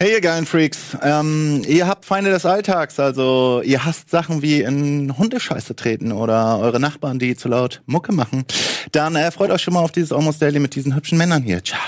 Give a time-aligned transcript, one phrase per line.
[0.00, 0.96] Hey, ihr geilen Freaks.
[1.02, 6.60] Ähm, ihr habt Feinde des Alltags, also ihr hasst Sachen wie in Hundescheiße treten oder
[6.60, 8.44] eure Nachbarn, die zu laut Mucke machen.
[8.92, 11.64] Dann äh, freut euch schon mal auf dieses Almost Daily mit diesen hübschen Männern hier.
[11.64, 11.80] Ciao.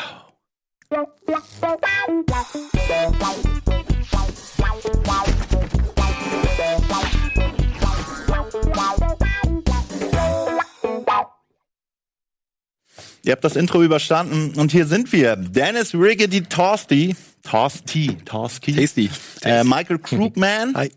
[13.22, 15.36] Ihr habt das Intro überstanden und hier sind wir.
[15.36, 17.14] Dennis Riggedy Torsty.
[17.42, 18.16] Torsty.
[18.24, 18.74] Torsty.
[18.74, 19.10] Tasty.
[19.42, 20.74] Äh, Michael Krugman.
[20.74, 20.90] Hi.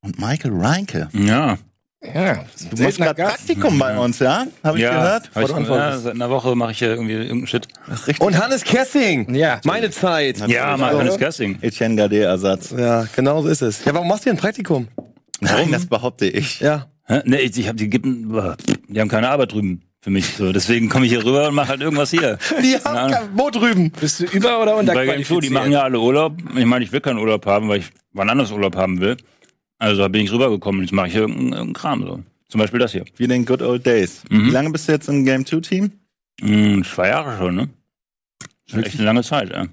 [0.00, 1.08] Und Michael Reinke.
[1.12, 1.58] Ja.
[2.00, 4.46] Ja, Du machst gerade Praktikum bei uns, ja?
[4.62, 5.30] Habe ich ja, gehört?
[5.34, 7.66] Hab ich, ja, seit einer Woche mache ich ja irgendwie irgendeinen Shit.
[8.20, 9.34] Und Hannes Kessing.
[9.34, 9.60] Ja.
[9.64, 10.38] Meine Zeit.
[10.46, 10.96] Ja, mal?
[10.96, 11.58] Hannes Gassing.
[11.60, 12.70] Etienne Gade-Ersatz.
[12.70, 13.84] Ja, genau so ist es.
[13.84, 14.86] Ja, warum machst du hier ein Praktikum?
[15.40, 16.60] Nein, das behaupte ich.
[16.60, 16.86] Ja.
[17.04, 17.22] Hä?
[17.24, 20.26] Nee, ich, ich hab, die, gibt, die haben keine Arbeit drüben für mich.
[20.36, 22.38] So, deswegen komme ich hier rüber und mache halt irgendwas hier.
[22.62, 23.90] Die haben kein Boot drüben.
[23.90, 26.36] Bist du über- oder Bei Game Two, die machen ja alle Urlaub.
[26.56, 29.16] Ich meine, ich will keinen Urlaub haben, weil ich wann anders Urlaub haben will.
[29.78, 32.02] Also bin ich rübergekommen und jetzt mache ich hier irgendeinen, irgendeinen Kram.
[32.02, 32.22] So.
[32.48, 33.04] Zum Beispiel das hier.
[33.16, 34.22] Wie in den Good Old Days.
[34.30, 34.46] Mhm.
[34.46, 35.92] Wie lange bist du jetzt im Game 2 Team?
[36.40, 37.68] Hm, zwei Jahre schon, ne?
[38.68, 39.66] Das ist echt eine lange Zeit, ja.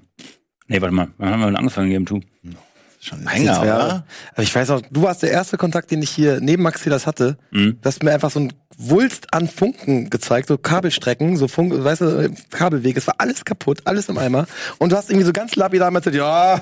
[0.68, 2.20] Nee, warte mal, wann haben wir denn angefangen, Game 2?
[3.00, 3.64] Schon länger, Jahre.
[3.86, 4.06] oder?
[4.32, 7.06] Aber ich weiß auch, du warst der erste Kontakt, den ich hier neben Maxi das
[7.06, 7.38] hatte.
[7.52, 7.78] Mhm.
[7.80, 12.00] Du hast mir einfach so ein Wulst an Funken gezeigt, so Kabelstrecken, so Funk, weißt
[12.02, 12.96] du, Kabelweg.
[12.96, 14.46] Es war alles kaputt, alles im Eimer.
[14.78, 16.60] Und du hast irgendwie so ganz lapidar gesagt, ja,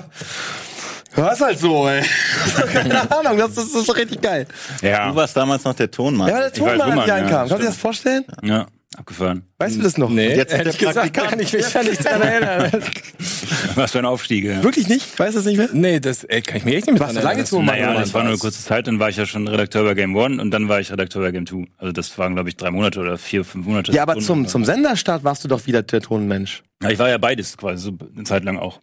[1.31, 2.03] ist halt so, ey.
[2.73, 4.47] Keine Ahnung, das, das ist doch richtig geil.
[4.81, 6.27] Ja, Du warst damals noch der Tonmann.
[6.29, 7.37] Ja, der Ich Tonmann, als Tonmann, ich ja, einkam.
[7.37, 8.25] Kannst du dir das vorstellen?
[8.43, 8.65] ja,
[8.97, 9.43] abgefahren.
[9.57, 10.09] Weißt du das noch?
[10.09, 12.71] Nee, jetzt ist ehrlich der gesagt kann ich mich ja nicht dran erinnern.
[13.75, 14.63] Was für ein Aufstieg, ja.
[14.63, 15.17] Wirklich nicht?
[15.17, 15.69] Weißt du das nicht mehr?
[15.73, 18.13] Nee, das ey, kann ich mir echt nicht mehr Warst du lange zu Naja, das
[18.13, 20.51] war nur eine kurze Zeit, dann war ich ja schon Redakteur bei Game One und
[20.51, 21.65] dann war ich Redakteur bei Game Two.
[21.77, 23.91] Also das waren, glaube ich, drei Monate oder vier, fünf Monate.
[23.91, 26.63] Ja, aber zum, zum Senderstart warst du doch wieder der Tonmensch.
[26.81, 28.81] Ja, ich war ja beides quasi, so eine Zeit lang auch.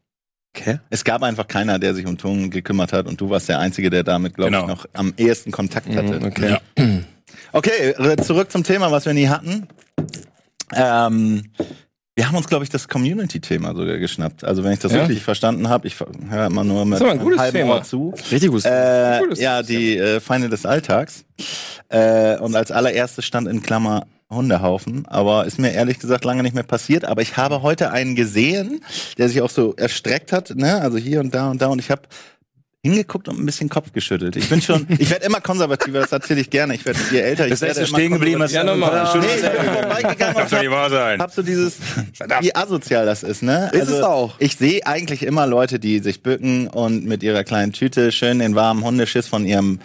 [0.54, 0.80] Okay.
[0.90, 3.88] Es gab einfach keiner, der sich um Ton gekümmert hat und du warst der Einzige,
[3.88, 4.66] der damit, glaube ich, Genau.
[4.74, 6.20] noch am ehesten Kontakt hatte.
[6.20, 6.50] Mhm, okay.
[6.78, 6.84] Ja.
[7.54, 9.68] Okay, zurück zum Thema, was wir nie hatten.
[10.74, 11.44] Ähm,
[12.14, 14.44] wir haben uns, glaube ich, das Community-Thema sogar geschnappt.
[14.44, 15.00] Also wenn ich das Ja?
[15.04, 15.96] richtig verstanden habe, ich
[16.28, 17.74] höre immer nur mit ein gutes halbem Thema.
[17.76, 18.14] Ohr zu.
[18.30, 18.64] Richtig gut.
[18.66, 21.24] Äh, Gutes ja, die äh, Feinde des Alltags.
[21.88, 26.54] Äh, und als allererstes stand in Klammer Hundehaufen, aber ist mir ehrlich gesagt lange nicht
[26.54, 27.04] mehr passiert.
[27.04, 28.80] Aber ich habe heute einen gesehen,
[29.18, 30.80] der sich auch so erstreckt hat, ne?
[30.80, 32.02] Also hier und da und da und ich habe
[32.84, 34.34] hingeguckt und ein bisschen Kopf geschüttelt.
[34.34, 36.74] Ich bin schon, ich werde immer konservativer, das erzähle ich gerne.
[36.74, 39.08] Ich werde je älter, ich Das werde immer stehen geblieben, hast Ja, nochmal.
[39.20, 41.20] Nee, ich bin vorbeigegangen und doch hab nicht wahr sein.
[41.20, 41.76] hab so dieses,
[42.40, 43.70] wie asozial das ist, ne?
[43.72, 44.34] Ist es auch.
[44.40, 48.56] Ich sehe eigentlich immer Leute, die sich bücken und mit ihrer kleinen Tüte schön den
[48.56, 49.78] warmen Hundeschiss von ihrem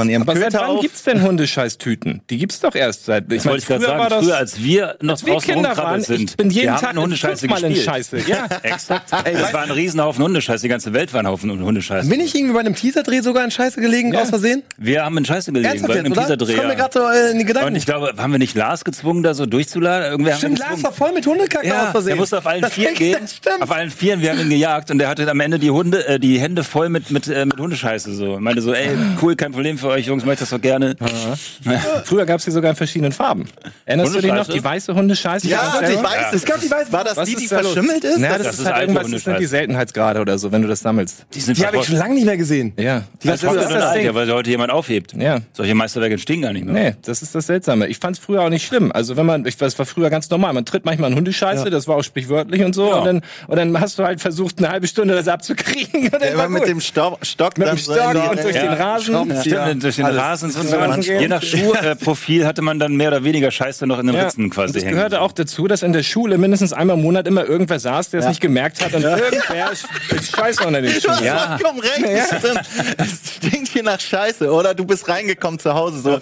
[0.00, 0.80] von ihrem Aber seit Köter wann auf.
[0.80, 2.22] gibt's denn Hundescheißtüten?
[2.30, 3.30] Die gibt's doch erst seit.
[3.32, 6.04] Ich wollte gerade war sagen, das- früher als wir noch als wir Kinder waren, rumkrabbelt
[6.06, 6.30] sind.
[6.30, 7.94] ich bin jeden wir haben Tag in Hundescheiße fünfmal in gespielt.
[7.94, 8.18] Scheiße.
[8.26, 8.46] Ja.
[8.62, 9.12] Exakt.
[9.12, 10.62] das war ein Riesenhaufen Hundescheiße.
[10.62, 12.08] Die ganze Welt war ein Haufen Hundescheiße.
[12.08, 14.22] Bin ich irgendwie bei einem Teaser-Dreh sogar in Scheiße gelegen, Ja.
[14.22, 14.62] aus Versehen?
[14.78, 16.54] Wir haben in Scheiße gelegen Ernsthaft bei einem Teaserdreh.
[16.54, 16.78] kommt mir ja.
[16.78, 17.68] gerade so äh, in die Gedanken.
[17.70, 20.10] Und ich glaube, haben wir nicht Lars gezwungen, da so durchzuladen?
[20.10, 22.08] Irgendwer Stimmt, haben Lars war voll mit Hundekacke aus ja, Versehen.
[22.10, 23.62] der musste auf allen Das Vieren stimmt, gehen.
[23.62, 26.18] Auf allen Vieren, wir haben ihn gejagt und der hatte am Ende die Hunde, äh,
[26.18, 28.34] die Hände voll mit mit äh, mit Hundescheiße so.
[28.34, 28.90] Ich meinte so, ey,
[29.22, 30.94] cool, kein Problem für euch Jungs, macht das doch gerne.
[32.04, 33.46] Früher gab's die sogar in verschiedenen Farben.
[33.84, 34.46] Erinnerst du dich noch?
[34.48, 35.48] Die weiße Hundescheiße?
[35.48, 36.92] Ja, Die weiß Es gab die weißen.
[36.92, 37.72] War das Was die, ist die da los?
[37.72, 38.18] verschimmelt ist?
[38.18, 39.46] Na, Das- das, das ist ist halt irgendwas, das sind die.
[39.50, 41.26] Seltenheitsgrade oder so, wenn du das sammelst.
[41.34, 42.72] Die Die habe ich schon lange nicht mehr gesehen.
[42.78, 43.02] Ja.
[43.22, 44.04] Die das ist das Ding.
[44.06, 45.12] ja, weil heute jemand aufhebt.
[45.14, 45.38] Ja.
[45.52, 46.74] Solche Meisterwerke stehen gar nicht mehr.
[46.90, 47.88] Nee, das ist das Seltsame.
[47.88, 48.92] Ich fand's früher auch nicht schlimm.
[48.92, 50.52] Also wenn man, ich weiß, war früher ganz normal.
[50.52, 52.88] Man tritt manchmal in Hundescheiße, das war auch sprichwörtlich und so.
[52.88, 52.96] Ja.
[52.98, 56.04] Und, dann, und dann hast du halt versucht, eine halbe Stunde das abzukriegen.
[56.10, 58.52] Und dann Der war immer mit dem Stock, Stock Mit dem so Stock und durch
[58.56, 59.14] den Rasen.
[59.14, 59.44] Stimmt,
[59.78, 60.20] durch den Alles.
[60.20, 60.62] Rasen so.
[60.78, 64.24] Man, je nach Schuhprofil hatte man dann mehr oder weniger Scheiße noch in den Ja.
[64.24, 64.96] Ritzen quasi Und das hängen.
[64.96, 68.20] gehörte auch dazu, dass in der Schule mindestens einmal im Monat immer irgendwer saß, der
[68.20, 69.86] es nicht gemerkt hat und irgendwer ist
[70.34, 71.22] Scheiße unter den Schuhen.
[71.24, 71.56] Ja.
[71.58, 72.66] vollkommen recht.
[72.98, 74.50] Es stinkt hier nach Scheiße.
[74.52, 76.20] Oder du bist reingekommen zu Hause so.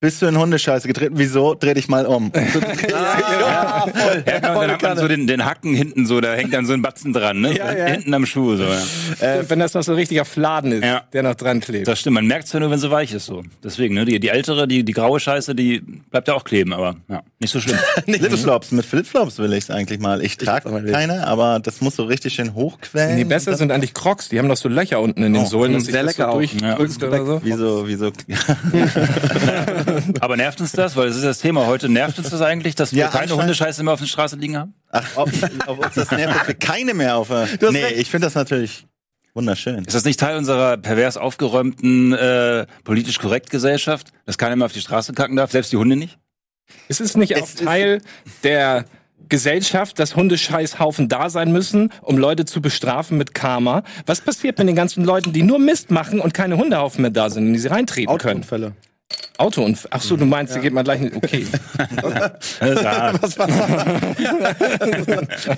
[0.00, 1.14] Bist du in Hundescheiße getreten?
[1.16, 1.54] Wieso?
[1.54, 2.30] Dreh dich mal um.
[2.30, 2.62] Dich um.
[2.90, 3.86] Ja,
[4.38, 6.82] genau, dann hat man so den, den Hacken hinten so, da hängt dann so ein
[6.82, 7.56] Batzen dran, ne?
[7.56, 7.86] Ja, ja.
[7.86, 8.78] Hinten am Schuh, so, ja.
[9.16, 11.04] Stimmt, wenn das noch so ein richtiger Fladen ist, Ja.
[11.14, 11.88] der noch dran klebt.
[11.88, 13.44] Das stimmt, man merkt es ja nur, wenn sie weich ist, so.
[13.62, 14.04] Deswegen, ne?
[14.04, 15.80] Die, die ältere, die, die graue Scheiße, die
[16.10, 17.78] bleibt ja auch kleben, aber, ja, nicht so schlimm.
[18.04, 18.72] Flipflops.
[18.72, 20.22] Mit Flipflops will ich es eigentlich mal.
[20.22, 23.14] Ich trage keine, aber das muss so richtig schön hochquellen.
[23.16, 24.28] Nee, besser sind eigentlich Crocs.
[24.28, 26.36] Die haben noch so Löcher unten in den Sohlen, dass sich sehr das lecker so
[26.36, 26.40] auch.
[26.40, 27.40] durchdrückst oder so.
[27.42, 28.12] Wieso, wieso?
[30.20, 30.96] aber nervt uns das?
[30.96, 31.88] Weil das ist das Thema heute.
[31.88, 34.74] Nervt uns das eigentlich, dass wir Ja, keine Hundescheiße mehr auf der Straße liegen haben?
[34.90, 35.30] Ach, ob,
[35.66, 37.48] ob uns das nervt, dass wir keine mehr auf der...
[37.70, 37.96] Nee, recht.
[37.98, 38.86] ich finde das natürlich
[39.34, 39.84] wunderschön.
[39.84, 44.72] Ist das nicht Teil unserer pervers aufgeräumten, äh, politisch korrekt Gesellschaft, dass keiner mehr auf
[44.72, 46.18] die Straße kacken darf, selbst die Hunde nicht?
[46.88, 48.00] Ist es nicht auch Es Teil
[48.42, 48.84] der
[49.28, 53.82] Gesellschaft, dass Hundescheißhaufen da sein müssen, um Leute zu bestrafen mit Karma.
[54.06, 57.30] Was passiert mit den ganzen Leuten, die nur Mist machen und keine Hundehaufen mehr da
[57.30, 58.42] sind, in die sie reintreten können?
[58.42, 58.72] Autounfälle.
[59.36, 59.90] Autounfall.
[59.92, 61.16] Ach so, du meinst, hier geht man gleich nicht.
[61.16, 61.44] Okay.
[62.60, 63.48] Was war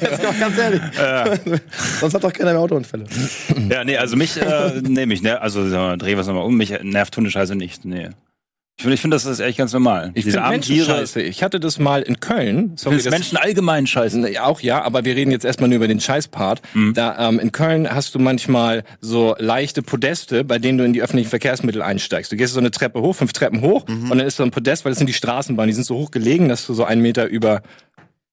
[0.01, 0.81] Jetzt mal ganz ehrlich.
[2.01, 3.05] Sonst hat doch keiner mehr Autounfälle.
[3.71, 6.73] Ja, nee, also mich, äh, nee, mich, ne, also wir, dreh was nochmal um, mich
[6.83, 8.09] nervt Hundescheiße nicht, nee.
[8.79, 10.11] Ich finde, ich finde, das ist echt ganz normal.
[10.13, 11.23] Ich Diese finde Menschen Tiere, scheiße.
[11.23, 12.73] Ich hatte das mal in Köln.
[12.77, 14.23] Sorry, das- Menschen allgemein scheiße.
[14.43, 16.61] Auch ja, aber wir reden jetzt erstmal nur über den Scheißpart.
[16.93, 21.01] Da ähm, in Köln hast du manchmal so leichte Podeste, bei denen du in die
[21.01, 22.31] öffentlichen Verkehrsmittel einsteigst.
[22.31, 24.85] Du gehst so eine Treppe hoch, fünf Treppen hoch, und dann ist so ein Podest,
[24.85, 27.27] weil das sind die Straßenbahnen, die sind so hoch gelegen, dass du so einen Meter
[27.29, 27.63] über.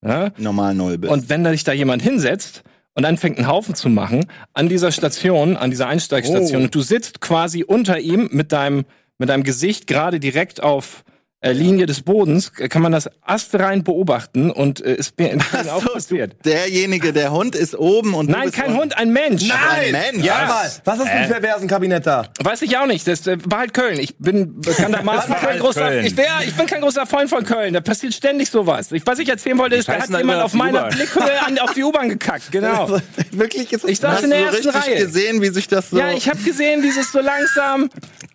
[0.05, 0.31] Ja?
[0.37, 1.13] Normal null bist.
[1.13, 2.63] Und wenn da sich da jemand hinsetzt
[2.95, 6.63] und dann fängt einen Haufen zu machen an dieser Station, an dieser Einsteigstation, Oh.
[6.65, 8.83] und du sitzt quasi unter ihm mit deinem
[9.17, 11.03] mit deinem Gesicht gerade direkt auf
[11.51, 15.67] Linie des Bodens, äh, kann man das astrein beobachten und äh, ist mir in Köln
[15.67, 16.37] auch passiert.
[16.45, 18.79] derjenige, der Hund ist oben und du Nein, bist kein unten.
[18.81, 19.43] Hund, ein Mensch.
[19.51, 20.23] Ein Mensch.
[20.23, 20.71] Ja, mal.
[20.85, 22.27] Was ist für ein perversen Kabinett da?
[22.41, 23.05] Weiß ich auch nicht.
[23.05, 23.99] Das äh, war halt Köln.
[23.99, 25.89] Ich bin bekanntermaßen kein halt großer.
[25.89, 26.05] Köln.
[26.05, 27.73] Ich, wär, ich bin kein großer Freund von Köln.
[27.73, 28.93] Da passiert ständig sowas.
[28.93, 30.87] Ich, was ich erzählen wollte, ist, da hat jemand auf auf meiner.
[30.89, 32.51] Blickhöhe an, auf die U-Bahn gekackt.
[32.51, 32.99] Genau.
[33.31, 33.87] Wirklich jetzt?
[33.87, 35.05] Ich saß Hast in der du ersten richtig Reihe.
[35.05, 35.97] gesehen, wie sich das so...
[35.97, 37.89] Ja, ich habe gesehen, dieses so langsam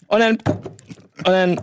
[0.08, 0.38] und dann
[1.18, 1.60] und dann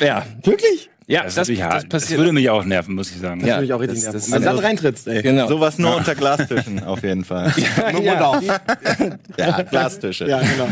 [0.00, 0.90] ja, Wirklich?
[1.06, 3.40] ja, Das, das, das, das, das würde mich auch nerven, muss ich sagen.
[3.40, 3.46] Ja.
[3.56, 4.18] Würde mich auch richtig das- nerven.
[4.20, 5.22] das- Wenn du dann reintrittst, ey.
[5.22, 5.48] genau.
[5.48, 7.52] Sowas nur unter Glastischen, auf jeden Fall.
[7.92, 8.20] Nur Ja.
[8.26, 8.42] Auf.
[9.36, 10.28] Ja, Glastische.
[10.28, 10.68] Ja, genau.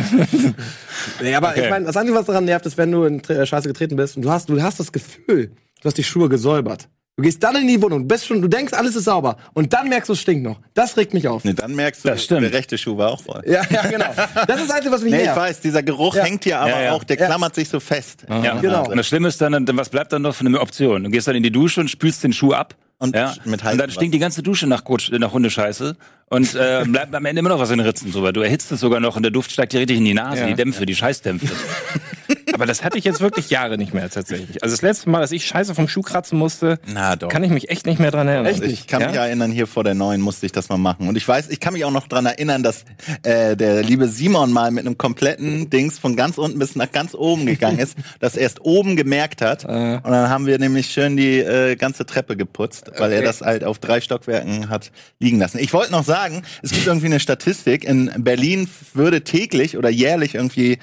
[1.23, 1.65] nee, aber Okay.
[1.65, 4.17] ich meine, das Einzige, was daran nervt, ist, wenn du in Tre- Scheiße getreten bist
[4.17, 5.49] und du hast, du hast das Gefühl,
[5.81, 6.89] du hast die Schuhe gesäubert.
[7.17, 9.89] Du gehst dann in die Wohnung, bist schon, du denkst, alles ist sauber und dann
[9.89, 10.59] merkst du, es stinkt noch.
[10.75, 11.45] Das regt mich auf.
[11.45, 12.43] Nee, dann merkst du, Das stimmt.
[12.43, 13.41] der rechte Schuh war auch voll.
[13.47, 14.07] Ja, ja, genau.
[14.49, 15.39] Das ist das Einzige, was mich Nee, ich nervt.
[15.41, 16.25] weiß, dieser Geruch Ja.
[16.25, 16.93] hängt hier aber Ja, ja.
[16.93, 17.27] auch, der Ja.
[17.27, 18.27] klammert sich so fest.
[18.29, 18.89] Ja, Genau.
[18.91, 21.05] Und das Schlimme ist dann, was bleibt dann noch für eine Option?
[21.05, 22.75] Du gehst dann in die Dusche und spülst den Schuh ab.
[22.99, 25.97] Und ja, mit und dann stinkt die ganze Dusche nach, Kutsch, nach Hundescheiße
[26.31, 28.33] und äh, bleibt am Ende immer noch was in den Ritzen drüber.
[28.33, 30.47] Du erhitzt es sogar noch und der Duft steigt dir richtig in die Nase, Ja.
[30.47, 31.47] die Dämpfe, die Scheißdämpfe.
[32.55, 34.63] Aber das hatte ich jetzt wirklich Jahre nicht mehr tatsächlich.
[34.63, 37.29] Also das letzte Mal, dass ich Scheiße vom Schuh kratzen musste, Na doch.
[37.29, 38.47] kann ich mich echt nicht mehr dran erinnern.
[38.47, 39.09] Echt ich kann Ja?
[39.09, 41.09] mich erinnern, hier vor der neuen musste ich das mal machen.
[41.09, 42.85] Und ich weiß, ich kann mich auch noch dran erinnern, dass
[43.25, 47.15] äh, der liebe Simon mal mit einem kompletten Dings von ganz unten bis nach ganz
[47.15, 49.65] oben gegangen ist, das erst oben gemerkt hat.
[49.65, 49.73] Und
[50.05, 53.27] dann haben wir nämlich schön die äh, ganze Treppe geputzt, weil er Okay.
[53.27, 55.59] das halt auf drei Stockwerken hat liegen lassen.
[55.59, 60.35] Ich wollte noch sagen, es gibt irgendwie eine Statistik, in Berlin würde täglich oder jährlich
[60.35, 60.79] irgendwie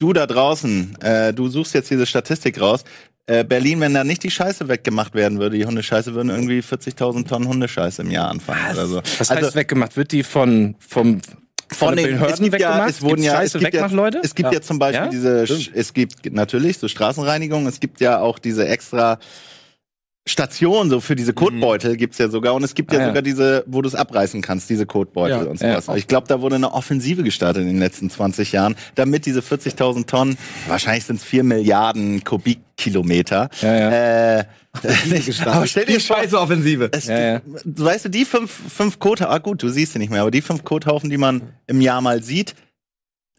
[0.00, 2.82] du da draußen, äh, du suchst jetzt diese Statistik raus.
[3.26, 7.28] Äh, Berlin, wenn da nicht die Scheiße weggemacht werden würde, die Hundescheiße, würden irgendwie 40.000
[7.28, 8.96] Tonnen Hundescheiße im Jahr anfangen oder so.
[9.18, 9.96] Was Also, heißt weggemacht?
[9.96, 11.20] Wird die von vom
[11.72, 12.90] von den Behörden es gibt ja, weggemacht?
[12.90, 14.20] es wurden ja, Scheiße es gibt ja, Wegmach-Leute?
[14.24, 14.60] es gibt ja.
[14.60, 15.08] zum Beispiel Ja?
[15.10, 19.20] diese, Sch- es gibt natürlich so Straßenreinigung, es gibt ja auch diese extra
[20.30, 23.02] Station so für diese Kotbeutel gibt's ja sogar und es gibt ja, Mhm.
[23.02, 23.10] Ah, ja.
[23.10, 25.80] sogar diese, wo du es abreißen kannst, diese Kotbeutel Ja, und ja.
[25.80, 25.96] sowas.
[25.98, 30.06] Ich glaube, da wurde eine Offensive gestartet in den letzten 20 Jahren, damit diese 40.000
[30.06, 30.38] Tonnen,
[30.68, 33.48] wahrscheinlich sind es 4 Milliarden Kubikkilometer.
[33.60, 34.38] Ja, ja.
[34.38, 34.44] Äh,
[35.46, 36.90] aber stell dir Die vor, Scheiße-Offensive.
[36.92, 37.40] es Ja, ja.
[37.64, 40.42] weißt du, die fünf, fünf Kothaufen, ah gut, du siehst sie nicht mehr, aber die
[40.42, 42.54] fünf Kothaufen, die man im Jahr mal sieht,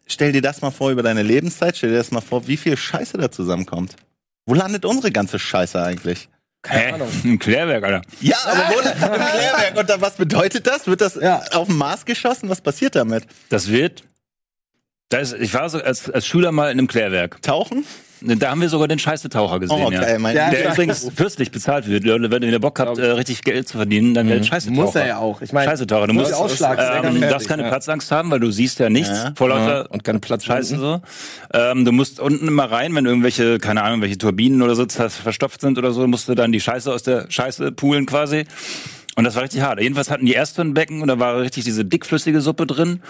[0.06, 2.76] stell dir das mal vor über deine Lebenszeit, stell dir das mal vor, wie viel
[2.76, 3.96] Scheiße da zusammenkommt.
[4.44, 6.28] Wo landet unsere ganze Scheiße eigentlich?
[6.66, 6.92] Hä?
[7.24, 8.02] Ein Klärwerk, Alter.
[8.20, 9.76] Ja, aber wo im Klärwerk?
[9.78, 10.86] Und da, was bedeutet das?
[10.86, 11.42] Wird das Ja.
[11.52, 12.48] auf den Mars geschossen?
[12.48, 13.24] Was passiert damit?
[13.48, 14.04] Das wird.
[15.08, 17.42] Da ist, ich war so als, als Schüler mal in einem Klärwerk.
[17.42, 17.84] Tauchen?
[18.24, 19.78] Da haben wir sogar den Scheißetaucher gesehen.
[19.80, 20.18] Oh, okay, ja.
[20.18, 22.04] mein Ja, Der übrigens fürstlich bezahlt wird.
[22.04, 24.82] Wenn ihr wieder Bock habt, äh, richtig Geld zu verdienen, dann werdet Scheißetaucher.
[24.82, 25.40] Muss er ja auch.
[25.42, 26.06] Ich meine, Scheißetaucher.
[26.06, 27.68] Du muss musst, ja ähm, darfst keine ja.
[27.68, 29.32] Platzangst haben, weil du siehst ja nichts Ja.
[29.34, 31.00] vor lauter und keine Platz Scheiße so.
[31.52, 35.60] Ähm, du musst unten immer rein, wenn irgendwelche, keine Ahnung, welche Turbinen oder so verstopft
[35.60, 38.44] sind oder so, musst du dann die Scheiße aus der Scheiße poolen quasi.
[39.14, 39.80] Und das war richtig hart.
[39.80, 43.02] Jedenfalls hatten die erst so ein Becken und da war richtig diese dickflüssige Suppe drin.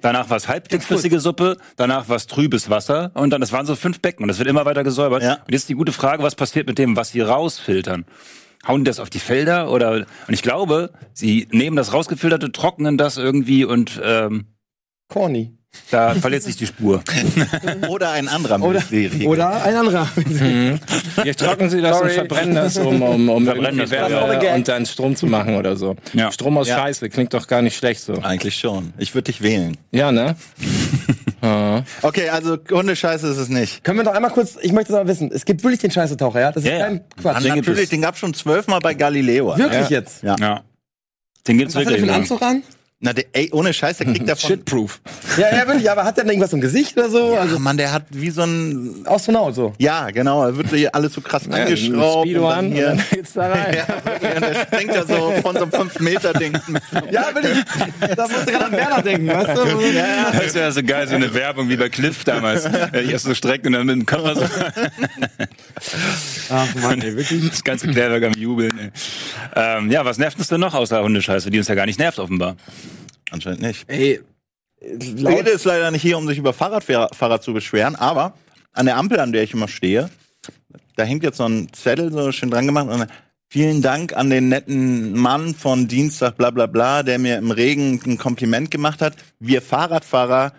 [0.00, 3.76] Danach war es halbdickflüssige Suppe, danach war es trübes Wasser und dann, das waren so
[3.76, 5.22] fünf Becken und das wird immer weiter gesäubert.
[5.22, 5.34] Ja.
[5.34, 8.06] Und jetzt die gute Frage, was passiert mit dem, was sie rausfiltern?
[8.66, 12.96] Hauen die das auf die Felder oder, und ich glaube, sie nehmen das rausgefilterte, trocknen
[12.96, 14.46] das irgendwie und, ähm,
[15.08, 15.59] corny.
[15.90, 17.02] Da verliert sich die Spur.
[17.88, 18.82] Oder ein anderer Oder,
[19.24, 20.08] oder ein anderer.
[21.24, 22.08] Jetzt trocknen sie das Sorry.
[22.10, 24.08] und verbrennen das, um, um, um Verbrennen das, ja.
[24.10, 25.96] Wärme und dann Strom zu machen oder so.
[26.12, 26.30] Ja.
[26.32, 26.78] Strom aus Ja.
[26.78, 28.14] Scheiße klingt doch gar nicht schlecht so.
[28.14, 28.92] Eigentlich schon.
[28.98, 29.76] Ich würde dich wählen.
[29.90, 30.36] Ja, ne?
[32.02, 33.82] Okay, also Hundescheiße ist es nicht.
[33.82, 36.38] Können wir doch einmal kurz, ich möchte das mal wissen, es gibt wirklich den Scheißetaucher,
[36.38, 36.52] ja?
[36.52, 36.84] Das ist Ja, ja.
[36.86, 37.36] kein Quatsch.
[37.38, 37.88] Den gibt Natürlich, es.
[37.88, 39.56] den gab's schon zwölfmal bei Galileo.
[39.56, 39.88] Wirklich Ja.
[39.88, 40.22] jetzt?
[40.22, 40.36] Ja.
[40.38, 40.60] Ja.
[41.48, 42.10] Den gibt's Was hat er für wirklich.
[42.14, 42.32] einen ne?
[42.34, 42.62] Anzug an?
[43.02, 44.46] Na, der, ey, ohne Scheiß, der kriegt davon.
[44.48, 45.00] Shitproof.
[45.38, 47.32] Ja, ja, wirklich, aber hat der denn irgendwas im Gesicht oder so?
[47.32, 49.04] Ja, Also Mann, der hat wie so ein.
[49.06, 49.72] Astronaut so.
[49.78, 52.26] Ja, genau, er wird hier alles so krass angeschraubt.
[52.26, 53.74] Speedo und dann an, hier, und dann geht's da rein.
[54.22, 56.52] ja, und der springt da so von so einem 5-Meter-Ding.
[57.10, 57.64] Ja, wirklich.
[58.16, 59.80] Da musst du gerade an Werner denken, weißt du?
[59.96, 62.66] Ja, Das wäre so geil, so eine Werbung wie bei Cliff damals.
[62.66, 64.42] Äh, Erst so streckt und dann mit dem Körper so.
[66.50, 67.48] Ach Mann, ey, wirklich.
[67.50, 68.78] Das ganze Klärwerk am Jubeln.
[68.78, 68.90] Ey.
[69.56, 72.18] Ähm, ja, was nervt uns denn noch außer Hundescheiße, die uns ja gar nicht nervt
[72.18, 72.56] offenbar?
[73.30, 73.88] Anscheinend nicht.
[73.88, 74.20] Ey,
[74.82, 78.34] Rede ist leider nicht hier, um sich über Fahrradfahrer zu beschweren, aber
[78.72, 80.10] an der Ampel, an der ich immer stehe,
[80.96, 83.06] da hängt jetzt so ein Zettel so schön dran gemacht und
[83.48, 88.00] vielen Dank an den netten Mann von Dienstag bla bla bla, der mir im Regen
[88.06, 89.16] ein Kompliment gemacht hat.
[89.38, 90.52] Wir Fahrradfahrer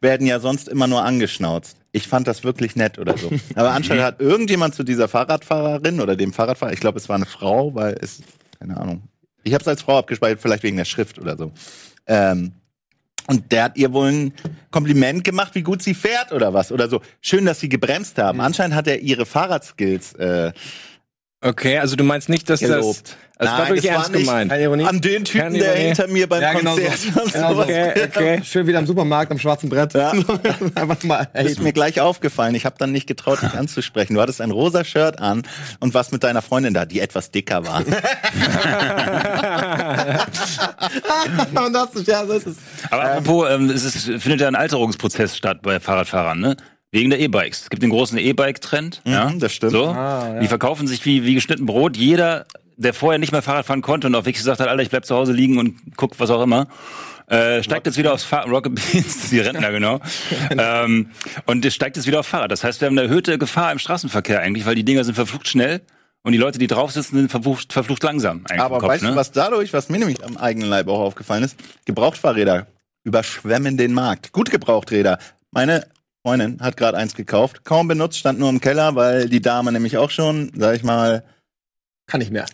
[0.00, 1.76] werden ja sonst immer nur angeschnauzt.
[1.92, 3.30] Ich fand das wirklich nett oder so.
[3.54, 7.26] Aber anscheinend hat irgendjemand zu dieser Fahrradfahrerin oder dem Fahrradfahrer, ich glaube, es war eine
[7.26, 8.22] Frau, weil es,
[8.58, 9.02] keine Ahnung.
[9.42, 11.52] Ich habe es als Frau abgespeichert, vielleicht wegen der Schrift oder so.
[12.10, 12.52] Ähm,
[13.26, 14.34] und der hat ihr wohl ein
[14.70, 16.72] Kompliment gemacht, wie gut sie fährt oder was.
[16.72, 17.00] Oder so.
[17.20, 18.40] Schön, dass sie gebremst haben.
[18.40, 20.52] Anscheinend hat er ihre Fahrradskills äh,
[21.42, 23.02] Okay, also du meinst nicht, dass gelobt.
[23.02, 23.16] das...
[23.40, 24.50] Also das war wirklich ernst nicht gemeint.
[24.50, 24.84] Keine Ironie.
[24.84, 26.74] an den Typen, der hinter mir beim Ja, genau.
[26.74, 26.98] Konzert
[27.32, 27.54] Genau so.
[27.54, 27.64] sowas.
[27.68, 28.40] Okay, okay.
[28.44, 29.94] Schön wieder am Supermarkt am schwarzen Brett.
[29.94, 30.10] Ja.
[30.74, 31.28] Einfach mal.
[31.32, 32.54] Das ist mir gleich aufgefallen.
[32.54, 34.14] Ich habe dann nicht getraut, dich anzusprechen.
[34.14, 35.42] Du hattest ein rosa Shirt an
[35.78, 37.82] und warst mit deiner Freundin da, die etwas dicker war.
[41.64, 42.56] Und das ist, ja, so ist es.
[42.90, 46.56] Aber apropos, ähm, es ist, findet ja ein Alterungsprozess statt bei Fahrradfahrern, ne?
[46.92, 47.62] Wegen der E-Bikes.
[47.62, 49.02] Es gibt den großen E-Bike-Trend.
[49.04, 49.72] ja, das stimmt.
[49.72, 49.86] So.
[49.86, 50.40] Ah, ja.
[50.40, 51.96] Die verkaufen sich wie, wie geschnitten Brot.
[51.96, 52.46] Jeder,
[52.80, 55.04] der vorher nicht mehr Fahrrad fahren konnte und auch wirklich gesagt hat, Alter, ich bleib
[55.04, 56.66] zu Hause liegen und guck was auch immer,
[57.26, 58.50] äh, steigt jetzt wieder aufs Fahrrad.
[58.50, 60.00] Rocket Beans, die Rentner, genau.
[60.50, 61.10] ähm,
[61.46, 62.50] und es steigt jetzt wieder aufs Fahrrad.
[62.50, 65.48] Das heißt, wir haben eine erhöhte Gefahr im Straßenverkehr eigentlich, weil die Dinger sind verflucht
[65.48, 65.82] schnell
[66.22, 68.42] und die Leute, die drauf sitzen, sind verflucht, verflucht langsam.
[68.48, 69.10] Eigentlich Aber Kopf, weißt ne?
[69.10, 71.56] du, was dadurch, was mir nämlich am eigenen Leib auch aufgefallen ist?
[71.84, 72.66] Gebrauchtfahrräder
[73.04, 74.32] überschwemmen den Markt.
[74.32, 75.18] Gut Gebrauchträder.
[75.50, 75.86] Meine
[76.22, 79.96] Freundin hat gerade eins gekauft, kaum benutzt, stand nur im Keller, weil die Dame nämlich
[79.96, 81.24] auch schon, sag ich mal,
[82.06, 82.46] Kann ich mehr.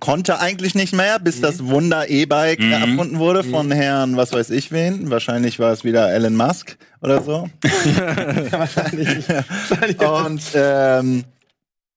[0.00, 2.72] Konnte eigentlich nicht mehr, bis das Wunder E-Bike Mhm.
[2.72, 5.10] erfunden wurde von Herrn, was weiß ich wen.
[5.10, 7.48] Wahrscheinlich war es wieder Elon Musk oder so.
[10.24, 11.24] Und ähm,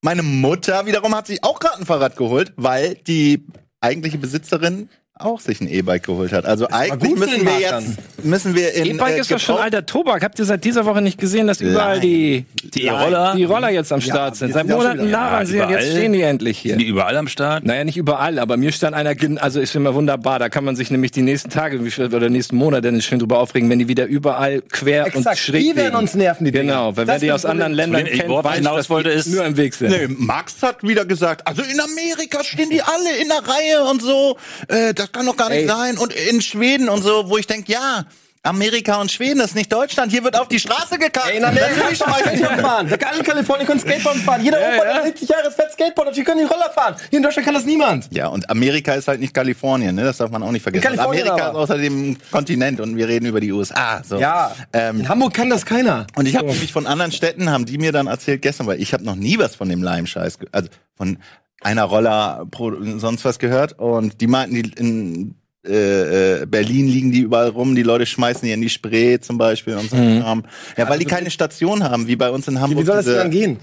[0.02, 3.46] meine Mutter wiederum hat sich auch gerade ein Fahrrad geholt, weil die
[3.80, 4.90] eigentliche Besitzerin
[5.26, 6.46] auch sich ein E-Bike geholt hat.
[6.46, 7.88] Also eigentlich müssen wir jetzt
[8.24, 10.24] müssen wir in E-Bike äh, ist doch schon alter Tobak.
[10.24, 12.02] Habt ihr seit dieser Woche nicht gesehen, dass überall Nein.
[12.02, 14.54] die, Die E-Roller, die Roller jetzt am Start sind?
[14.54, 16.72] Seit sind ja schon Monaten labern Ja, sie und jetzt stehen die endlich hier.
[16.72, 17.66] sind die überall am Start?
[17.66, 20.92] Naja, nicht überall, aber mir stand einer, also ist immer wunderbar, da kann man sich
[20.92, 24.62] nämlich die nächsten Tage oder nächsten Monate dann schön drüber aufregen, wenn die wieder überall
[24.62, 26.74] quer und Exakt, schräg die werden uns nerven, die Dinger.
[26.74, 27.74] Genau, weil Das wer die aus anderen.
[27.74, 29.90] Ländern kennt, weiß, hinaus dass wollte, ist- nur im Weg sind.
[29.92, 34.02] Nee, Max hat wieder gesagt, also in Amerika stehen die alle in der Reihe und
[34.02, 34.38] so.
[34.68, 35.68] Äh, das kann doch gar nicht Ey.
[35.68, 35.98] sein.
[35.98, 38.06] Und in Schweden und so, wo ich denke, ja,
[38.44, 40.12] Amerika und Schweden, das ist nicht Deutschland.
[40.12, 41.30] Hier wird auf die Straße gekackt.
[41.30, 42.00] Ey, in Amerika kann ich
[42.62, 42.88] fahren.
[42.90, 44.44] Da kann in Kalifornien können Skateboard fahren.
[44.44, 46.08] Jeder Opa, der 70 Jahre ist, fährt Skateboard.
[46.08, 46.96] Natürlich können die Roller fahren.
[47.12, 48.08] Hier in Deutschland kann das niemand.
[48.12, 50.06] Ja, und Amerika ist halt nicht Kalifornien, ne?
[50.06, 50.82] Das darf man auch nicht vergessen.
[50.82, 51.60] Kalifornien Amerika aber.
[51.60, 54.02] ist außerdem ein Kontinent und wir reden über die USA.
[54.04, 54.18] So.
[54.18, 54.56] Ja.
[54.74, 56.08] Ähm, In Hamburg kann das keiner.
[56.16, 58.92] und ich habe nämlich von anderen Städten, haben die mir dann erzählt gestern, weil ich
[58.94, 61.20] habe noch nie was von dem Leim-Scheiß, also von
[61.62, 63.78] einer Roller pro, sonst was gehört.
[63.80, 68.42] Und die meinten, die in äh, äh, Berlin liegen die überall rum, die Leute schmeißen
[68.44, 69.96] die in die Spree zum Beispiel und so.
[69.96, 70.44] Kram.
[70.76, 72.82] Ja, weil die keine Station haben, wie bei uns in Hamburg.
[72.82, 73.60] Wie soll das denn dann gehen?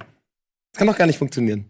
[0.72, 1.66] Das kann doch gar nicht funktionieren.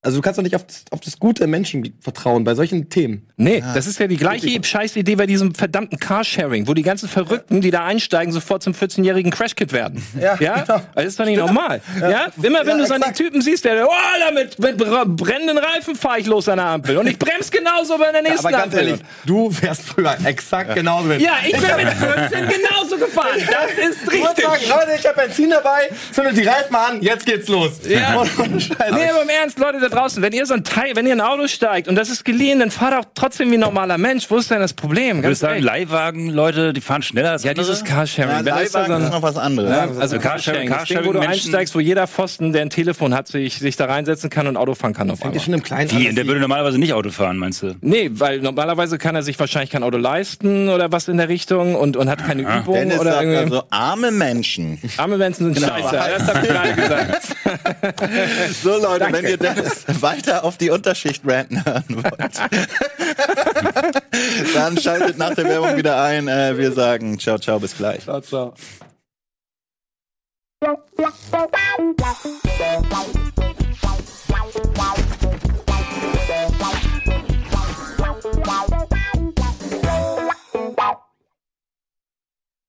[0.00, 3.28] Also du kannst doch nicht auf das, auf das gute Menschen vertrauen bei solchen Themen.
[3.36, 7.60] Nee, das ist ja die gleiche Scheißidee bei diesem verdammten Carsharing, wo die ganzen Verrückten,
[7.60, 10.00] die da einsteigen, sofort zum 14-jährigen Crashkit werden.
[10.20, 10.60] Ja, ja?
[10.62, 10.80] genau.
[10.94, 11.80] Das ist doch nicht normal.
[12.00, 12.28] Ja?
[12.42, 13.12] Immer wenn Ja, du so einen.
[13.14, 13.90] Typen siehst, der, oh,
[14.24, 16.96] da mit, mit br- brennenden Reifen fahre ich los an der Ampel.
[16.98, 18.78] Und ich bremse genauso bei der nächsten Aber ganz Ampel.
[18.88, 21.12] ehrlich, du wärst früher exakt genauso.
[21.14, 23.38] Ja, ich bin mit 14 genauso gefahren.
[23.46, 24.68] Das ist Ich würde sagen, richtig.
[24.68, 27.72] Leute, ich habe Benzin dabei, zündet die Reifen an, jetzt geht's los.
[27.88, 28.14] Ja.
[28.20, 28.94] Und- und Scheiße.
[28.94, 31.20] Nee, aber im Ernst, Leute da draußen, wenn ihr so ein Teil, wenn ihr in
[31.20, 34.30] ein Auto steigt und das ist geliehen, dann fahrt auch trotzdem wie ein normaler Mensch.
[34.30, 35.22] Wo ist denn das Problem?
[35.22, 35.66] Ganz sagen, ehrlich.
[35.66, 37.66] Leihwagen, Leute, die fahren schneller als Ja, andere.
[37.66, 38.30] dieses Carsharing.
[38.46, 38.76] Ja, Leihwagen ist
[39.06, 39.70] ein- noch was anderes.
[39.70, 42.70] Ja, Also Carsharing- Carsharing, das Ding, wo du Carsharing-Menschen- einsteigst, wo jeder Pfosten, der ein
[42.70, 45.40] Telefon hat, sich, sich da reinsetzen kann und Auto fahren kann auf einmal.
[45.40, 46.14] schon im Kleinen Die, an.
[46.14, 47.74] der würde normalerweise nicht Auto fahren, meinst du?
[47.80, 51.74] Nee, weil normalerweise kann er sich wahrscheinlich kein Auto leisten oder was in der Richtung
[51.74, 53.38] und, und hat keine Übung Dennis oder sagt irgendwie.
[53.56, 54.78] also, arme Menschen.
[54.96, 55.90] Arme Menschen sind scheiße.
[56.18, 57.22] Das hab ich gerade gesagt.
[58.62, 59.18] So Leute, Danke.
[59.22, 62.40] wenn ihr Dennis weiter auf die Unterschicht ranten hören wollt,
[64.54, 66.28] dann schaltet nach der Werbung wieder ein.
[66.28, 68.04] Äh, wir sagen ciao, ciao, bis gleich.
[68.04, 68.54] Ciao, ciao.
[78.44, 78.88] Wow.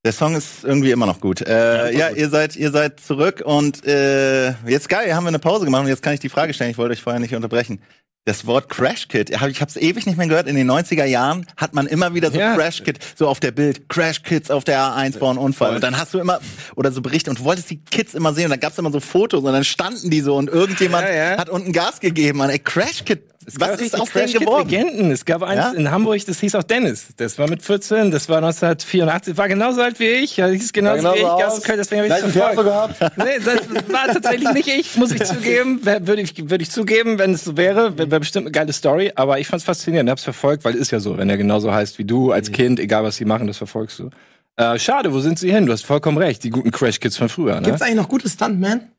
[0.10, 1.39] Der Song ist irgendwie immer noch gut.
[1.42, 5.66] Äh, ja, ihr seid, ihr seid zurück und äh, jetzt geil, haben wir eine Pause
[5.66, 6.72] gemacht und jetzt kann ich die Frage stellen.
[6.72, 7.80] Ich wollte euch vorher nicht unterbrechen.
[8.25, 10.48] Das Wort Crash Kit, ich habe es ewig nicht mehr gehört.
[10.48, 12.56] In den 90er Jahren hat man immer wieder so Ja.
[12.56, 15.75] Crash Kit, so auf der Bild, Crash Kids auf der A1 bauen Unfall.
[15.75, 16.39] Und dann hast du immer,
[16.75, 18.46] oder so Berichte, und du wolltest die Kids immer sehen.
[18.46, 21.38] Und dann gab's immer so Fotos und dann standen die so und irgendjemand Ja, ja.
[21.38, 22.39] hat unten Gas gegeben.
[22.39, 23.22] Man, ey, Crash Kit,
[23.58, 24.70] was gab ist aus denen geworden?
[24.70, 25.12] Legenden.
[25.12, 25.72] Es gab eins Ja?
[25.72, 27.08] in Hamburg, das hieß auch Dennis.
[27.18, 30.98] Das war mit 14, das war 1984, war genauso alt wie ich, ja, hieß genauso,
[30.98, 31.62] genauso wie ich, aus.
[31.63, 32.63] Gas- deswegen habe ich es verfolgt.
[32.63, 33.18] gehabt.
[33.18, 35.79] Nee, das war tatsächlich nicht ich, muss ich zugeben.
[35.84, 37.98] Würde ich, würde ich zugeben, wenn es so wäre.
[37.98, 39.12] Wäre wär bestimmt eine geile Story.
[39.15, 42.06] Aber ich fand's faszinierend, hab's verfolgt, weil ist ja so, wenn er genauso heißt wie
[42.06, 44.10] du als Kind, egal was sie machen, das verfolgst du.
[44.58, 45.65] Äh, schade, wo sind sie hin?
[45.65, 47.62] Du hast vollkommen recht, die guten Crash Kids von früher, ne?
[47.68, 48.91] Gibt's eigentlich noch gute Stuntmen?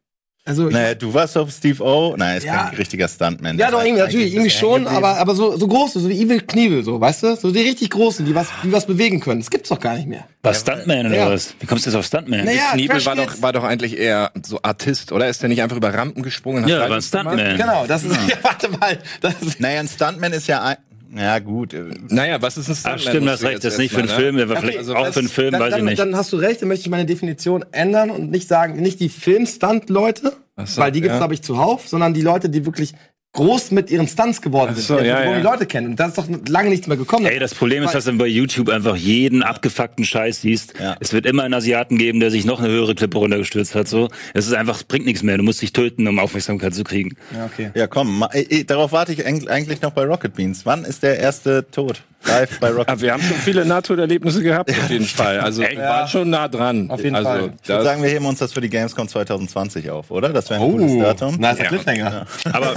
[0.42, 2.14] Also, ich- Naja, du warst doch Steve O.
[2.16, 2.64] Nein, ist Ja.
[2.64, 3.58] kein richtiger Stuntman.
[3.58, 6.82] ja, doch, irgendwie, natürlich, irgendwie schon, aber, aber so, so große, so wie Evil Knievel,
[6.82, 7.36] so, weißt du?
[7.36, 9.40] So die richtig großen, die was, die was bewegen können.
[9.40, 10.24] Das gibt's doch gar nicht mehr.
[10.42, 11.30] Was, Stuntman oder Ja.
[11.30, 11.54] was?
[11.60, 12.44] Wie kommst du jetzt auf Stuntman?
[12.46, 15.28] Naja, Kniebel Crash war doch, war doch eigentlich eher so Artist, oder?
[15.28, 16.62] Ist der nicht einfach über Rampen gesprungen?
[16.64, 17.34] hat Ja, war ein Leute gemacht?
[17.34, 17.56] Stuntman.
[17.58, 18.98] Genau, das ist, ja, warte mal.
[19.20, 20.76] Das ist, Naja, ein Stuntman ist ja ein.
[21.14, 21.74] Ja, gut.
[21.74, 22.98] äh, Naja, was ist ein Ach Stuntman?
[23.00, 25.04] stimmt, das recht, das ist nicht für einen erstmal, Film, war Okay, vielleicht also auch
[25.06, 25.98] das- für einen Film, dann, weiß ich dann, nicht.
[25.98, 29.08] Dann hast du recht, dann möchte ich meine Definition ändern und nicht sagen, nicht die
[29.08, 30.32] Film-Stunt-Leute,
[30.64, 31.18] so, weil die gibt's ja.
[31.18, 32.92] glaube ich zuhauf, sondern die Leute, die wirklich
[33.32, 35.36] groß mit ihren Stunts geworden sind, so, die- ja, wo ja.
[35.36, 35.88] die Leute kennen.
[35.90, 37.26] Und da ist doch lange nichts mehr gekommen.
[37.26, 40.74] Ey, das Problem ist, dass du bei YouTube einfach jeden abgefuckten Scheiß siehst.
[40.80, 40.96] Ja.
[40.98, 43.86] Es wird immer einen Asiaten geben, der sich noch eine höhere Klippe runtergestürzt hat.
[43.86, 45.36] So, es ist einfach, es bringt nichts mehr.
[45.36, 47.16] Du musst dich töten, um Aufmerksamkeit zu kriegen.
[47.32, 47.70] ja, okay.
[47.74, 50.66] Ja, komm, ma, äh, äh, darauf warte ich eig- eigentlich noch bei Rocket Beans.
[50.66, 52.02] Wann ist der erste Tod?
[52.24, 55.40] Live bei Rocket Aber wir haben schon viele Nahtoderlebnisse gehabt, auf jeden Fall.
[55.40, 56.90] Also, wir waren schon nah dran.
[56.90, 57.38] Auf jeden also, Fall.
[57.40, 60.28] Ich würde das- sagen, wir heben uns das für die Gamescom 2020 auf, oder?
[60.30, 61.36] Das wäre ein gutes Datum.
[61.38, 61.70] Na, ist der Ja.
[61.70, 62.26] Cliffhanger.
[62.52, 62.74] Aber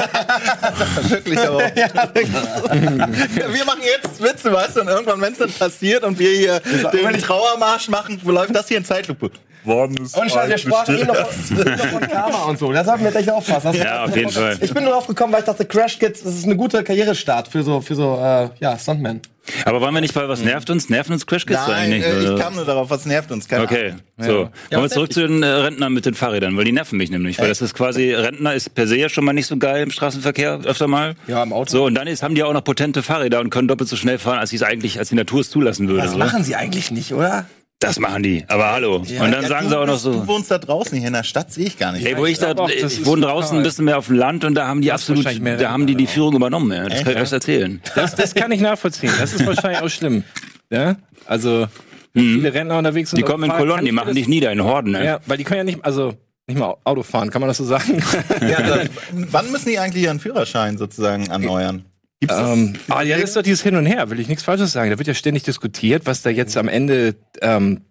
[1.10, 6.18] Wirklich, aber wir machen jetzt Witze, weißt du, und irgendwann, wenn es dann passiert und
[6.20, 9.32] wir hier den Trauermarsch machen, läuft das hier in Zeitlupe.
[9.66, 12.72] Wann ist Und wir sprachen eben noch, von- noch von Karma und so.
[12.72, 13.68] Da sollten wir jetzt echt aufpassen.
[13.74, 14.58] Das- Ja, auf jeden Fall.
[14.62, 17.48] Ich bin nur drauf gekommen, weil ich dachte, Crash Kids, das ist eine gute Karrierestart
[17.48, 19.22] für so, für so, äh, ja, Stuntmen.
[19.66, 20.90] Aber waren wir nicht bei was nervt uns?
[20.90, 22.04] Nerven uns Crash Kids Nein, eigentlich?
[22.06, 23.46] äh, ich kam nur darauf, was nervt uns.
[23.46, 24.50] Keine Okay, Ahnung.
[24.70, 24.76] so.
[24.76, 27.40] Kommen wir zurück zu den äh, Rentnern mit den Fahrrädern, weil die nerven mich nämlich.
[27.40, 29.92] Weil das ist quasi, Rentner ist per se ja schon mal nicht so geil im
[29.92, 31.16] Straßenverkehr, öfter mal.
[31.28, 31.70] Ja, im Auto.
[31.72, 34.18] So, und dann ist, haben die auch noch potente Fahrräder und können doppelt so schnell
[34.18, 36.04] fahren, als sie es eigentlich, als die Natur es zulassen würde.
[36.04, 37.46] Das machen sie eigentlich nicht, oder?
[37.84, 38.44] Das machen die.
[38.48, 38.96] Aber hallo.
[38.98, 40.28] und dann Ja, sagen du sie auch noch bist- Du so.
[40.28, 42.06] wohnst da draußen, hier in der Stadt sehe ich gar nicht.
[42.06, 44.46] Ey, wo ich da, auch, das ich wohne draußen ein bisschen mehr auf dem Land
[44.46, 46.72] und da haben die absolut, wahrscheinlich mehr da haben die die Führung übernommen.
[46.72, 46.88] Ja.
[46.90, 47.82] Das kann ich euch erzählen.
[47.96, 49.12] Das, das kann ich nachvollziehen.
[49.20, 50.24] Das ist wahrscheinlich auch schlimm.
[50.70, 50.96] Ja?
[51.26, 51.68] Also,
[52.14, 53.18] wenn viele Rentner unterwegs sind.
[53.18, 54.92] Die kommen in Kolonnen, die machen das- dich nieder in Horden.
[54.92, 55.06] Ne?
[55.06, 56.14] Ja, weil die können ja nicht, also,
[56.48, 58.02] nicht mal Auto fahren, kann man das so sagen?
[58.42, 61.86] Ja, das, wann müssen die eigentlich ihren Führerschein sozusagen erneuern?
[62.24, 62.58] Gibt's das?
[62.58, 64.90] ähm, ah, ja, das ist doch dieses Hin und Her, will ich nichts Falsches sagen.
[64.90, 67.82] Da wird ja ständig diskutiert, was da jetzt am Ende, ähm,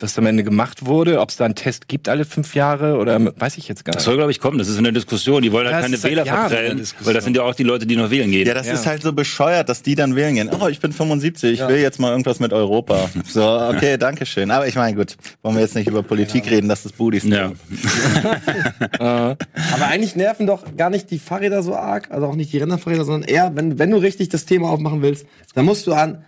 [0.00, 3.18] was am Ende gemacht wurde, ob es da einen Test gibt alle fünf Jahre oder
[3.40, 4.06] weiß ich jetzt gar Das nicht.
[4.06, 4.58] soll, glaube ich, kommen.
[4.58, 5.40] Das ist in der Diskussion.
[5.40, 7.94] Die wollen halt Das keine Wähler verprellen, weil das sind ja auch die Leute, die
[7.96, 8.46] noch wählen gehen.
[8.46, 8.72] Ja, das Ja.
[8.74, 10.50] ist halt so bescheuert, dass die dann wählen gehen.
[10.60, 13.08] Oh, ich bin 75, ich will jetzt mal irgendwas mit Europa.
[13.26, 14.50] So, okay, danke schön.
[14.50, 17.24] Aber ich meine, gut, wollen wir jetzt nicht über Politik reden, das ist Budis.
[17.24, 17.52] Ja.
[18.98, 19.36] Aber
[19.88, 23.28] eigentlich nerven doch gar nicht die Fahrräder so arg, also auch nicht die Rennfahrräder, sondern
[23.28, 26.24] eher, wenn, wenn du richtig das Thema aufmachen willst, dann musst du an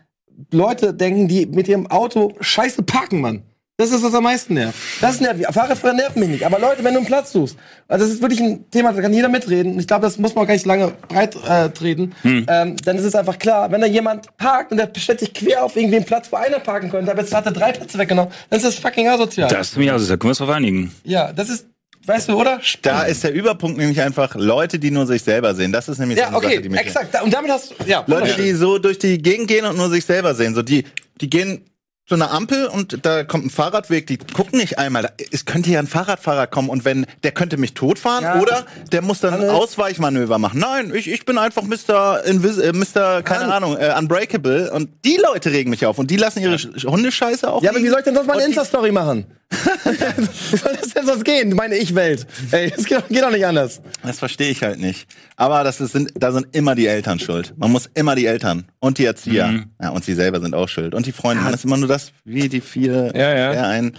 [0.53, 3.43] Leute denken, die mit ihrem Auto scheiße parken, Mann.
[3.79, 4.79] Das ist was am meisten nervt.
[5.03, 5.47] Das nervt mich.
[5.49, 6.47] Fahrradfahrer nerven mich nicht.
[6.47, 7.59] Aber Leute, wenn du einen Platz suchst,
[7.89, 9.75] also das ist wirklich ein Thema, da kann jeder mitreden.
[9.75, 12.13] Und Ich glaube, das muss man auch gar nicht lange breit äh, treten.
[12.25, 15.63] Ähm, dann ist es einfach klar, wenn da jemand parkt und der stellt sich quer
[15.63, 18.33] auf irgendwie einen Platz, wo einer parken könnte, aber jetzt hat er drei Plätze weggenommen,
[18.49, 19.49] dann ist das fucking asozial.
[19.51, 20.95] Das ist mir also, da können wir uns drauf einigen.
[21.05, 21.67] Ja, das ist,
[22.07, 22.59] weißt du, oder?
[22.81, 25.71] Da ist der Überpunkt nämlich einfach Leute, die nur sich selber sehen.
[25.71, 27.23] Das ist nämlich so Ja, eine okay, Sache, die mich exakt.
[27.23, 30.07] Und damit hast du, ja, Leute, die so durch die Gegend gehen und nur sich
[30.07, 30.55] selber sehen.
[30.55, 30.85] So die,
[31.21, 31.61] die gehen
[32.07, 35.11] zu einer Ampel und da kommt ein Fahrradweg, die gucken nicht einmal.
[35.33, 38.41] Es könnte ja ein Fahrradfahrer kommen und wenn, der könnte mich totfahren Ja.
[38.41, 39.53] oder der muss dann ein Hannes.
[39.55, 40.61] Ausweichmanöver machen.
[40.61, 42.23] Nein, ich, ich bin einfach Mr.
[42.25, 43.23] Invis äh, Mr.
[43.23, 46.87] keine Ahnung, äh, Unbreakable und die Leute regen mich auf und die lassen ihre Sch-
[46.87, 49.27] Hundescheiße auch Ja, aber wie soll ich denn sonst mal eine Insta-Story machen?
[49.51, 51.51] Wie soll das denn sonst gehen?
[51.55, 52.27] Meine Ich-Welt.
[52.51, 53.81] Ey, das geht, doch- geht doch nicht anders.
[54.03, 55.07] Das verstehe ich halt nicht.
[55.37, 57.55] Aber das ist, sind, da sind immer die Eltern schuld.
[57.57, 59.47] Man muss immer die Eltern und die Erzieher.
[59.49, 59.67] Mhm.
[59.81, 60.95] Ja, und sie selber sind auch schuld.
[60.95, 61.43] Und die Freunde.
[61.45, 63.53] Man ist immer nur das, wie die vier, Ja, ja.
[63.53, 63.97] wer ein.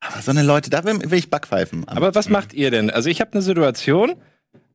[0.00, 1.88] Aber so eine Leute, da will, will ich Backpfeifen.
[1.88, 2.90] Aber was macht ihr denn?
[2.90, 4.14] Also ich habe eine Situation,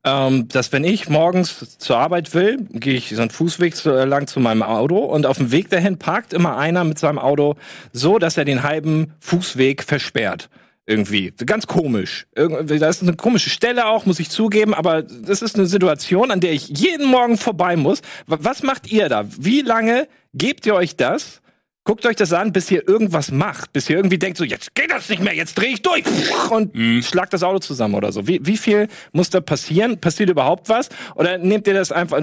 [0.04, 4.04] ähm, dass wenn ich morgens zur Arbeit will, gehe ich so einen Fußweg zu, äh,
[4.04, 7.56] lang zu meinem Auto und auf dem Weg dahin parkt immer einer mit seinem Auto
[7.92, 10.48] so, dass er den halben Fußweg versperrt.
[10.86, 11.32] Irgendwie.
[11.46, 12.26] Ganz komisch.
[12.34, 16.32] Irgendwie, da ist eine komische Stelle auch, muss ich zugeben, aber das ist eine Situation,
[16.32, 18.00] an der ich jeden Morgen vorbei muss.
[18.26, 19.24] Wa- Was macht ihr da?
[19.38, 21.42] Wie lange gebt ihr euch das?
[21.84, 24.90] Guckt euch das an, bis ihr irgendwas macht, bis ihr irgendwie denkt, so jetzt geht
[24.90, 26.04] das nicht mehr, jetzt drehe ich durch
[26.50, 27.02] und Mhm.
[27.02, 28.26] schlagt das Auto zusammen oder so.
[28.28, 29.98] Wie, wie viel muss da passieren?
[29.98, 30.90] Passiert überhaupt was?
[31.14, 32.20] Oder nehmt ihr das einfach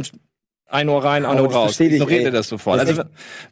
[0.70, 1.80] ein Ohr rein, ein Oh, Ohr das raus?
[1.80, 2.80] ich, Ignoriert ihr das sofort?
[2.80, 3.04] Das Also,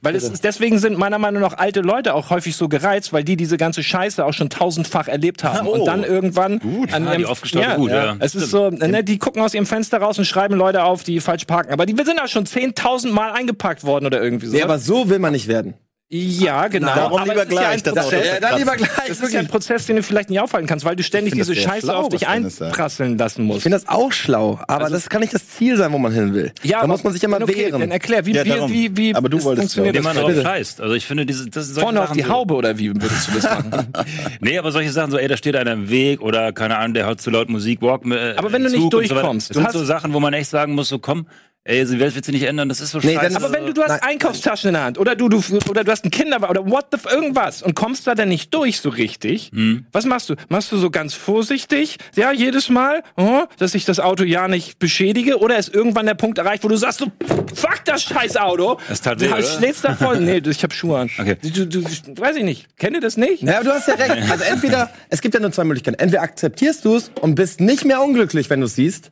[0.02, 3.24] weil es ist, deswegen sind meiner Meinung nach alte Leute auch häufig so gereizt, weil
[3.24, 5.72] die diese ganze Scheiße auch schon tausendfach erlebt haben Oh.
[5.72, 6.60] und dann irgendwann
[6.92, 8.16] an Ja, ihrem die aufgestaute gut, ja.
[8.20, 11.20] Es ist so, ne, die gucken aus ihrem Fenster raus und schreiben Leute auf, die
[11.20, 11.74] falsch parken.
[11.74, 14.54] Aber die sind auch schon 10.000 Mal eingepackt worden oder irgendwie so.
[14.56, 15.74] Nee, aber so will man nicht werden.
[16.08, 16.94] Ja, genau.
[16.94, 18.90] Darum aber lieber ja gleich ein das Ja, dann lieber gleich.
[19.08, 21.56] Das ist ja ein Prozess, den du vielleicht nicht aufhalten kannst, weil du ständig diese
[21.56, 23.58] Scheiße schlau, auf dich einprasseln lassen musst.
[23.58, 26.36] Ich finde das auch schlau, aber das kann nicht das Ziel sein, wo man hin
[26.36, 26.52] will.
[26.64, 27.82] da aber- muss man sich immer okay, wehren.
[27.82, 28.72] Dann erklär, wie, Ja, wie, darum.
[28.72, 30.04] wie, wie Aber du es wolltest, das?
[30.04, 30.80] man drauf scheißt.
[30.80, 33.28] Also ich finde, diese, das solche Vorne auf Sachen die so- Haube oder wie würdest
[33.30, 33.88] du das machen?
[34.42, 37.08] Nee, aber solche Sachen, so, ey, da steht einer im Weg oder keine Ahnung, der
[37.08, 39.74] hört zu laut Musik, walk äh, Aber wenn du nicht so durchkommst, das du hast-
[39.74, 41.26] so Sachen, wo man echt sagen muss, so komm,
[41.66, 43.34] ey, die Welt wird sich nicht ändern, das ist so Nee, scheiße.
[43.34, 44.02] dann- Aber wenn du, du hast Nein.
[44.04, 46.98] Einkaufstaschen in der Hand oder du, du, oder du hast einen Kinderwagen oder what the
[46.98, 49.86] f irgendwas und kommst da dann nicht durch so richtig, Hm.
[49.92, 50.36] was machst du?
[50.50, 54.80] Machst du so ganz vorsichtig, ja, jedes Mal, oh, dass ich das Auto ja nicht
[54.80, 57.08] beschädige oder ist irgendwann der Punkt erreicht, wo du sagst, so,
[57.54, 58.80] fuck das scheiß Auto.
[58.88, 59.42] Das tat du weh, oder?
[59.44, 60.20] schlägst da voll.
[60.20, 61.10] Nee, ich hab Schuhe an.
[61.18, 61.36] Okay.
[61.42, 62.78] Du, du, weiß ich nicht.
[62.78, 63.42] Kennt ihr das nicht?
[63.42, 64.30] Ja, aber du hast ja recht.
[64.32, 65.98] Also entweder, es gibt ja nur zwei Möglichkeiten.
[66.00, 69.12] Entweder akzeptierst du es und bist nicht mehr unglücklich, wenn du es siehst,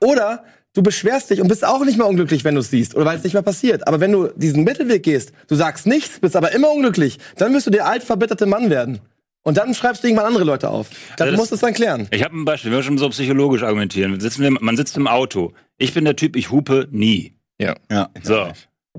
[0.00, 0.44] oder
[0.74, 3.18] du beschwerst dich und bist auch nicht mehr unglücklich, wenn du es siehst, oder weil
[3.18, 3.86] es nicht mehr passiert.
[3.88, 7.66] Aber wenn du diesen Mittelweg gehst, du sagst nichts, bist aber immer unglücklich, dann wirst
[7.66, 9.00] du der alt verbitterte Mann werden.
[9.44, 10.88] Und dann schreibst du irgendwann andere Leute auf.
[11.16, 12.06] Dann das- musst du es dann klären.
[12.12, 14.18] Ich habe ein Beispiel, wir schon so psychologisch argumentieren.
[14.20, 15.52] Sitzen wir, man sitzt im Auto.
[15.78, 17.34] Ich bin der Typ, ich hupe nie.
[17.60, 17.74] Ja.
[17.90, 18.48] Ja, So.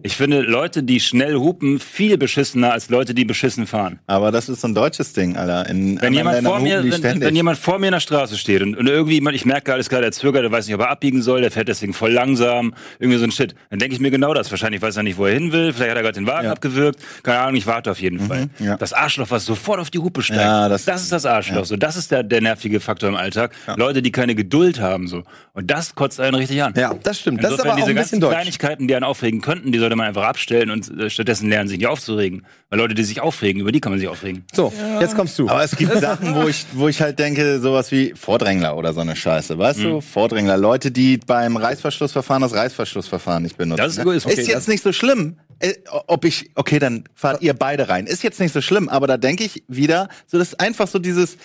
[0.02, 4.00] Ich finde Leute, die schnell hupen, viel beschissener als Leute, die beschissen fahren.
[4.08, 5.70] Aber das ist so ein deutsches Ding, Alter.
[5.70, 8.76] In Wenn jemand, vor mir, wenn, wenn jemand vor mir in der Straße steht und,
[8.76, 11.42] und irgendwie, ich merke alles klar, der zögert, der weiß nicht, ob er abbiegen soll,
[11.42, 13.54] der fährt deswegen voll langsam, irgendwie so ein Shit.
[13.70, 14.50] Dann denke ich mir genau das.
[14.50, 16.54] Wahrscheinlich weiß er nicht, wo er hin will, vielleicht hat er gerade den Wagen Ja.
[16.54, 18.50] abgewürgt, keine Ahnung, ich warte auf jeden Fall.
[18.58, 18.78] ja.
[18.78, 21.66] Das Arschloch, was sofort auf die Hupe steigt, Ja, das, das- ist das Arschloch.
[21.66, 23.52] So, das ist der, der nervige Faktor im Alltag.
[23.78, 25.22] Leute, die keine Geduld haben, so.
[25.54, 26.74] Und das kotzt einen richtig an.
[26.76, 27.44] Ja, das stimmt.
[27.44, 28.34] Das ist Insofern aber auch diese ein ganzen bisschen deutsch.
[28.34, 31.88] Kleinigkeiten, die einen aufregen könnten, sollte man einfach abstellen und äh, stattdessen lernen, sich nicht
[31.88, 32.46] aufzuregen.
[32.70, 34.46] Weil Leute, die sich aufregen, über die kann man sich aufregen.
[34.54, 35.48] So, jetzt kommst du.
[35.50, 39.02] Aber es gibt Sachen, wo ich, wo ich halt denke, sowas wie Vordrängler oder so
[39.02, 39.58] eine Scheiße.
[39.58, 39.84] Weißt Mhm.
[39.84, 40.02] du?
[40.02, 40.58] Vordrängler.
[40.58, 43.78] Leute, die beim Reißverschlussverfahren das Reißverschlussverfahren nicht benutzen.
[43.84, 44.04] Das ist ne?
[44.06, 45.38] gut, ist okay, ist das- jetzt nicht so schlimm.
[45.60, 45.74] Äh,
[46.08, 48.08] Ob ich, okay, dann fahrt ihr beide rein.
[48.08, 51.00] Ist jetzt nicht so schlimm, aber da denke ich wieder, so das ist einfach so
[51.00, 51.38] dieses,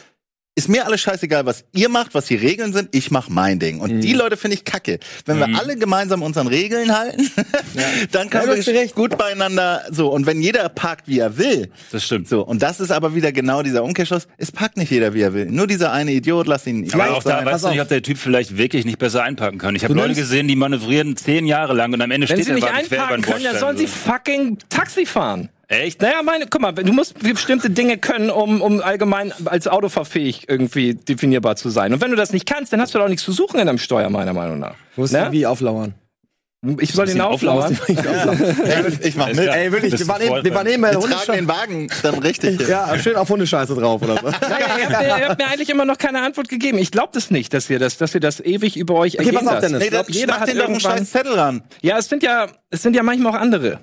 [0.59, 3.79] ist mir alles scheißegal, was ihr macht, was die Regeln sind, ich mach mein Ding.
[3.81, 4.01] Und Mhm.
[4.01, 4.99] die Leute finde ich kacke.
[5.25, 7.31] Wenn wir alle gemeinsam unseren Regeln halten,
[8.13, 8.95] dann können Ja, wir recht.
[8.97, 10.09] gut beieinander, so.
[10.13, 12.29] Und wenn jeder parkt, wie er will, Das stimmt.
[12.29, 14.27] so, und das ist aber wieder genau dieser Umkehrschluss.
[14.37, 15.47] Es packt nicht jeder, wie er will.
[15.47, 17.47] Nur dieser eine Idiot, lass ihn Aber Idiot auch da sein.
[17.47, 19.77] weißt du nicht, ob der Typ vielleicht wirklich nicht besser einpacken kann.
[19.77, 22.61] Ich habe Leute gesehen, die manövrieren zehn Jahre lang und am Ende Wenn steht sie
[22.61, 25.49] der nicht quer einparken den können, dann sollen sie fucking Taxi fahren.
[25.69, 26.01] Echt?
[26.01, 30.95] Naja, meine, guck mal, du musst bestimmte Dinge können, um, um allgemein als autofahrfähig irgendwie
[30.95, 31.93] definierbar zu sein.
[31.93, 33.79] Und wenn du das nicht kannst, dann hast du doch nichts zu suchen in deinem
[33.79, 34.75] Steuer, meiner Meinung nach.
[34.95, 35.19] Du musst Ne?
[35.21, 35.95] irgendwie auflauern.
[36.81, 37.79] Ich soll den auflauern.
[39.01, 39.39] Ich mach mit.
[39.39, 41.49] Ey, wirklich, wir du waren eben, wir waren eben bei der Wir tragen den Hundescheiße.
[41.49, 42.61] Wagen dann richtig.
[42.69, 44.41] Ja, schön auf Hundescheiße drauf, oder was?
[44.41, 46.79] Naja, ihr, habt mir, ihr habt mir eigentlich immer noch keine Antwort gegeben.
[46.79, 49.45] Ich glaube das nicht, dass ihr das, dass ihr das ewig über euch Okay, ergehen
[49.45, 49.61] pass auf.
[49.61, 49.79] Dennis.
[49.79, 51.63] Nee, Ich glaub, jeder hat den doch einen scheiß Zettel ran.
[51.81, 53.79] Ja, es sind ja, es sind ja manchmal auch andere.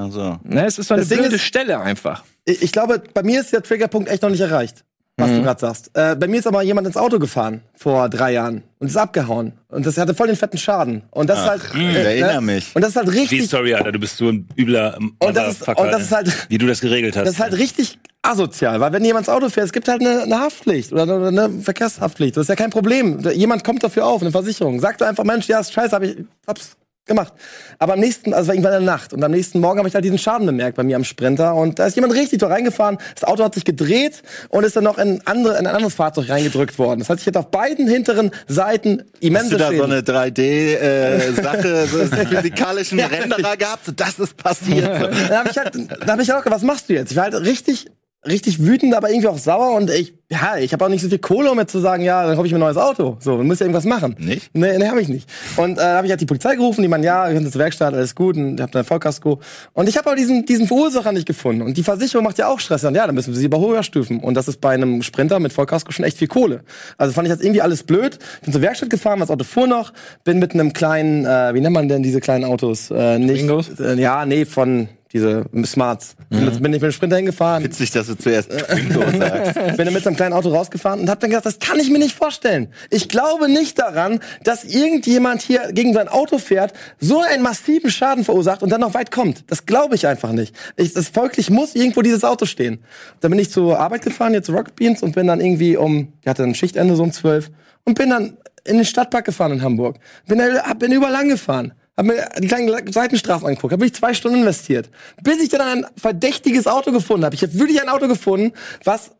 [0.00, 0.38] Also.
[0.44, 2.24] Ne, es ist so eine Das blöde ist- Stelle einfach.
[2.44, 4.84] Ich ich glaube, bei mir ist der Triggerpunkt echt noch nicht erreicht,
[5.16, 5.36] was Mhm.
[5.36, 5.90] du gerade sagst.
[5.94, 9.52] Äh, bei mir ist aber jemand ins Auto gefahren vor drei Jahren und ist abgehauen.
[9.68, 11.02] Und das hatte voll den fetten Schaden.
[11.10, 11.62] Und das ist halt.
[11.74, 12.74] ich erinnere mich.
[12.74, 13.44] Und das ist halt richtig.
[13.46, 16.58] Story, Alter, du bist so ein übler Und das ist- und das ist halt- wie
[16.58, 17.24] du das geregelt hast.
[17.26, 20.22] Das ist halt richtig asozial, weil wenn jemand ins Auto fährt, es gibt halt eine,
[20.22, 22.36] eine Haftpflicht oder eine, eine Verkehrshaftpflicht.
[22.36, 23.18] Das ist ja kein Problem.
[23.34, 24.78] Jemand kommt dafür auf, eine Versicherung.
[24.80, 26.76] Sagt einfach, Mensch, ja, ist scheiße, hab ich hab's
[27.10, 27.34] gemacht.
[27.78, 29.94] Aber am nächsten, also war irgendwann in der Nacht und am nächsten Morgen habe ich
[29.94, 32.98] halt diesen Schaden bemerkt bei mir am Sprinter und da ist jemand richtig da reingefahren.
[33.14, 36.28] Das Auto hat sich gedreht und ist dann noch in, andere, in ein anderes Fahrzeug
[36.28, 37.00] reingedrückt worden.
[37.00, 39.92] Das heißt, ich hätte auf beiden hinteren Seiten Hast immense du da so Schäden.
[39.92, 43.86] eine 3D-Sache, so einen physikalischen Renderer gehabt?
[43.86, 44.86] So, das ist passiert.
[45.28, 47.10] da habe ich halt, da habe ich auch gedacht, was machst du jetzt?
[47.10, 47.86] Ich war halt richtig,
[48.26, 51.18] richtig wütend, aber irgendwie auch sauer und ich, ja, ich habe auch nicht so viel
[51.18, 53.16] Kohle, um jetzt zu sagen, ja, dann hab ich mir ein neues Auto.
[53.18, 54.14] So, dann muss ja irgendwas machen.
[54.18, 54.50] Nicht?
[54.52, 55.28] Nee, nee, habe ich nicht.
[55.56, 57.94] Und äh, habe ich halt die Polizei gerufen, die meinen, ja, ihr könnt zur Werkstatt,
[57.94, 59.40] alles gut, und ich habe ein Vollkasko.
[59.72, 61.62] Und ich habe aber diesen, diesen Verursacher nicht gefunden.
[61.62, 62.84] Und die Versicherung macht ja auch Stress.
[62.84, 64.20] Und ja, dann müssen wir sie über höher stufen.
[64.20, 66.62] Und das ist bei einem Sprinter mit Vollkasko schon echt viel Kohle.
[66.98, 68.18] Also fand ich das irgendwie alles blöd.
[68.44, 71.74] Bin zur Werkstatt gefahren, das Auto fuhr noch, bin mit einem kleinen, äh, wie nennt
[71.74, 72.90] man denn diese kleinen Autos?
[72.90, 73.80] Äh, nicht, Twingos?
[73.80, 76.14] äh, ja, nee, von diese Smarts.
[76.28, 79.54] Bin, bin ich mit dem Sprinter hingefahren, Witzig, dass du zuerst Twingo sagst.
[79.54, 81.90] bin dann mit so einem kleinen Auto rausgefahren und hab dann gedacht, das kann ich
[81.90, 82.68] mir nicht vorstellen.
[82.90, 88.24] Ich glaube nicht daran, dass irgendjemand hier gegen sein Auto fährt, so einen massiven Schaden
[88.24, 89.44] verursacht und dann noch weit kommt.
[89.48, 90.54] Das glaube ich einfach nicht.
[90.76, 92.78] Ich, das folglich muss irgendwo dieses Auto stehen.
[93.20, 96.12] Dann bin ich zur Arbeit gefahren, jetzt zu Rocket Beans und bin dann irgendwie um,
[96.20, 97.50] ich hatte ein Schichtende so um zwölf
[97.84, 99.98] und bin dann in den Stadtpark gefahren in Hamburg.
[100.26, 101.72] Bin, da, bin überall lang gefahren.
[102.00, 104.88] Hab mir die kleinen Seitenstraßen angeguckt, habe ich zwei Stunden investiert,
[105.22, 107.34] bis ich dann ein verdächtiges Auto gefunden habe.
[107.34, 109.10] Ich habe wirklich ein Auto gefunden, was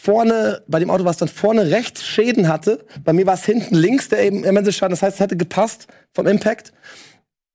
[0.00, 2.84] vorne, bei dem Auto, was dann vorne rechts Schäden hatte.
[3.02, 4.92] Bei mir war es hinten links der eben immense Schaden.
[4.92, 6.72] Das heißt, es hätte gepasst vom Impact.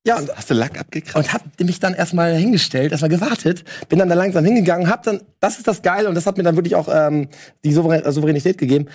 [0.05, 1.15] Ja, und, Hast du Lack abgekratzt?
[1.15, 5.21] und hab mich dann erstmal hingestellt, erstmal gewartet, bin dann da langsam hingegangen, hab dann,
[5.39, 7.29] das ist das Geile und das hat mir dann wirklich auch ähm,
[7.63, 8.89] die Souverän Souveränität gegeben.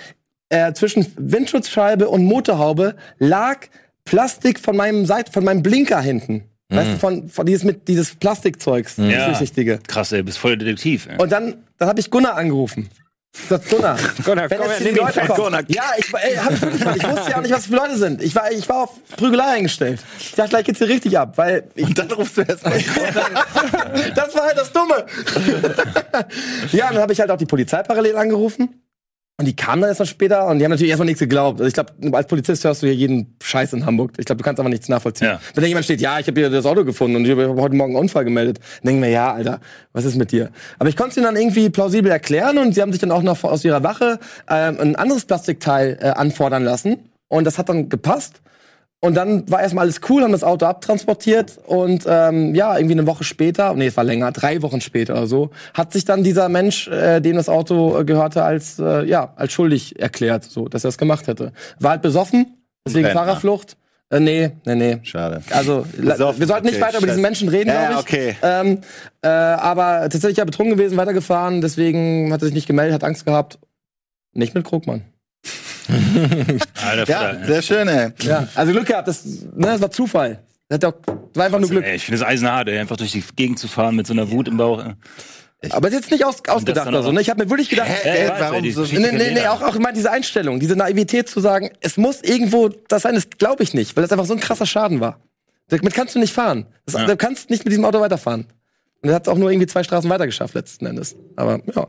[0.51, 3.69] Äh, zwischen Windschutzscheibe und Motorhaube lag
[4.09, 6.45] Plastik von meinem Seit von meinem Blinker hinten.
[6.71, 9.27] Weißt du, von, von dieses mit dieses Plastikzeugs, das Ja.
[9.79, 11.07] Krass, ey, bist voll Detektiv.
[11.07, 11.17] Ey.
[11.17, 12.91] Und dann, dann habe ich Gunnar angerufen.
[13.49, 15.37] Sag, Gunnar, Gunnar, wenn komm jetzt die Leute kommen.
[15.37, 15.63] Gunnar.
[15.69, 17.97] Ja, ich, ey, hab ich wirklich, ich wusste ja auch nicht, was das für Leute
[17.97, 18.23] sind.
[18.23, 20.01] Ich war, ich war auf Prügelei eingestellt.
[20.19, 22.73] Ich dachte, gleich geht's hier richtig ab, weil ich, Und dann rufst du erst mal.
[24.15, 25.07] das war halt das Dumme.
[26.73, 28.83] ja, dann habe ich halt auch die Polizei parallel angerufen.
[29.41, 31.61] Und die kamen dann erstmal später und die haben natürlich erstmal nichts geglaubt.
[31.61, 34.15] Also ich glaube, als Polizist hörst du hier jeden Scheiß in Hamburg.
[34.19, 35.29] Ich glaube, du kannst aber nichts nachvollziehen.
[35.29, 35.41] Ja.
[35.55, 37.77] Wenn da jemand steht, ja, ich habe hier das Auto gefunden und ich habe heute
[37.77, 39.61] Morgen einen Unfall gemeldet, dann denken wir, ja, Alter,
[39.93, 40.51] was ist mit dir?
[40.81, 43.23] Aber ich konnte es ihnen dann irgendwie plausibel erklären und sie haben sich dann auch
[43.23, 44.19] noch aus ihrer Wache
[44.51, 46.99] ähm, ein anderes Plastikteil äh, anfordern lassen.
[47.29, 48.41] Und das hat dann gepasst.
[49.01, 53.07] Und dann war erstmal alles cool, haben das Auto abtransportiert und ähm, ja, irgendwie eine
[53.07, 56.49] Woche später, nee, es war länger, drei Wochen später oder so, hat sich dann dieser
[56.49, 60.85] Mensch, äh, dem das Auto äh, gehörte, als äh, ja, als schuldig erklärt, so, dass
[60.85, 61.53] er es gemacht hätte.
[61.79, 63.23] War halt besoffen, deswegen Rentner.
[63.25, 63.77] Fahrerflucht.
[64.11, 64.99] Äh, nee, nee, nee.
[65.05, 65.43] Schade.
[65.51, 67.23] Also, Besoffen, wir sollten nicht okay, weiter über diesen.
[67.23, 68.01] Menschen reden, Ja, glaube ich.
[68.01, 68.37] okay.
[68.43, 68.79] Ähm,
[69.23, 73.25] äh, aber tatsächlich ja betrunken gewesen, weitergefahren, deswegen hat er sich nicht gemeldet, hat Angst
[73.27, 73.61] gehabt.
[74.33, 75.03] Nicht mit Krugmann.
[76.87, 78.11] Alter, Ja, sehr schön, ey.
[78.23, 80.41] Ja, also Glück gehabt, das, ne, das war Zufall.
[80.69, 80.81] Das,
[81.35, 81.85] war einfach nur Glück.
[81.85, 84.31] Ey, ich finde es eisenhart, ey, einfach durch die Gegend zu fahren mit so einer
[84.31, 84.85] Wut im Bauch.
[84.85, 85.71] ey.
[85.71, 87.11] Aber es ist jetzt nicht aus, ausgedacht oder so.
[87.11, 87.21] Ne?
[87.21, 88.09] Ich habe mir wirklich gedacht, Hä?
[88.27, 91.71] Ey, warum so- nee, nee, nee, auch, auch immer diese Einstellung, diese Naivität zu sagen,
[91.81, 94.67] es muss irgendwo das sein, das glaube ich nicht, weil das einfach so ein krasser
[94.67, 95.19] Schaden war.
[95.69, 96.67] Damit kannst du nicht fahren.
[96.87, 97.07] Das, Ja.
[97.07, 98.47] Du kannst nicht mit diesem Auto weiterfahren.
[99.03, 101.17] Und er hat es auch nur irgendwie zwei Straßen weiter geschafft letzten Endes.
[101.37, 101.89] Aber ja.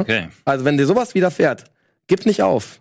[0.00, 0.28] Okay.
[0.44, 1.64] Also wenn dir sowas widerfährt,
[2.10, 2.80] gib nicht auf.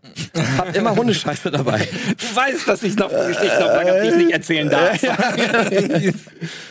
[0.58, 1.88] Hab immer Hundescheiße dabei.
[2.18, 5.00] Du weißt, dass ich noch Geschichten auf Lager, die ich nicht erzählen darf.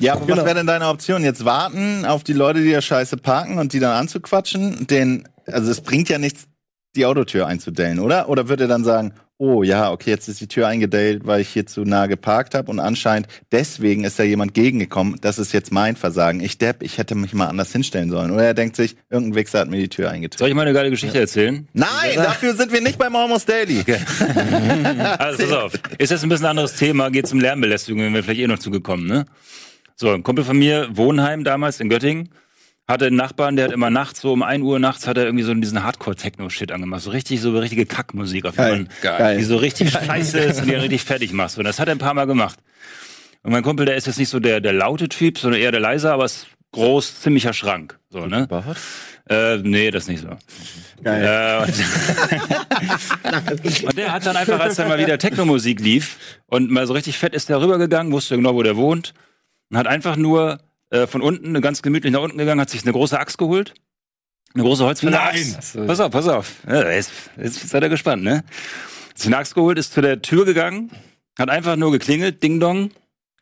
[0.00, 1.22] Ja, aber was wäre denn deine Option?
[1.22, 4.86] Jetzt warten auf die Leute, die da scheiße parken und die dann anzuquatschen?
[4.88, 6.46] Den, also es bringt ja nichts,
[6.96, 8.28] die Autotür einzudellen, oder?
[8.28, 11.48] Oder würde er dann sagen, oh ja, okay, jetzt ist die Tür eingedellt, weil ich
[11.48, 15.16] hier zu nah geparkt habe und anscheinend deswegen ist da jemand gegengekommen.
[15.20, 16.40] Das ist jetzt mein Versagen.
[16.40, 18.32] Ich depp, ich hätte mich mal anders hinstellen sollen.
[18.32, 20.40] Oder er denkt sich, irgendein Wichser hat mir die Tür eingetreten.
[20.40, 21.68] Soll ich mal eine geile Geschichte erzählen?
[21.72, 23.84] Nein, dafür sind wir nicht beim Almost Daily.
[25.18, 25.72] Also pass auf.
[25.98, 28.58] Ist jetzt ein bisschen ein anderes Thema, geht um Lärmbelästigung, wenn wir vielleicht eh noch
[28.58, 29.26] zugekommen, ne?
[29.96, 32.28] So, ein Kumpel von mir, Wohnheim damals in Göttingen,
[32.88, 35.44] hatte einen Nachbarn, der hat immer nachts, so um 1 Uhr nachts, hat er irgendwie
[35.44, 37.02] so diesen Hardcore-Techno-Shit angemacht.
[37.02, 38.96] So richtig, so richtige Kackmusik auf jeden Fall.
[39.02, 39.38] Geil.
[39.38, 41.58] Die so richtig scheiße ist und die er richtig fertig macht.
[41.58, 42.58] Und das hat er ein paar Mal gemacht.
[43.42, 45.80] Und mein Kumpel, der ist jetzt nicht so der, der laute Typ, sondern eher der
[45.80, 47.98] leise, aber ist groß, ziemlicher Schrank.
[48.08, 48.46] So, ne?
[49.28, 50.28] Äh, nee, das nicht so.
[51.04, 51.68] Äh, und,
[53.84, 57.18] und der hat dann einfach, als dann mal wieder Techno-Musik lief und mal so richtig
[57.18, 59.12] fett ist der rübergegangen, wusste genau, wo der wohnt
[59.70, 60.58] und hat einfach nur
[60.90, 63.74] äh, von unten ganz gemütlich nach unten gegangen, hat sich eine große Axt geholt.
[64.54, 65.12] Eine große Holzfäller.
[65.12, 65.54] Nein!
[65.56, 65.78] Axt.
[65.86, 66.52] Pass auf, pass auf.
[66.66, 68.44] Ja, jetzt, jetzt seid ihr gespannt, ne?
[69.10, 70.90] Hat sich eine Axt geholt, ist zu der Tür gegangen,
[71.38, 72.90] hat einfach nur geklingelt, Ding Dong,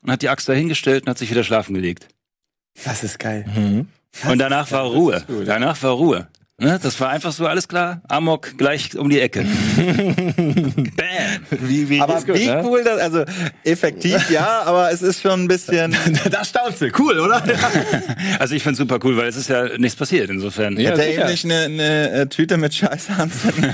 [0.03, 2.09] und hat die Axt dahingestellt und hat sich wieder schlafen gelegt.
[2.85, 3.45] Das ist geil.
[4.29, 5.25] Und danach war Ruhe.
[5.45, 6.29] Danach war Ruhe.
[6.59, 6.81] Ne?
[6.83, 8.01] Das war einfach so, alles klar.
[8.09, 9.41] Amok gleich um die Ecke.
[9.77, 10.87] Bam.
[11.51, 12.63] Wie, wie, Aber wie gut, ne?
[12.65, 13.25] cool das, also
[13.63, 15.95] effektiv ja, aber es ist schon ein bisschen.
[16.31, 16.91] da staunst du.
[16.99, 17.43] Cool, oder?
[18.39, 20.31] Also ich find's super cool, weil es ist ja nichts passiert.
[20.31, 20.79] Insofern.
[20.79, 20.91] Ja.
[20.91, 23.65] Hätte er eben nicht eine, eine äh, Tüte mit Scheiße anzünden?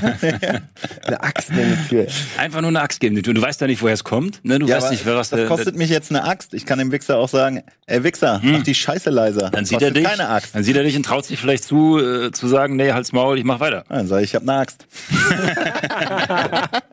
[1.05, 2.07] Eine Axt in die Tür.
[2.37, 3.21] Einfach nur eine Axt geben.
[3.23, 4.45] Du, du weißt ja nicht, woher es kommt.
[4.45, 4.59] Ne?
[4.59, 6.55] Du Ja, weißt nicht, wer was das der, kostet mich jetzt eine Axt.
[6.55, 9.51] Ich kann dem Wichser auch sagen, ey Wichser, mach die Scheiße leiser.
[9.51, 10.05] Dann sieht er dich.
[10.05, 10.55] keine Axt.
[10.55, 13.39] Dann sieht er dich und traut sich vielleicht zu, äh, zu sagen, nee, halt's Maul,
[13.39, 13.85] ich mach weiter.
[13.89, 14.87] Dann sag ich, ich hab eine Axt.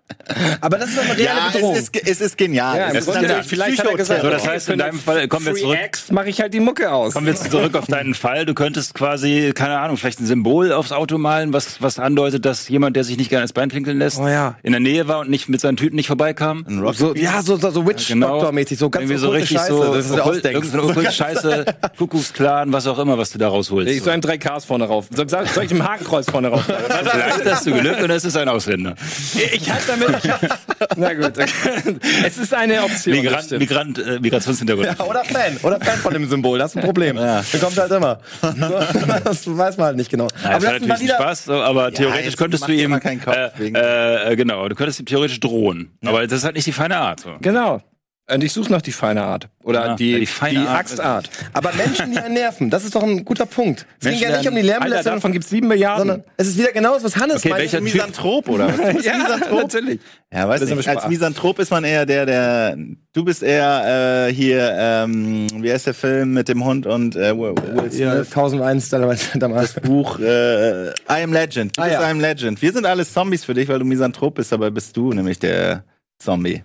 [0.61, 1.75] Aber das ist doch eine reale Ja, Bedrohung.
[1.75, 2.77] es ist, es ist genial.
[2.77, 5.27] Ja, es ist natürlich vielleicht hat er gesagt, So, das heißt, in eine deinem Fall
[5.27, 5.77] kommen wir zurück.
[6.11, 7.13] Mache ich halt die Mucke aus.
[7.13, 8.45] Kommen wir jetzt zurück auf deinen Fall.
[8.45, 12.67] Du könntest quasi, keine Ahnung, vielleicht ein Symbol aufs Auto malen, was, was andeutet, dass
[12.69, 14.55] jemand, der sich nicht gerne ins Bein pinkeln lässt, Oh ja.
[14.61, 16.63] in der Nähe war und nicht mit seinen Tüten nicht vorbeikam.
[16.67, 16.95] ein Rock.
[16.95, 20.11] So, ja, so, so, so Witch-Doctor-mäßig, so ganz Irgendwie so richtig Scheiße, so, das ist
[20.19, 21.65] okkult, irgendeine okkulte Scheiße,
[21.97, 23.89] Kuckucksklan, was auch immer, was du da rausholst.
[23.91, 25.07] Ich soll ein 3Ks vorne rauf.
[25.11, 26.63] Soll, soll soll ich ein Hakenkreuz vorne rauf?
[26.65, 28.95] Vielleicht hast du Glück und es ist ein Ausländer.
[29.53, 30.08] Ich halt damit.
[30.95, 31.33] Na gut.
[32.25, 33.15] Es ist eine Option.
[33.23, 33.51] das Migrant.
[33.51, 34.87] Migrant, äh, Migrationshintergrund.
[34.97, 37.17] Ja, oder Fan, oder Fan von dem Symbol, das ist ein Problem.
[37.17, 37.43] Ja.
[37.51, 38.19] Das kommt halt immer.
[39.23, 40.27] das weiß man halt nicht genau.
[40.43, 43.21] Ja, das lass hat natürlich einen Spaß, so, aber theoretisch könntest du ihm, mal keinen
[43.21, 45.91] Kopf äh, wegen- äh, genau, du könntest ihm theoretisch drohen.
[46.05, 47.19] Aber das ist halt nicht die feine Art.
[47.21, 47.35] So.
[47.41, 47.81] Genau.
[48.31, 49.49] Und ich suche noch die feine Art.
[49.63, 50.79] Oder Ja, die, ja, die, die feine Art.
[50.81, 51.29] Axtart.
[51.53, 53.85] Aber Menschen, die einen nerven, das ist doch ein guter Punkt.
[53.99, 56.07] Es ging Menschen, ja nicht um die Alter, Lärmbelästigung, davon gibt's sieben Milliarden.
[56.07, 57.63] sondern es ist wieder genau das, was Hannes Okay, meinte.
[57.63, 57.81] welcher?
[57.81, 58.77] Misanthrop oder was?
[58.77, 59.61] Du bist ja, Misanthrop?
[59.61, 59.99] natürlich.
[60.31, 60.87] Ja, weiß Das ist nicht.
[60.89, 61.09] aber Als.
[61.09, 62.77] Misanthrop ist man eher der, der.
[63.13, 67.35] Du bist eher äh, hier, ähm, wie heißt der Film mit dem Hund und äh,
[67.35, 67.97] Will Smith?
[67.97, 69.29] Ja, 1001 damals.
[69.35, 69.73] damals.
[69.73, 71.75] Buch äh, I Am Legend.
[71.77, 72.07] Du Ah, bist ja.
[72.07, 72.61] I Am Legend.
[72.61, 75.83] Wir sind alles Zombies für dich, weil du Misanthrop bist, aber bist du nämlich der
[76.19, 76.63] Zombie.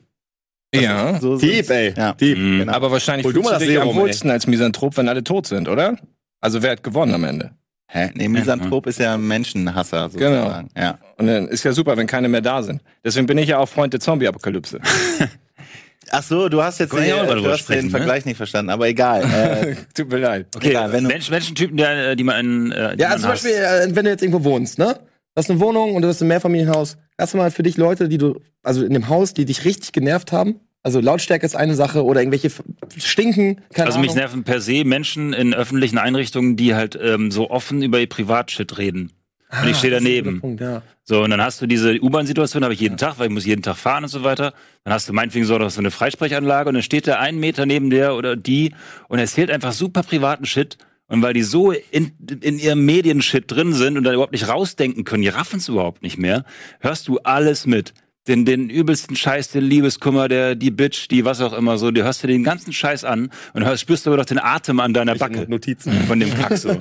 [0.82, 1.18] Ja.
[1.20, 1.94] So Dieb, ey.
[1.96, 2.12] Ja.
[2.14, 2.38] Dieb.
[2.38, 2.58] Mhm.
[2.60, 2.72] Genau.
[2.72, 4.02] Aber wahrscheinlich fühlst du das dich am Serum, ey.
[4.02, 5.96] wohlsten als Misanthrop, wenn alle tot sind, oder?
[6.40, 7.50] Also wer hat gewonnen am Ende?
[7.86, 8.10] Hä?
[8.14, 10.68] Nee, Misanthrop ist ja ein Menschenhasser sozusagen.
[10.76, 10.98] Ja.
[11.16, 12.82] Und dann ist ja super, wenn keine mehr da sind.
[13.04, 14.80] Deswegen bin ich ja auch Freund der Zombie-Apokalypse.
[16.10, 17.90] Ach so, du hast jetzt den, ja auch mal du hast sprechen, den ne?
[17.92, 19.22] Vergleich nicht verstanden, aber egal.
[19.24, 20.46] Äh, Tut mir leid.
[20.54, 23.12] Okay, Egal, wenn du- Mensch, Menschentypen, der, äh, die man in, äh, die Ja, man
[23.12, 23.30] also zum.
[23.30, 24.98] Beispiel, äh, wenn du jetzt irgendwo wohnst, ne?
[25.34, 26.96] Du hast eine Wohnung und du hast ein Mehrfamilienhaus.
[27.18, 29.92] Hast du mal für dich Leute, die du, also in dem Haus, die dich richtig
[29.92, 30.60] genervt haben?
[30.84, 32.50] Also Lautstärke ist eine Sache oder irgendwelche
[32.98, 34.06] stinken, keine Also Ahnung.
[34.10, 38.08] mich nerven per se Menschen in öffentlichen Einrichtungen, die halt ähm, so offen über ihr
[38.08, 39.10] Privatshit reden.
[39.62, 40.40] Und ich stehe Ah, guter daneben.
[40.40, 40.82] Punkt, ja.
[41.04, 43.62] So, und dann hast du diese U-Bahn-Situation, habe ich jeden Tag, weil ich muss jeden
[43.62, 44.52] Tag fahren und so weiter.
[44.84, 47.90] Dann hast du meinetwegen so so eine Freisprechanlage und dann steht der einen Meter neben
[47.90, 48.72] der oder die
[49.08, 50.76] und erzählt einfach super privaten Shit.
[51.08, 55.04] Und weil die so in, in ihrem Medienshit drin sind und da überhaupt nicht rausdenken
[55.04, 56.44] können, die raffen es überhaupt nicht mehr,
[56.80, 57.92] hörst du alles mit.
[58.26, 62.02] Den, den übelsten Scheiß, den Liebeskummer, der, die Bitch, die was auch immer so, du
[62.04, 65.14] hörst dir den ganzen Scheiß an und hörst, spürst aber doch den Atem an deiner
[65.14, 65.44] Backe.
[65.46, 65.92] Notizen.
[66.08, 66.74] Von dem Kack so.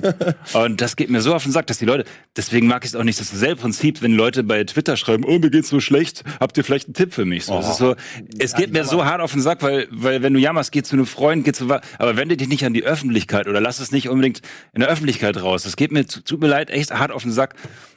[0.54, 2.04] Und das geht mir so auf den Sack, dass die Leute,
[2.34, 5.38] deswegen mag ich es auch nicht, das selbe Prinzip, wenn Leute bei Twitter schreiben, oh,
[5.38, 7.44] mir geht's so schlecht, habt ihr vielleicht einen Tipp für mich?
[7.44, 7.94] So, das ist so,
[8.38, 10.96] es geht mir so hart auf den Sack, weil, weil wenn du jammerst, geh zu
[10.96, 14.08] einem Freund, geh zu, aber wende dich nicht an die Öffentlichkeit oder lass es nicht
[14.08, 14.40] unbedingt
[14.72, 15.64] in der Öffentlichkeit raus.
[15.64, 17.54] Das geht mir, zu- tut mir leid, echt hart auf den Sack.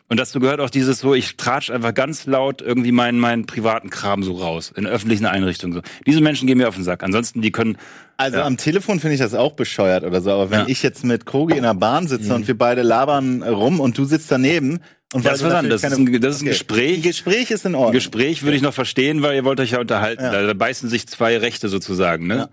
[0.10, 3.90] Und dazu gehört auch dieses so, ich tratsch einfach ganz laut irgendwie meinen, meinen privaten
[3.90, 5.82] Kram so raus, in öffentlichen Einrichtungen so.
[6.06, 7.04] Diese Menschen gehen mir auf den Sack.
[7.04, 7.78] Ansonsten, die können,
[8.20, 8.46] Also Ja.
[8.46, 10.66] am Telefon finde ich das auch bescheuert oder so, aber wenn Ja.
[10.68, 14.06] ich jetzt mit Kogi in der Bahn sitze und wir beide labern rum und du
[14.06, 14.80] sitzt daneben
[15.14, 15.82] und Das was anderes.
[15.82, 16.96] Das ist ein- das ist ein Gespräch.
[16.98, 17.92] Ein Gespräch ist in Ordnung.
[17.92, 20.24] Ein Gespräch würde ich noch verstehen, weil ihr wollt euch ja unterhalten.
[20.24, 22.50] Da, da beißen sich zwei Rechte sozusagen, ne?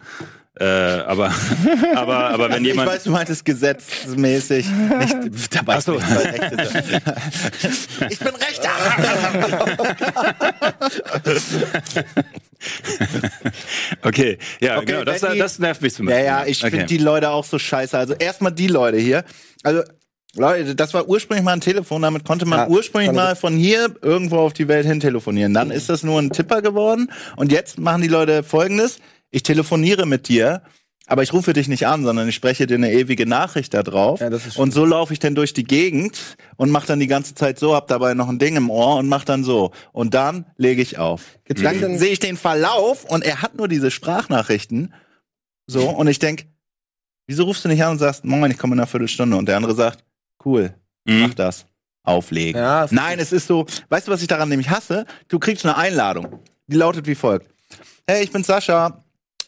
[0.61, 1.33] Äh, aber,
[1.97, 2.89] aber, aber wenn ich jemand.
[2.89, 4.67] weiß, du meintest gesetzmäßig.
[4.71, 5.95] Nicht, dabei Ach so.
[5.95, 7.03] Rechte.
[8.11, 8.71] ich bin Rechter.
[14.03, 15.05] Okay, ja, Okay, genau.
[15.05, 16.27] Das, die- das nervt mich zum Ja, Beispiel.
[16.27, 16.71] ja, ich Okay.
[16.71, 17.97] finde die Leute auch so scheiße.
[17.97, 19.25] Also erstmal die Leute hier.
[19.63, 19.83] Also
[20.37, 23.95] Leute, das war ursprünglich mal ein Telefon, damit konnte man Ja, ursprünglich mal von hier
[24.03, 25.55] irgendwo auf die Welt hin telefonieren.
[25.55, 28.99] Dann ist das nur ein Tipper geworden und jetzt machen die Leute folgendes.
[29.35, 30.63] Ich telefoniere mit dir,
[31.07, 34.21] aber ich rufe dich nicht an, sondern ich spreche dir eine ewige Nachricht da drauf.
[34.21, 37.09] Ja, das ist und so laufe ich dann durch die Gegend und mache dann die
[37.09, 39.73] ganze Zeit so, hab dabei noch ein Ding im Ohr und mach dann so.
[39.93, 41.23] Und dann lege ich auf.
[41.45, 44.95] Gibt's Dann dann- sehe ich den Verlauf und er hat nur diese Sprachnachrichten.
[45.67, 46.47] So, und ich denk,
[47.27, 49.37] wieso rufst du nicht an und sagst, moin, ich komme in einer Viertelstunde?
[49.37, 50.05] Und der andere sagt,
[50.45, 50.75] cool,
[51.07, 51.21] Mhm.
[51.23, 51.67] mach das.
[52.07, 52.61] Auflegen.
[52.61, 55.07] Ja, das- Nein, es ist so, weißt du, was ich daran nämlich hasse?
[55.29, 56.39] Du kriegst eine Einladung.
[56.67, 57.49] Die lautet wie folgt.
[58.07, 59.04] Hey, ich bin Sascha.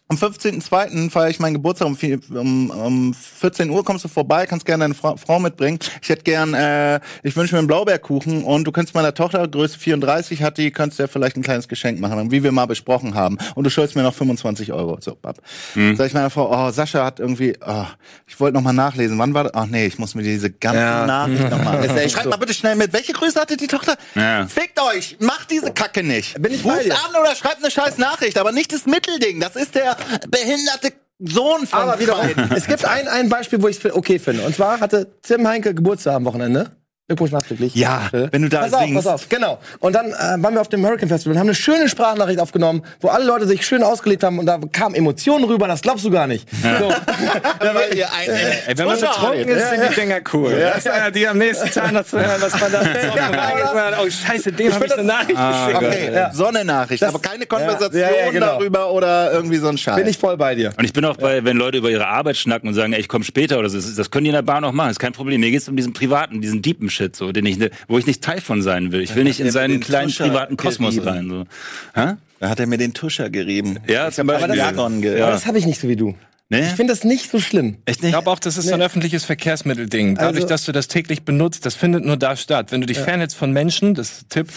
[0.08, 1.10] Am 15.02.
[1.10, 3.84] feiere ich meinen Geburtstag um, vier- um, um 14 Uhr.
[3.84, 5.80] Kommst du vorbei, kannst gerne deine Fra Frau mitbringen.
[6.00, 9.76] Ich hätte gern, äh, ich wünsche mir einen Blaubeerkuchen und du könntest meiner Tochter, Größe
[9.80, 13.36] 34 hat die, du ja vielleicht ein kleines Geschenk machen, wie wir mal besprochen haben.
[13.56, 14.96] Und du schuldest mir noch 25 Euro.
[15.00, 15.38] So, bab.
[15.74, 17.84] Sag ich meiner Frau, oh, Sascha hat irgendwie, oh,
[18.28, 19.18] ich wollte noch mal nachlesen.
[19.18, 19.54] Wann war das?
[19.54, 21.04] Ach nee, ich muss mir diese ganze Ja.
[21.04, 21.84] Nachricht noch mal.
[21.84, 22.30] Ist echt Schreibt so.
[22.30, 22.92] mal bitte schnell mit.
[22.92, 23.96] Welche Größe hatte die Tochter?
[24.14, 24.46] Ja.
[24.46, 25.16] Fickt euch!
[25.18, 26.40] Macht diese Kacke nicht!
[26.40, 29.40] Bin ich Ruft an oder schreibt eine scheiß Nachricht, aber nicht das Mittelding.
[29.40, 29.95] Das ist der
[30.28, 34.44] behinderte Sohn von Aber wiederum, es gibt ein, ein Beispiel, wo ich es okay finde.
[34.44, 36.70] Und zwar hatte Tim Heinke Geburtstag am Wochenende.
[37.08, 37.72] Glückwunsch nachträglich.
[37.76, 38.28] Ja, Bitte.
[38.32, 38.94] wenn du da pass auf, singst.
[38.96, 39.60] pass auf, genau.
[39.78, 42.82] Und dann äh, waren wir auf dem Hurricane Festival und haben eine schöne Sprachnachricht aufgenommen,
[43.00, 46.10] wo alle Leute sich schön ausgelebt haben und da kamen Emotionen rüber, das glaubst du
[46.10, 46.48] gar nicht.
[46.50, 46.66] So.
[47.60, 48.28] Weil ihr ein,
[48.66, 50.50] Ey, wenn man betrunken ist, sind die Dinger cool.
[50.58, 50.76] Ja.
[50.84, 52.82] Ja, die am nächsten Tag noch zu hören, was man da
[53.14, 55.76] ja, Oh, scheiße, dem habe ich eine Nachricht geschickt.
[55.76, 56.32] Okay, Ja.
[56.32, 58.46] so eine Nachricht, aber keine Konversation Ja, ja, genau.
[58.46, 59.94] darüber oder irgendwie so ein Scheiß.
[59.94, 60.72] Bin ich voll bei dir.
[60.76, 63.07] Und ich bin auch bei, wenn Leute über ihre Arbeit schnacken und sagen, ey, ich
[63.09, 65.12] komme später oder so, das, das können die in der Bahn auch machen, ist kein
[65.12, 65.40] Problem.
[65.40, 68.22] Mir geht's um diesen privaten, diesen deepen Shit, so, den ich, ne- wo ich nicht
[68.22, 69.01] Teil von sein will.
[69.03, 71.09] Ich will nicht in seinen kleinen Tuscher privaten Kosmos gerieben.
[71.14, 72.01] rein, so.
[72.01, 72.14] Hä?
[72.40, 73.78] da hat er mir den Tuscher gerieben.
[73.86, 74.57] Ja, zum hab Beispiel.
[74.57, 76.14] Jargon ge Aber das habe ich nicht so wie du.
[76.49, 76.61] Nee?
[76.61, 77.78] Ich finde das nicht so schlimm.
[77.86, 78.12] Echt Ich nicht?
[78.12, 80.14] glaube auch, das ist so ein öffentliches Verkehrsmittelding.
[80.14, 82.70] Dadurch, Also- dass du das täglich benutzt, das findet nur da statt.
[82.72, 84.49] Wenn du dich fernhältst von Menschen, das ist ein Tipp,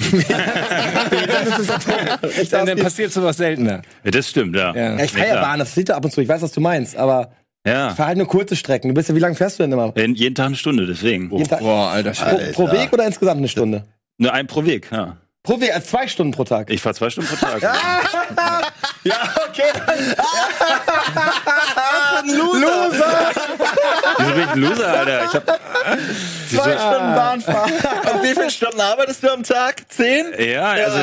[2.51, 3.81] dann, dann passiert sowas seltener.
[4.03, 4.75] Ja, das stimmt, ja.
[4.75, 4.97] Ja.
[4.97, 5.41] Ja, ich feiere.
[5.41, 6.21] Bahn, das sieht ab und zu.
[6.21, 7.31] Ich weiß, was du meinst, aber
[7.69, 7.89] Ja.
[7.89, 8.89] ich fahre halt nur kurze Strecken.
[8.89, 9.93] Du bist ja, wie lange fährst du denn immer?
[9.95, 11.29] Jeden jeden Tag eine Stunde, deswegen.
[11.31, 12.53] Jeden Tag, Boah, alter Scheiße.
[12.53, 13.83] pro, pro Weg oder insgesamt eine Stunde?
[14.17, 15.17] Nur ein pro Weg, ja.
[15.43, 16.69] Pro Weg, also zwei Stunden pro Tag.
[16.69, 17.61] Ich fahre zwei Stunden pro Tag.
[19.03, 19.13] Ja,
[19.49, 19.71] okay.
[22.25, 23.31] Loser!
[24.17, 25.25] Wieso bin ich ein Loser, Alter?
[25.25, 25.59] Ich hab,
[26.49, 27.71] Zwei Stunden Bahn fahren.
[28.13, 29.83] Und wie viele Stunden arbeitest du am Tag?
[29.89, 30.25] Zehn?
[30.37, 30.97] ja, also,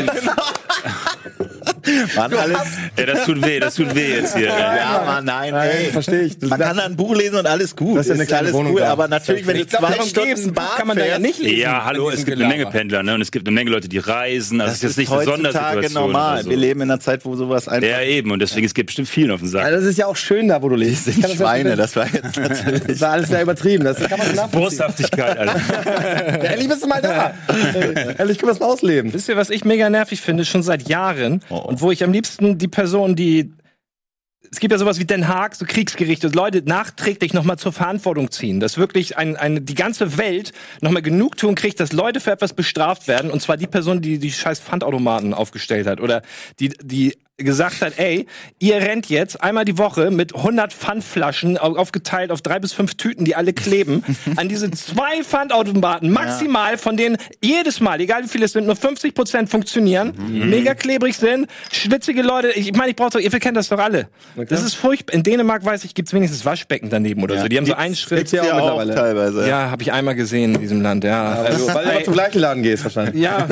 [2.17, 2.59] Mann, alles.
[2.99, 4.47] ja, das tut weh, das tut weh jetzt hier.
[4.49, 5.91] Ja, Mann, nein, ey.
[5.93, 6.41] Verstehe ich.
[6.41, 7.99] Man kann da ein Buch lesen und alles gut.
[7.99, 8.91] Das ist ja eine kleine alles Wohnung cool, da.
[8.93, 10.53] aber natürlich, wenn du zwei Stunden.
[10.53, 11.59] Bahn kann man da ja nicht lesen.
[11.61, 12.71] Ja, hallo, es gibt eine Menge Gelaber.
[12.79, 13.15] Pendler, ne?
[13.15, 14.61] Und es gibt eine Menge Leute, die reisen.
[14.61, 15.93] Also das ist jetzt nicht eine Sondersituation.
[15.93, 16.43] normal.
[16.43, 16.51] so.
[16.51, 18.31] Wir leben in einer Zeit, wo sowas einfach Ja, eben.
[18.33, 19.63] Und deswegen, es gibt bestimmt vielen auf den Sack.
[19.63, 21.07] Ja, das ist ja auch schön da, wo du lebst.
[21.09, 21.77] Ich das ja Schweine.
[21.77, 22.56] Das war jetzt.
[22.87, 23.85] Das war alles sehr übertrieben.
[23.85, 24.79] Das kann man nachvollziehen.
[24.79, 25.57] Boshaftigkeit, Alter.
[26.43, 27.35] Ja, Endlich bist du mal da.
[27.49, 29.13] Endlich können wir es mal ausleben.
[29.13, 31.69] Wisst ihr, was ich mega nervig finde, schon seit Jahren Oh, oh.
[31.69, 33.53] und wo ich am liebsten die Person, die
[34.51, 38.61] es gibt ja sowas wie Den Haag, so Kriegsgerichte, Leute nachträglich nochmal zur Verantwortung ziehen,
[38.61, 43.09] dass wirklich ein, eine, die ganze Welt nochmal Genugtuung kriegt, dass Leute für etwas bestraft
[43.09, 46.23] werden, und zwar die Person, die die scheiß Pfandautomaten aufgestellt hat oder
[46.61, 48.27] die, die gesagt hat, ey,
[48.59, 52.95] ihr rennt jetzt einmal die Woche mit 100 Pfandflaschen au- aufgeteilt auf drei bis fünf
[52.95, 54.03] Tüten, die alle kleben,
[54.37, 58.75] an diese zwei Pfandautomaten maximal, von denen jedes Mal, egal wie viele es sind, nur
[58.77, 62.53] 50 Prozent funktionieren, mega klebrig sind, schwitzige Leute.
[62.53, 64.09] Ich meine, ich brauche doch, ihr kennt das doch alle.
[64.49, 65.15] Das ist furchtbar.
[65.15, 67.49] In Dänemark weiß ich, gibt's wenigstens Waschbecken daneben oder so.
[67.49, 68.33] Die haben so einen Schritt.
[68.33, 68.95] Ja auch mittlerweile.
[68.95, 69.47] teilweise.
[69.49, 71.35] Ja, habe ich einmal gesehen in diesem Land, ja.
[71.35, 73.23] Also, Weil du immer zum gleichen Laden gehst wahrscheinlich.
[73.23, 73.47] ja,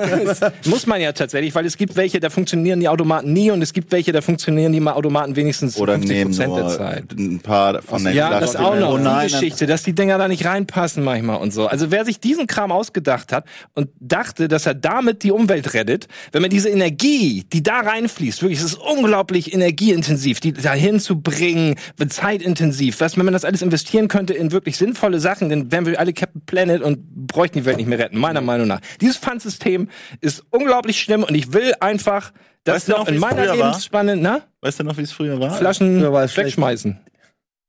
[0.66, 3.72] muss man ja tatsächlich, weil es gibt welche, da funktionieren die Automaten nie und es
[3.72, 7.12] gibt welche, da funktionieren die Automaten wenigstens Oder 50 nehmen Prozent der Zeit.
[7.12, 8.94] ein paar von den Ja, das auch noch.
[8.94, 11.66] Oh die nein, Geschichte, dass die Dinger da nicht reinpassen manchmal und so.
[11.66, 16.08] Also wer sich diesen Kram ausgedacht hat und dachte, dass er damit die Umwelt rettet,
[16.32, 21.20] wenn man diese Energie, die da reinfließt, wirklich, es ist unglaublich energieintensiv, die dahin zu
[21.20, 21.76] bringen,
[22.08, 23.00] zeitintensiv.
[23.00, 26.12] Was, wenn man das alles investieren könnte in wirklich sinnvolle Sachen, dann wären wir alle
[26.12, 28.80] Captain Planet und bräuchten die Welt nicht mehr retten, meiner Meinung nach.
[29.00, 29.88] Dieses Pfandsystem
[30.20, 32.32] ist unglaublich schlimm und ich will einfach,
[32.66, 33.54] dass Weißt du doch noch, in meiner?
[33.54, 35.52] Lebensspanne, na, Weißt du noch, wie es früher war?
[35.52, 36.98] Flaschen Früher war wegschmeißen.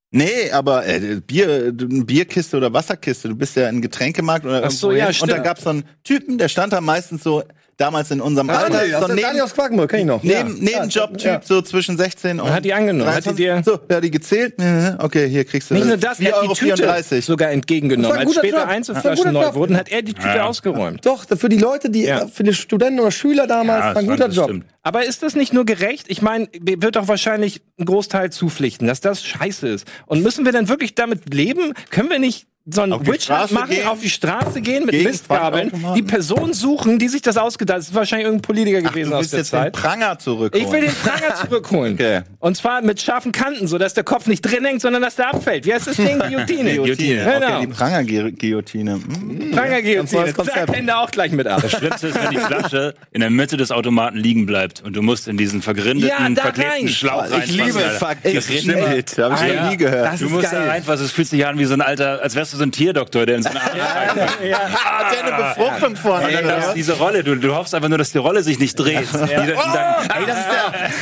[0.10, 3.28] Nee, aber äh, Bier, Bierkiste oder Wasserkiste.
[3.28, 5.16] Du bist ja in Getränkemarkt oder Ach so, ja, hin.
[5.22, 5.43] Und da stimmt.
[5.45, 7.43] gab's so einen Typen, der stand da meistens so
[7.78, 10.23] damals in unserem Alter, Daniel, so neben, Daniel aus Quakenburg, kenn ich noch.
[10.23, 10.80] neben, Ja.
[10.80, 11.41] Nebenjob-Typ, Ja.
[11.43, 13.36] so zwischen 16 und hat die angenommen, hat die 23.
[13.36, 14.55] dir- so, ja, die gezählt.
[14.99, 18.17] Okay, hier kriegst du Nicht nur das, er hat die Tüte 4,34 sogar entgegengenommen.
[18.17, 18.67] Als später Job.
[18.67, 19.55] Einzelflaschen neu Job.
[19.55, 21.05] wurden, hat er die Tüte ausgeräumt.
[21.05, 22.28] Doch, für die Leute, die, Ja.
[22.28, 24.45] für die Studenten oder Schüler damals, Ja, war ein das guter Job.
[24.49, 24.65] stimmt.
[24.84, 26.05] Aber ist das nicht nur gerecht?
[26.09, 29.86] Ich meine, wird doch wahrscheinlich ein Großteil zupflichten, dass das scheiße ist.
[30.05, 31.73] Und müssen wir dann wirklich damit leben?
[31.91, 33.88] Können wir nicht so einen Auf die Witch Straße machen, gehen?
[33.88, 37.80] auf die Straße gehen mit Mistgabeln, die Person suchen, die sich das ausgedacht hat.
[37.82, 39.74] Das ist wahrscheinlich irgendein Politiker Ach, gewesen du aus der jetzt den Zeit.
[39.74, 40.65] Pranger zurückholen.
[40.68, 41.93] Ich will den Pranger zurückholen.
[41.97, 42.22] Okay.
[42.39, 45.30] Und zwar mit scharfen Kanten, so dass der Kopf nicht drin hängt, sondern dass der
[45.34, 45.65] abfällt.
[45.65, 46.20] Wie heißt das Ding?
[46.20, 46.76] Guillotine.
[46.76, 47.24] Guillotine.
[47.24, 47.47] Genau.
[47.57, 48.93] Okay, die Pranger-Guillotine.
[48.93, 49.51] Hm.
[49.51, 50.34] Pranger-Guillotine.
[50.34, 50.57] Konzept.
[50.68, 51.61] Zack, Hände auch gleich mit ab.
[51.61, 55.01] Das Schlimmste ist, wenn die Flasche in der Mitte des Automaten liegen bleibt und du
[55.01, 56.88] musst in diesen vergrindeten, Ja, da verklebten rein.
[56.89, 57.91] Schlauch Ich reinfassen, liebe Alter.
[57.91, 59.18] Vergriffelt.
[59.18, 60.05] Habe ich noch nie gehört.
[60.13, 60.70] Das Du ist musst da geil.
[60.70, 63.26] reinfassen, es fühlt sich an wie so ein alter, als wärst du so ein Tierdoktor,
[63.26, 66.32] der in so eine Arme Hat der eine Befruchtung vorne?
[66.43, 66.74] Das, was?
[66.74, 69.08] diese Rolle, du, du hoffst einfach nur, dass die Rolle sich nicht dreht.
[69.08, 70.47] Die, dann, Ey, das ist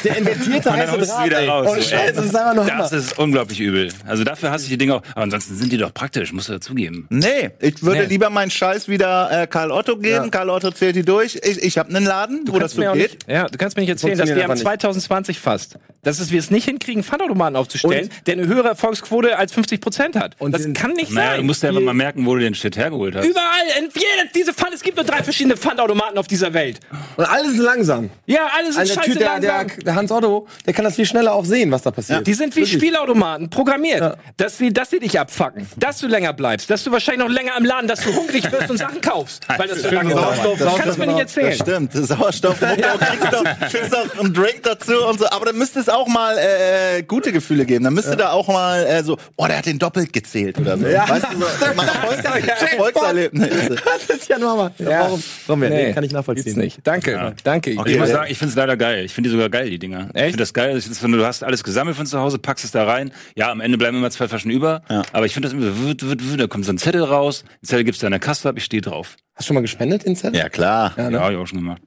[0.05, 1.47] der, der invertierte und dann heiße du Draht, wieder ey.
[1.47, 1.67] raus.
[1.69, 2.13] Oh, Scheiße, ey.
[2.13, 2.83] das ist einfach nur Hammer.
[2.83, 3.91] Das ist unglaublich übel.
[4.05, 5.01] Also dafür hasse ich die Dinge auch.
[5.13, 7.07] Aber ansonsten sind die doch praktisch, musst du dazugeben.
[7.09, 8.05] Nee, ich würde Nee.
[8.07, 10.31] lieber meinen Scheiß wieder äh, Karl Otto geben.
[10.31, 11.39] Karl Otto zählt die durch.
[11.43, 12.95] Ich, ich habe einen Laden, wo das so geht.
[12.95, 14.63] Nicht, ja, du kannst mir nicht erzählen, dass wir am einfach nicht.
[14.63, 19.53] 2020 fast, dass es wir es nicht hinkriegen, Pfandautomaten aufzustellen, der eine höhere Erfolgsquote als
[19.53, 20.35] 50 Prozent hat.
[20.39, 21.44] Und das kann nicht Naja, du sein.
[21.45, 23.25] Musst ja einfach mal merken, wo du den Shit hergeholt hast.
[23.25, 23.45] Überall,
[23.79, 26.79] in jeder, diese Pfand, es gibt nur drei verschiedene Pfandautomaten auf dieser Welt.
[27.17, 28.09] Und alles ist langsam.
[28.25, 29.79] Ja, alles ist Also der scheiße der, der, langsam.
[29.81, 32.25] der Hans Otto, der kann das viel schneller auch sehen, was da passiert.
[32.27, 34.17] Die sind wie Spielautomaten, programmiert.
[34.37, 37.53] Dass, wir, dass sie dich abfacken, dass du länger bleibst, dass du wahrscheinlich noch länger
[37.57, 39.43] im Laden, dass du hungrig wirst und Sachen kaufst.
[39.57, 40.35] Weil das so lange dauert.
[40.37, 41.89] Sauerstoff, Das kannst du mir nicht Das erzählen.
[41.89, 42.57] stimmt, Sauerstoff.
[42.65, 42.65] Du
[43.05, 45.27] kriegst doch, kriegst doch einen Drink dazu und so.
[45.29, 47.83] Aber dann müsste es auch mal äh, gute Gefühle geben.
[47.83, 50.85] Dann müsste da auch mal äh, so, oh, der hat den doppelt gezählt oder so.
[50.85, 53.75] Weißt du, so, man Erfolgs Erfolgserlebnisse.
[53.75, 54.71] Das ist ja normal.
[54.77, 55.01] Ja.
[55.01, 55.23] Warum?
[55.47, 56.57] Warum ja, Nee, kann ich nachvollziehen.
[56.57, 56.79] nicht.
[56.83, 57.71] Danke, danke.
[57.71, 58.07] Ich muss ja.
[58.07, 59.05] sagen, ich finde es leider geil.
[59.05, 60.09] Ich finde die sogar geil, die Dinger.
[60.13, 60.77] Ich finde das geil.
[60.77, 63.11] Ich find's, wenn du hast alles gesammelt von zu Hause, packst es da rein.
[63.35, 64.81] Ja, am Ende bleiben immer zwei Flaschen über.
[65.11, 67.43] Aber ich finde das immer so, wird, wird, wird, da kommt so ein Zettel raus.
[67.61, 69.15] Den Zettel gibst du an der Kasse ab, ich stehe drauf.
[69.35, 70.39] Hast du schon mal gespendet in Zettel?
[70.39, 70.93] Ja, klar.
[70.97, 71.81] Ja, hab ich auch schon gemacht.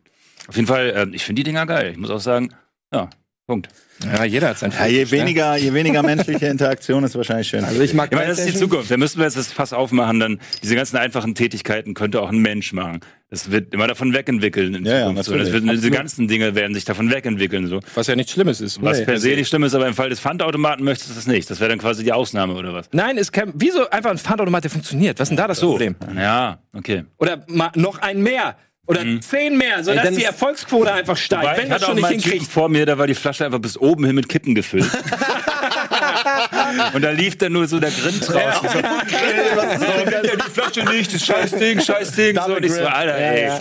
[0.48, 1.90] Auf jeden Fall, äh, ich finde die Dinger geil.
[1.92, 2.54] Ich muss auch sagen,
[2.92, 3.10] ja,
[3.48, 3.68] Punkt.
[4.04, 5.10] Ja, jeder hat sein Ja, je ne?
[5.10, 7.64] weniger, je weniger menschliche Interaktion ist wahrscheinlich schön.
[7.64, 8.58] Also ich mag Ich meine, das ist die.
[8.58, 8.90] Zukunft.
[8.90, 12.38] Da müssen wir jetzt das Fass aufmachen, dann diese ganzen einfachen Tätigkeiten könnte auch ein
[12.40, 13.00] Mensch machen.
[13.30, 15.24] Das wird immer davon wegentwickeln in Ja, ja, Zukunft.
[15.24, 15.30] so.
[15.32, 15.52] natürlich.
[15.54, 17.68] das wird, diese ganzen Dinge werden sich davon wegentwickeln.
[17.68, 17.80] So.
[17.94, 18.82] Was ja nichts Schlimmes ist.
[18.82, 19.04] Was Nee.
[19.06, 21.48] per se nicht schlimm ist, aber im Fall des Pfandautomaten möchtest du das nicht.
[21.50, 22.90] Das wäre dann quasi die Ausnahme oder was?
[22.92, 25.18] Nein, es kann, wieso einfach ein Pfandautomat, der funktioniert?
[25.18, 25.96] Was ist denn da das Problem?
[26.14, 27.04] Ja, okay.
[27.16, 28.56] Oder mal noch ein mehr.
[28.88, 31.42] Oder zehn mehr, sodass Dennis- die Erfolgsquote einfach steigt.
[31.42, 32.50] Wobei, wenn ich das hatte schon auch nicht hinkriegt.
[32.50, 34.88] vor mir, da war die Flasche einfach bis oben hin mit Kippen gefüllt.
[36.94, 38.62] Und da lief dann nur so der Grind raus.
[39.10, 41.14] Ich so, er die Flasche nicht?
[41.14, 42.38] Das scheiß Ding, scheiß Ding.
[42.46, 43.60] So, und ich so, Alter, ey.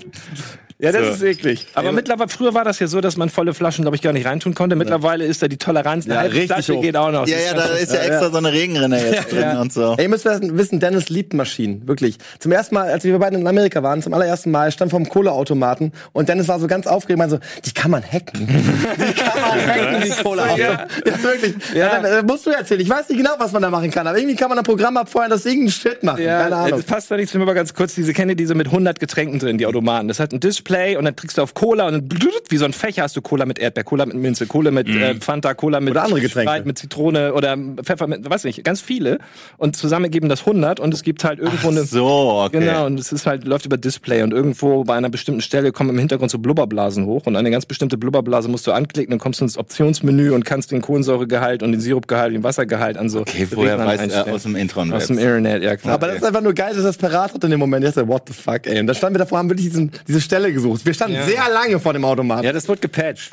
[0.79, 0.87] Ja.
[0.87, 1.25] Ja, das So.
[1.25, 1.67] ist eklig.
[1.73, 4.25] Aber mittlerweile, früher war das ja so, dass man volle Flaschen, glaube ich, gar nicht
[4.27, 4.75] reintun konnte.
[4.75, 6.81] Mittlerweile ist da die Toleranz, eine Ja, richtig Flasche hoch.
[6.81, 7.27] geht auch noch.
[7.27, 9.95] Ja, ja, da ist ja extra so eine Regenrinne jetzt drin und so.
[9.97, 12.17] Ey, ihr müsst wissen, Dennis liebt Maschinen, wirklich.
[12.39, 15.09] Zum ersten Mal, als wir beide in Amerika waren, zum allerersten Mal, stand vor dem
[15.09, 18.47] Kohleautomaten und Dennis war so ganz aufgeregt, meinte so, die kann man hacken.
[18.97, 20.57] Die kann man hacken, die Kohleautomaten.
[21.05, 21.55] Ja, wirklich.
[21.73, 21.99] Ja.
[22.01, 22.81] dann, musst du erzählen.
[22.81, 24.97] Ich weiß nicht genau, was man da machen kann, aber irgendwie kann man ein Programm
[24.97, 26.23] abfeuern, das irgendeinen Shit machen.
[26.23, 26.71] Ja, Keine Ahnung.
[26.79, 29.39] das passt zwar nicht zu mir, aber ganz kurz, diese kenne diese mit 100 Getränken
[29.39, 30.07] drin, die Automaten.
[30.07, 32.73] Das hat ein Display und dann kriegst du auf Cola und dann wie so ein
[32.73, 35.91] Fächer hast du Cola mit Erdbeer, Cola mit Minze, Cola mit äh, Fanta, Cola mit
[35.91, 36.51] Oder andere Getränke.
[36.51, 39.19] Sprite, mit Zitrone oder Pfeffer mit, weiß nicht, ganz viele
[39.57, 42.59] und zusammen geben das 100 und es gibt halt irgendwo eine So, okay.
[42.59, 45.91] Genau, und es ist halt, läuft über Display und irgendwo bei einer bestimmten Stelle kommen
[45.91, 49.41] im Hintergrund so Blubberblasen hoch und eine ganz bestimmte Blubberblase musst du anklicken und kommst
[49.41, 53.77] ins Optionsmenü und kannst den Kohlensäuregehalt und den Sirupgehalt, den Wassergehalt an so Okay, woher
[53.77, 54.91] weiß er aus dem Intron?
[54.93, 55.95] Aus dem Internet, ja klar.
[55.95, 57.83] Aber das ist einfach nur geil, dass das parat hat in dem Moment.
[57.83, 58.79] Ich dachte, what the fuck, ey.
[58.79, 60.85] Und da standen wir davor, haben wirklich diesen, diese Stelle gesucht.
[60.85, 61.23] Wir standen Ja.
[61.25, 62.43] sehr lange vor dem Automaten.
[62.43, 63.31] ja, das wird gepatcht.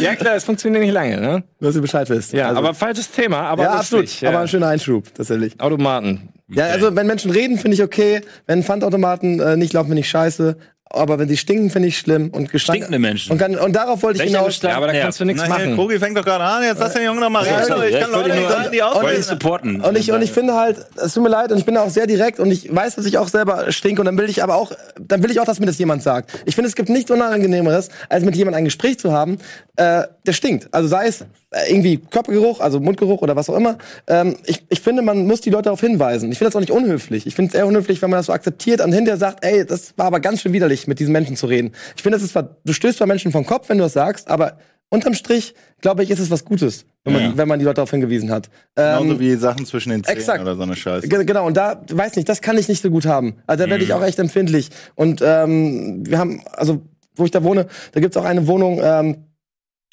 [0.00, 1.42] Ja, klar, es funktioniert nicht lange, ne?
[1.60, 2.32] Dass ihr Bescheid wisst.
[2.32, 4.20] Ja, Also- aber falsches Thema, aber ja, absolut.
[4.20, 4.28] Ja.
[4.30, 5.60] Aber ein schöner Einschub, tatsächlich.
[5.60, 6.28] Automaten.
[6.48, 8.20] Ja, also wenn Menschen reden, finde ich okay.
[8.46, 10.56] Wenn Pfandautomaten äh, nicht laufen, finde ich scheiße.
[10.90, 12.28] Aber wenn sie stinken, finde ich schlimm.
[12.30, 13.32] Und Stinkende Menschen.
[13.32, 14.60] Und, kann, und darauf wollte ich hinaus.
[14.62, 15.02] Ja, aber da Ja.
[15.02, 15.74] kannst du nichts Na, machen.
[15.76, 17.56] Kogi fängt doch gerade an, jetzt lass den Jungen noch mal reden.
[17.58, 19.20] ich ja, kann ich wollte Leute, die sollen die Wollte ausreden.
[19.20, 19.80] ich supporten.
[19.80, 22.06] Und ich, und ich finde halt, es tut mir leid, und ich bin auch sehr
[22.06, 24.72] direkt und ich weiß, dass ich auch selber stinke und dann will ich aber auch,
[25.00, 26.30] dann will ich auch, dass mir das jemand sagt.
[26.44, 29.38] Ich finde, es gibt nichts Unangenehmeres, als mit jemandem ein Gespräch zu haben,
[29.76, 30.68] äh, der stinkt.
[30.72, 31.24] Also sei es
[31.68, 33.78] irgendwie Körpergeruch, also Mundgeruch oder was auch immer.
[34.06, 36.30] Ähm, ich, ich finde, man muss die Leute darauf hinweisen.
[36.32, 37.26] Ich finde das auch nicht unhöflich.
[37.26, 39.94] Ich finde es eher unhöflich, wenn man das so akzeptiert und hinterher sagt, ey, das
[39.96, 41.72] war aber ganz schön widerlich, mit diesen Menschen zu reden.
[41.96, 44.28] Ich finde, das ist zwar, du stößt bei Menschen vom Kopf, wenn du das sagst,
[44.28, 44.58] aber
[44.90, 47.90] unterm Strich, glaube ich, ist es was Gutes, wenn man, wenn man die Leute darauf
[47.90, 48.48] hingewiesen hat.
[48.76, 50.40] Ähm, Genauso wie Sachen zwischen den Zähnen exakt.
[50.42, 51.08] oder so eine Scheiße.
[51.08, 53.34] Ge- Genau, und da, weiß nicht, das kann ich nicht so gut haben.
[53.46, 54.70] Also da werde ich auch echt empfindlich.
[54.94, 56.82] Und ähm, wir haben, also
[57.16, 59.16] wo ich da wohne, da gibt's auch eine Wohnung, ähm,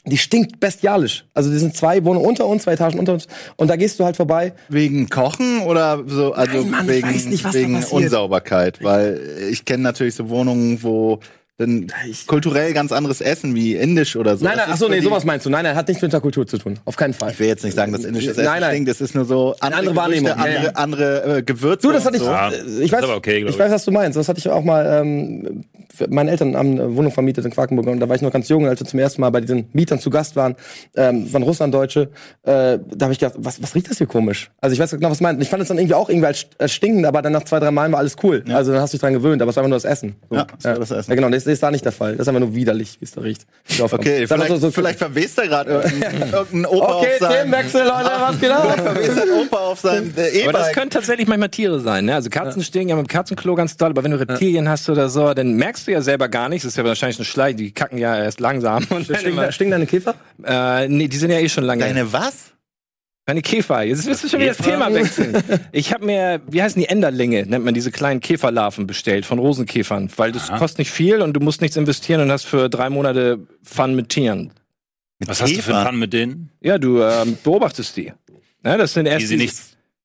[0.05, 1.25] die stinkt bestialisch.
[1.33, 3.27] Also die sind zwei Wohnungen unter uns, zwei Etagen unter uns.
[3.55, 4.53] Und da gehst du halt vorbei.
[4.69, 7.83] Wegen Kochen oder so, also Nein, Mann, wegen, nicht, wegen.
[7.83, 8.83] Unsauberkeit?
[8.83, 9.21] Weil
[9.51, 11.19] ich kenne natürlich so Wohnungen, wo
[11.57, 11.87] dann
[12.27, 14.43] kulturell ganz anderes Essen wie indisch oder so.
[14.43, 15.49] Nein, Das nein, achso, nee, sowas meinst du.
[15.49, 16.79] Nein, nein, hat nichts mit der Kultur zu tun.
[16.85, 17.31] Auf keinen Fall.
[17.31, 18.71] Ich will jetzt nicht sagen, dass indisches Essen Nein, nein.
[18.71, 18.89] stinkt.
[18.89, 20.71] Es ist nur so andere, andere Wahrnehmung, ja, andere, ja.
[20.71, 21.87] andere äh, Gewürze.
[21.87, 22.29] Du, das hatte ich, so.
[22.29, 24.17] Ja, äh, ich weiß, okay, ich weiß, was du meinst.
[24.17, 27.87] Das hatte ich auch mal, ähm, für meine Eltern haben eine Wohnung vermietet in Quakenburg
[27.87, 29.99] und da war ich noch ganz jung, als wir zum ersten Mal bei diesen Mietern
[29.99, 30.55] zu Gast waren,
[30.95, 32.09] ähm, waren Russlanddeutsche,
[32.43, 34.51] äh, da habe ich gedacht, was, was riecht das hier komisch?
[34.61, 35.41] Also ich weiß genau, was du meinst.
[35.41, 37.71] Ich fand es dann irgendwie auch irgendwie als, als stinkend, aber dann nach zwei, drei
[37.71, 38.43] Malen war alles cool.
[38.49, 40.15] Also dann hast du dich dran gewöhnt, aber es war einfach nur das Essen.
[40.29, 40.37] So.
[40.37, 41.11] Ja, war das Essen.
[41.11, 42.13] Ja, genau, das, das ist da nicht der Fall.
[42.13, 43.45] Das ist einfach nur widerlich, wie es da riecht.
[43.79, 47.31] Okay, vielleicht, so- so- vielleicht verwest er gerade irgendein, irgendein Opa Okay, auf seinem...
[47.51, 48.79] Themenwechsel, Leute, was geht ab?
[48.81, 52.05] Verwest ein Opa auf seinem äh, Aber das können tatsächlich manchmal Tiere sein.
[52.05, 52.15] Ne?
[52.15, 55.09] Also Katzen stinken ja mit dem Katzenklo ganz doll, aber wenn du Reptilien hast oder
[55.09, 56.63] so, dann merkst du ja selber gar nichts.
[56.63, 58.85] Das ist ja wahrscheinlich ein Schleich, die kacken ja erst langsam.
[58.89, 60.15] Und Stinken, immer, stinken deine Käfer?
[60.45, 61.83] äh, nee, die sind ja eh schon lange.
[61.83, 62.50] Deine was?
[63.31, 63.83] Meine Käfer.
[63.83, 65.41] Jetzt willst du schon wieder das Thema wechseln.
[65.71, 70.09] Ich habe mir, wie heißen die Enderlinge, nennt man diese kleinen Käferlarven bestellt von Rosenkäfern,
[70.17, 73.39] weil das kostet nicht viel und du musst nichts investieren und hast für drei Monate
[73.63, 74.51] Fun mit Tieren.
[75.25, 76.49] Was hast du für Fun mit denen?
[76.59, 78.11] Ja, du ähm, beobachtest die.
[78.65, 79.55] Ja, das sind erst Die sie die- nicht,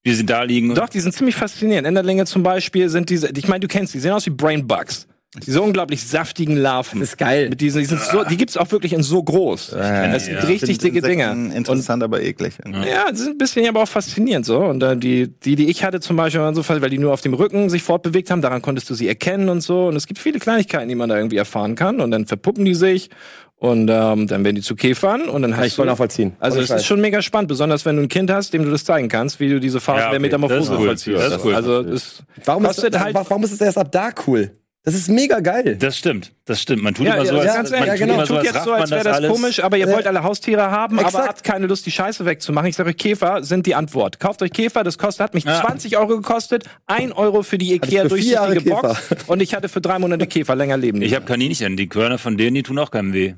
[0.05, 0.73] wie sie da liegen.
[0.77, 1.89] Doch, die sind ziemlich faszinierend.
[1.89, 5.09] Enderlinge zum Beispiel sind diese, ich meine, du kennst die, sehen aus wie Brainbugs.
[5.45, 7.01] Diese unglaublich saftigen Larven.
[7.01, 7.51] Das ist geil.
[7.51, 9.71] Mit diesen, die sind so, die gibt's auch wirklich in so groß.
[9.71, 10.41] das sind ja.
[10.41, 11.33] richtig dicke Dinger.
[11.33, 12.55] Interessant, aber eklig.
[12.65, 14.59] Ja, die sind ein bisschen aber auch faszinierend so.
[14.61, 17.21] Und äh, die, die, die ich hatte zum Beispiel, waren so, weil die nur auf
[17.21, 19.89] dem Rücken sich fortbewegt haben, daran konntest du sie erkennen und so.
[19.89, 22.01] Und es gibt viele Kleinigkeiten, die man da irgendwie erfahren kann.
[22.01, 23.11] Und dann verpuppen die sich
[23.59, 26.37] und ähm, dann werden die zu Käfern und dann hast ich voll nachvollziehen.
[26.39, 28.85] Also es ist schon mega spannend, besonders wenn du ein Kind hast, dem du das
[28.85, 30.21] zeigen kannst, wie du diese Phase Ja, der okay.
[30.21, 30.87] Metamorphose ist cool.
[30.87, 31.19] vollziehst.
[31.19, 31.55] Das ist cool.
[31.55, 34.51] Also es Warum ist, kostet halt warum ist es erst ab da cool?
[34.87, 35.77] Das ist mega geil.
[35.81, 36.83] Das stimmt, das stimmt.
[36.83, 38.15] Man tut Ja, immer ja, so, als, ganz man ehrlich, tut genau.
[38.15, 39.31] immer so, tut als jetzt so, als man wäre das das alles.
[39.33, 39.93] komisch, aber ihr Ja.
[39.95, 41.29] wollt alle Haustiere haben, aber Exakt.
[41.29, 42.69] habt keine Lust, die Scheiße wegzumachen.
[42.71, 44.21] Ich sage euch, Käfer sind die Antwort.
[44.21, 45.61] Kauft euch Käfer, das kostet, hat mich Ja.
[45.61, 49.81] 20 Euro gekostet, 1 Euro für die Ikea für durchsichtige Box und ich hatte für
[49.81, 51.15] drei Monate Käfer, länger leben Ich nicht.
[51.17, 53.35] habe Kaninchen, die Körner von denen, die tun auch keinem weh.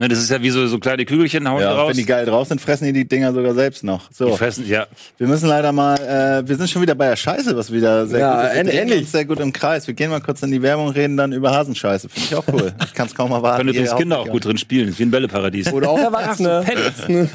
[0.00, 1.88] Ne, das ist ja wie so, so kleine Kügelchen, hauen Ja, die raus.
[1.90, 4.08] wenn die geil drauf sind, fressen die die Dinger sogar selbst noch.
[4.10, 4.86] Die So, fressen, ja.
[5.16, 8.20] wir müssen leider mal, äh, wir sind schon wieder bei der Scheiße, was wieder sehr
[8.20, 8.54] Ja, gut ist.
[8.54, 9.10] Wir drehen endlich.
[9.10, 9.88] sehr gut im Kreis.
[9.88, 12.08] Wir gehen mal kurz in die Werbung, reden dann über Hasenscheiße.
[12.10, 12.72] Finde ich auch cool.
[12.84, 13.56] Ich kann es kaum erwarten.
[13.58, 14.88] Können übrigens Ihr Kinder auch gut drin spielen.
[14.88, 15.72] Ist wie ein Bälleparadies.
[15.72, 16.62] Oder auch Erwachsene.
[16.64, 17.02] Pellets.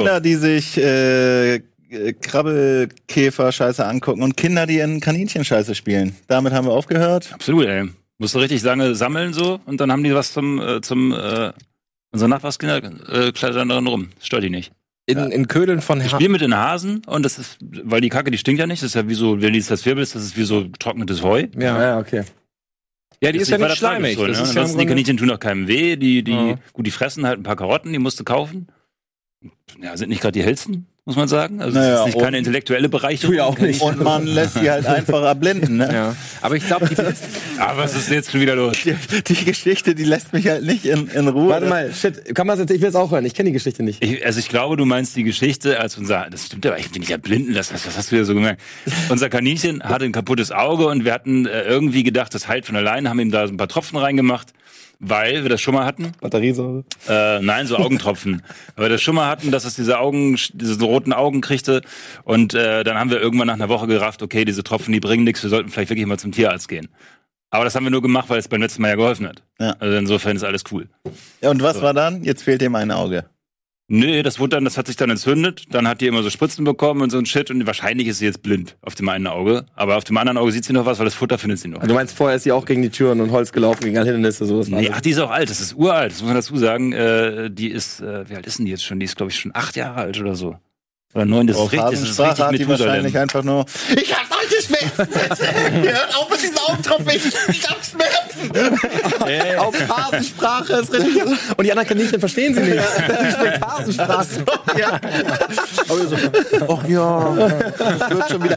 [0.07, 1.61] Kinder, die sich äh, äh,
[2.21, 6.15] Krabbelkäfer-Scheiße angucken und Kinder, die in Kaninchen-Scheiße spielen.
[6.27, 7.29] Damit haben wir aufgehört.
[7.33, 7.89] Absolut, ey.
[8.17, 11.51] Musst du richtig lange sammeln so und dann haben die was zum, äh, zum äh,
[12.11, 12.77] unsere Nachbarskinder
[13.11, 14.09] äh, klettern daran rum.
[14.15, 14.71] Das stört die nicht.
[15.07, 18.09] In, in Ködeln von Ich ha spiele mit den Hasen und das ist, weil die
[18.09, 18.81] Kacke, die stinkt ja nicht.
[18.81, 21.47] Das ist ja wie so, wenn die das wirbelst, das ist wie so getrocknetes Heu.
[21.59, 21.81] ja.
[21.81, 22.23] Ja, okay.
[23.21, 24.17] ja, die ist ja nicht schleimig.
[24.17, 24.43] Das ne?
[24.43, 25.97] ist ja die Kaninchen tun auch keinem weh.
[25.97, 26.55] Die, die, Ja.
[26.71, 28.67] gut, die fressen halt ein paar Karotten, die musst du kaufen.
[29.81, 31.61] Ja, sind nicht gerade die hellsten, muss man sagen.
[31.61, 33.35] Also Naja, das ist nicht keine intellektuelle Bereicherung.
[33.35, 33.81] Ja auch nicht.
[33.81, 35.77] Und man lässt sie halt einfach erblinden.
[35.77, 35.89] Ne?
[35.93, 36.15] Ja.
[36.41, 36.95] Aber ich glaube, die,
[37.59, 38.77] Aber was ist jetzt schon wieder los?
[38.83, 41.49] Die, die Geschichte, die lässt mich halt nicht in, in Ruhe.
[41.49, 43.83] Warte mal, shit, kann man jetzt, ich will es auch hören, ich kenne die Geschichte
[43.83, 44.03] nicht.
[44.03, 47.01] Ich, also ich glaube, du meinst die Geschichte, als unser, das stimmt aber, ich bin
[47.01, 48.61] nicht erblinden lassen, was, was hast du wieder so gemerkt?
[49.09, 52.75] Unser Kaninchen hatte ein kaputtes Auge und wir hatten äh, irgendwie gedacht, das heilt von
[52.75, 54.53] alleine, haben ihm da so ein paar Tropfen reingemacht,
[54.99, 56.11] weil wir das schon mal hatten.
[56.21, 56.83] Batteriesäure.
[57.07, 58.41] Äh, nein, so Augentropfen.
[58.75, 61.81] weil wir das schon mal hatten, dass es diese Augen, diese roten Augen kriegte
[62.23, 65.23] und äh, dann haben wir irgendwann nach einer Woche gerafft, okay, diese Tropfen, die bringen
[65.23, 66.89] nichts, wir sollten vielleicht wirklich mal zum Tierarzt gehen.
[67.49, 69.41] Aber das haben wir nur gemacht, weil es beim letzten Mal ja geholfen hat.
[69.59, 69.75] Ja.
[69.79, 70.89] Also insofern ist alles cool.
[71.41, 72.23] Ja, und was war dann?
[72.23, 73.25] Jetzt fehlt ihm ein Auge.
[73.89, 75.63] Nee, das wurde dann, das hat sich dann entzündet.
[75.71, 77.49] Dann hat die immer so Spritzen bekommen und so ein Shit.
[77.49, 79.65] Und wahrscheinlich ist sie jetzt blind auf dem einen Auge.
[79.75, 81.81] Aber auf dem anderen Auge sieht sie noch was, weil das Futter findet sie noch.
[81.81, 84.45] Du meinst, vorher ist sie auch gegen die Türen und Holz gelaufen, gegen alle Hindernisse,
[84.45, 84.67] sowas.
[84.67, 85.49] Nee, ach, die ist auch alt.
[85.49, 86.11] Das ist uralt.
[86.11, 86.91] Das muss man dazu sagen.
[86.91, 88.99] Äh, die ist, äh, wie alt ist denn die jetzt schon?
[88.99, 90.57] Die ist, glaube ich, schon acht Jahre alt oder so.
[91.13, 91.47] Oder neun.
[91.47, 93.65] Das ist richtig, das ist richtig hat die wahrscheinlich einfach nur.
[93.95, 95.07] Ich hab solche Schmerzen!
[95.83, 97.09] Hört auf mit diesen Augentropfen!
[97.09, 99.57] Ich, ich hab Schmerzen!
[99.57, 101.23] Auf Hasensprache ist richtig.
[101.57, 102.75] Und die anderen Kaninchen verstehen sie nicht.
[102.77, 104.79] Die spricht Hasensprache.
[104.79, 104.99] ja.
[105.89, 106.15] Aber so,
[106.67, 107.35] ach ja,
[107.77, 108.55] das wird schon wieder.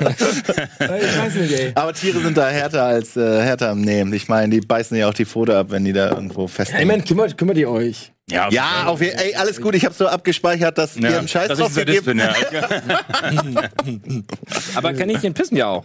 [0.78, 1.72] Ich weiß nicht, ey.
[1.74, 4.12] Aber Tiere sind da härter als äh, härter am Nehmen.
[4.12, 6.84] Ich meine, die beißen ja auch die Pfote ab, wenn die da irgendwo fest Ey,
[6.84, 8.12] man, kümmert, kümmert ihr euch.
[8.28, 9.74] Ja, Ja, auf jeden Ey, alles gut.
[9.74, 12.34] Ich habe so abgespeichert, dass ihr einen Scheiß dass ich drauf gegeben bin, ja.
[14.74, 15.84] aber Kaninchen pissen ja auch.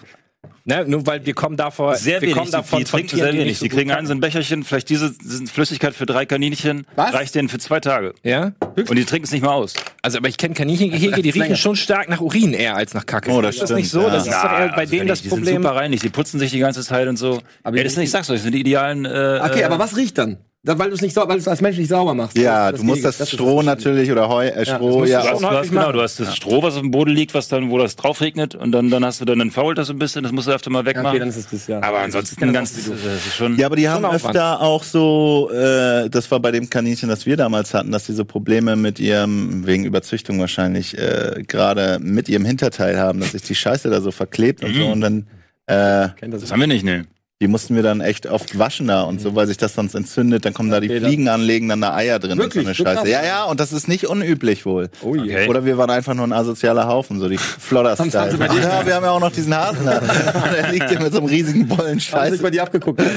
[0.64, 0.86] Ne?
[0.88, 2.36] Nur weil wir kommen davor, Sehr wir wenig.
[2.36, 3.46] kommen Die, davon die von trinken sehr wenig.
[3.48, 6.26] nicht so Die gut kriegen einen so ein Becherchen, vielleicht diese, diese Flüssigkeit für drei
[6.26, 6.86] Kaninchen.
[6.96, 7.14] Was?
[7.14, 8.14] Reicht denen für zwei Tage.
[8.24, 8.52] Ja?
[8.76, 9.74] Und die trinken es nicht mal aus.
[10.04, 13.32] Also, aber ich kenne Kaninchengehege, die riechen schon stark nach Urin eher als nach Kacke.
[13.32, 14.02] Oh, das ist das stimmt, nicht so?
[14.02, 14.10] ja.
[14.12, 15.64] Das ist doch eher bei also denen das die, die sind Problem.
[15.64, 16.00] super reinig.
[16.02, 17.40] Die putzen sich die ganze Zeit und so.
[17.64, 19.06] Aber Ey, das sind, ich sag's euch, das sind die idealen.
[19.06, 20.38] Äh, Okay, aber was riecht dann?
[20.64, 22.38] Da, weil du es nicht weil du es als Mensch nicht sauber machst.
[22.38, 25.24] Ja, Das du musst das, ist Stroh natürlich oder Heu, äh, Stroh, ja.
[25.24, 27.34] du hast, du hast, häufig genau, du hast das Stroh, was auf dem Boden liegt,
[27.34, 29.88] was dann, wo das drauf regnet, und dann, dann hast du dann, dann fault das
[29.88, 31.08] so ein bisschen, das musst du öfter mal Ja, wegmachen.
[31.10, 31.82] okay, dann ist es das, ja.
[31.82, 33.58] aber ansonsten ganz, das ist schon.
[33.58, 34.36] Ja, aber die haben Aufwand.
[34.36, 38.14] öfter auch so, äh, das war bei dem Kaninchen, das wir damals hatten, dass die
[38.14, 43.42] so Probleme mit ihrem, wegen Überzüchtung wahrscheinlich, äh, gerade mit ihrem Hinterteil haben, dass sich
[43.42, 45.26] die Scheiße da so verklebt und so und dann,
[45.66, 47.06] äh, Kennt das das haben wir nicht, ne.
[47.42, 50.46] Die mussten wir dann echt oft waschen da und so, weil sich das sonst entzündet,
[50.46, 52.68] dann kommen da die Okay, dann- Fliegen an, legen dann da Eier drin Wirklich?
[52.68, 52.98] und So eine?
[53.00, 53.10] Scheiße.
[53.10, 54.90] Ja, ja, und das ist nicht unüblich wohl.
[55.02, 55.22] Oh je.
[55.34, 55.50] Okay.
[55.50, 57.40] Oder wir waren einfach nur ein asozialer Haufen, so die.
[57.40, 60.00] Haben dir- Ja, wir haben ja auch noch diesen Hasen da.
[60.56, 62.32] Der liegt hier mit so einem riesigen Bollen Haben Scheiße.
[62.34, 63.02] sich bei dir abgeguckt.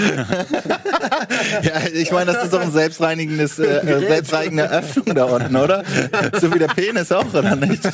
[1.62, 5.82] Ja, ich meine, das ist doch ein selbstreinigendes, äh, äh, selbstreinigende Öffnung da unten, oder?
[6.40, 7.82] So wie der Penis auch, oder nicht?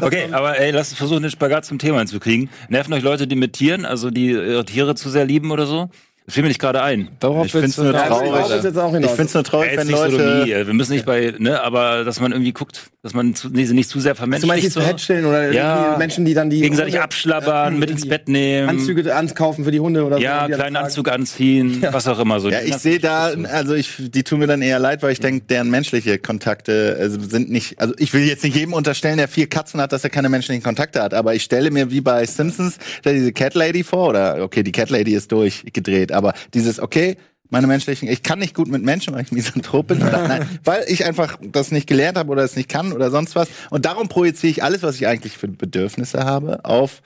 [0.00, 2.29] Okay, aber ey, lasst uns versuchen, den Spagat zum Thema hinzukriegen.
[2.68, 5.90] Nerven euch Leute, die mit Tieren, also die ihre Tiere zu sehr lieben oder so?
[6.30, 7.08] Fiel mir nicht gerade ein.
[7.20, 8.30] Darauf Ich willst du nur traurig.
[8.50, 9.12] Jetzt Ich hinaus.
[9.16, 10.12] find's nur traurig, Ja, jetzt wenn Leute.
[10.12, 10.66] Sodomie.
[10.66, 13.74] Wir müssen nicht bei, ne, aber dass man irgendwie guckt, dass man zu, nee, sie
[13.74, 15.96] nicht zu sehr du meinst vermenschlicht die zu Hätscheln oder Ja.
[15.98, 18.68] Menschen, die dann die gegenseitig Hunde- abschlabbern, mit ins Bett nehmen.
[18.68, 20.48] Anzüge ankaufen für die Hunde oder Ja, so.
[20.50, 20.76] dann kleinen.
[20.76, 22.50] Anzug anziehen, was auch immer so.
[22.50, 25.46] Ja, ich sehe da, also ich, die tun mir dann eher leid, weil ich denke,
[25.48, 29.48] deren menschliche Kontakte also sind nicht, also ich will jetzt nicht jedem unterstellen, der vier
[29.48, 32.78] Katzen hat, dass er keine menschlichen Kontakte hat, aber ich stelle mir wie bei Simpsons
[33.02, 37.16] da diese Cat Lady vor, oder okay, die Cat Lady ist durchgedreht, aber dieses, okay,
[37.50, 40.84] meine menschlichen, ich kann nicht gut mit Menschen, weil ich misanthrop bin, oder, nein, weil
[40.86, 43.48] ich einfach das nicht gelernt habe oder es nicht kann oder sonst was.
[43.70, 47.02] Und darum projiziere ich alles, was ich eigentlich für Bedürfnisse habe, auf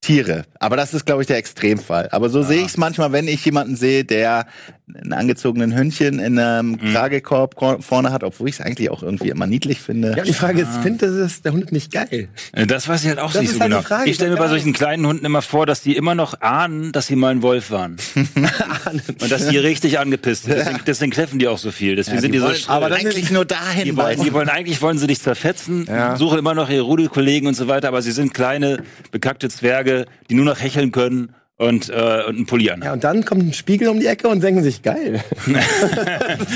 [0.00, 0.44] Tiere.
[0.60, 2.08] Aber das ist, glaube ich, der Extremfall.
[2.12, 4.46] Aber so sehe ich es manchmal, wenn ich jemanden sehe, der
[4.94, 7.80] einen angezogenen Hündchen in einem Mhm.
[7.80, 10.14] Vorne hat, obwohl ich es eigentlich auch irgendwie immer niedlich finde.
[10.16, 12.28] Ja, die Frage ist, findet das der Hund nicht geil?
[12.52, 13.86] Äh, Das weiß ich halt auch Das nicht ist so halt die genau.
[13.86, 16.92] Frage, ich stelle mir bei solchen kleinen Hunden immer vor, dass die immer noch ahnen,
[16.92, 17.96] dass sie mal ein Wolf waren.
[19.20, 20.54] Und dass die richtig angepisst sind.
[20.56, 21.96] Deswegen, deswegen kläffen die auch so viel.
[21.96, 22.74] Deswegen sind die, so wollen schrill.
[22.74, 26.54] aber eigentlich nur dahin die wollen, die wollen eigentlich wollen sie dich zerfetzen, suchen immer
[26.54, 30.60] noch ihre Rudelkollegen und so weiter, aber sie sind kleine, bekackte Zwerge, die nur noch
[30.60, 32.82] hecheln können und, äh, und einen Pulli an.
[32.82, 35.20] Ja, und dann kommt ein Spiegel um die Ecke und denken sich, geil.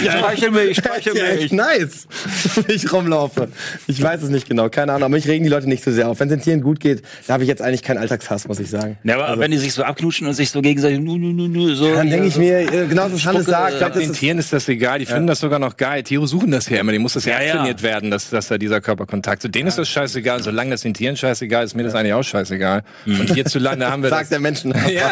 [0.03, 1.53] Streichel mich, streichel ja echt mich.
[1.53, 2.07] nice,
[2.66, 3.48] wenn ich rumlaufe.
[3.86, 6.09] Ich weiß es nicht genau, keine Ahnung, aber mich regen die Leute nicht so sehr
[6.09, 6.20] auf.
[6.20, 8.70] Wenn es den Tieren gut geht, da habe ich jetzt eigentlich keinen Alltagshass, muss ich
[8.70, 8.98] sagen.
[9.05, 11.74] Ja, aber wenn die sich so abknutschen und sich so gegenseitig nu, nu, nu, nu,
[11.74, 11.92] so.
[11.92, 14.38] Dann denke ich mir, äh, genau was Hannes sagt, ich glaub, das Den ist, Tieren
[14.38, 16.03] ist das egal, die finden das sogar noch geil.
[16.05, 17.57] Tiere suchen das ja immer, die muss das ja, Ja, ja.
[17.57, 19.42] trainiert werden, dass, dass da dieser Körperkontakt.
[19.42, 22.22] So denen ist das scheißegal, solange das den Tieren scheißegal ist, mir das eigentlich auch
[22.22, 22.82] scheißegal.
[23.07, 24.20] Und hierzulande haben wir das.
[24.20, 24.72] sagt der Menschen.
[24.93, 25.11] Ja.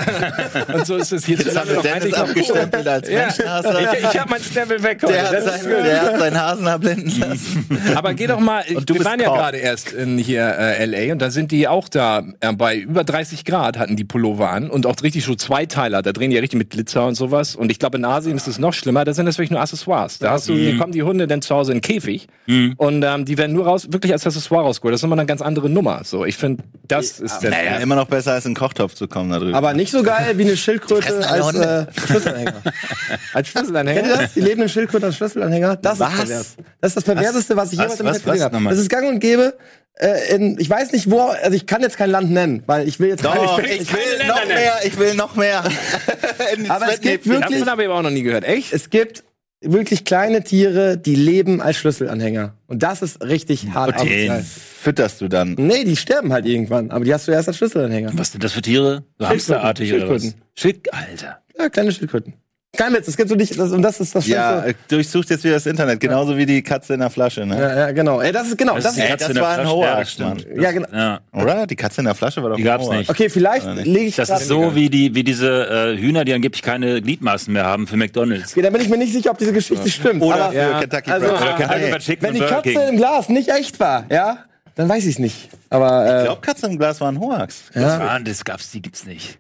[0.75, 3.19] Und so ist es doch Dennis eigentlich noch abgestempelt als Ja.
[3.27, 3.93] Menschenhasser.
[3.93, 5.13] Ich, ich habe meinen Stempel weg heute.
[5.13, 7.67] Der hat, Das ist sein, der hat seinen Hasen abblenden lassen.
[7.95, 11.21] Aber geh doch mal, du wir waren ja gerade erst in hier äh, LA und
[11.23, 14.87] da sind die auch da äh, bei über 30 Grad hatten die Pullover an und
[14.87, 17.79] auch richtig so Zweiteiler, da drehen die ja richtig mit Glitzer und sowas und ich
[17.79, 20.19] glaube in Asien ist es noch schlimmer, da sind das wirklich nur Accessoires.
[20.19, 22.29] Da hast du, hier kommen die Hunde dann zu Hause in den Käfig
[22.77, 24.93] und ähm, die werden nur raus, wirklich als Accessoire rausgeholt.
[24.93, 26.03] Das ist immer eine ganz andere Nummer.
[26.05, 29.09] So, ich finde, das ist der Naja, immer noch besser als in den Kochtopf zu
[29.09, 29.55] kommen da drüben.
[29.71, 32.53] Aber nicht so geil wie eine Schildkröte als äh, Schlüsselanhänger.
[33.35, 34.01] als Schlüsselanhänger.
[34.03, 34.35] Kennt ihr das?
[34.35, 35.77] Die lebenden Schildkröten als Schlüsselanhänger?
[35.77, 36.11] Das Was?
[36.13, 36.57] ist pervers.
[36.81, 38.07] Das ist das Perverseste, was ich jemals im?
[38.07, 38.65] Netz gesehen habe.
[38.65, 39.57] Das ist gang und gäbe.
[39.95, 42.99] Äh, in, ich weiß nicht wo, also ich kann jetzt kein Land nennen, weil ich
[43.01, 45.63] will jetzt Doch, keine- ich will noch mehr, ich will noch mehr.
[46.57, 48.45] In die Aber es gibt wirklich- Davon habe ich aber auch noch nie gehört.
[48.45, 48.73] Echt?
[48.73, 49.23] es gibt
[49.61, 52.55] wirklich kleine Tiere, die leben als Schlüsselanhänger.
[52.67, 54.01] Und das ist richtig hart.
[54.01, 54.43] Den asozial.
[54.43, 55.55] fütterst du dann.
[55.59, 58.13] Nee, die sterben halt irgendwann, aber die hast du erst als Schlüsselanhänger.
[58.15, 59.05] Was sind das für Tiere?
[59.19, 60.35] So hamsterartig oder was?
[60.55, 61.43] Schick, Alter.
[61.59, 62.35] Ja, kleine Schildkröten.
[62.77, 64.81] Kein Witz, es gibt so nicht, das, und das ist das Ja, Schlimmste.
[64.89, 67.59] durchsucht jetzt wieder das Internet, genauso wie die Katze in der Flasche, ne?
[67.61, 68.21] Ja, ja, genau.
[68.21, 69.69] Ey, das ist genau, das, die ist, Ey, Katze das war ein.
[69.69, 70.47] Hoax, Ja, das stimmt.
[70.57, 70.89] ja, genau.
[70.93, 71.21] Ja.
[71.33, 71.67] Oder?
[71.67, 72.97] Die Katze in der Flasche war doch Die ein gab's Hoax.
[72.99, 73.11] nicht.
[73.11, 76.63] Okay, vielleicht lege ich Das ist so wie die, wie diese äh, Hühner, die angeblich
[76.63, 78.53] keine Gliedmaßen mehr haben für McDonalds.
[78.53, 80.23] Okay, da bin ich mir nicht sicher, ob diese Geschichte stimmt.
[80.23, 81.91] Oder aber, für ja, Kentucky also, Fried Oder Kentucky Chicken.
[81.91, 82.89] Fried Chicken wenn die Katze King.
[82.91, 84.39] im Glas nicht echt war, ja,
[84.77, 85.49] dann weiß ich es nicht.
[85.71, 87.65] Aber Ich äh, glaube, Katze im Glas war ein Hoax.
[87.75, 89.39] Das, waren, das gab's, die gibt's nicht.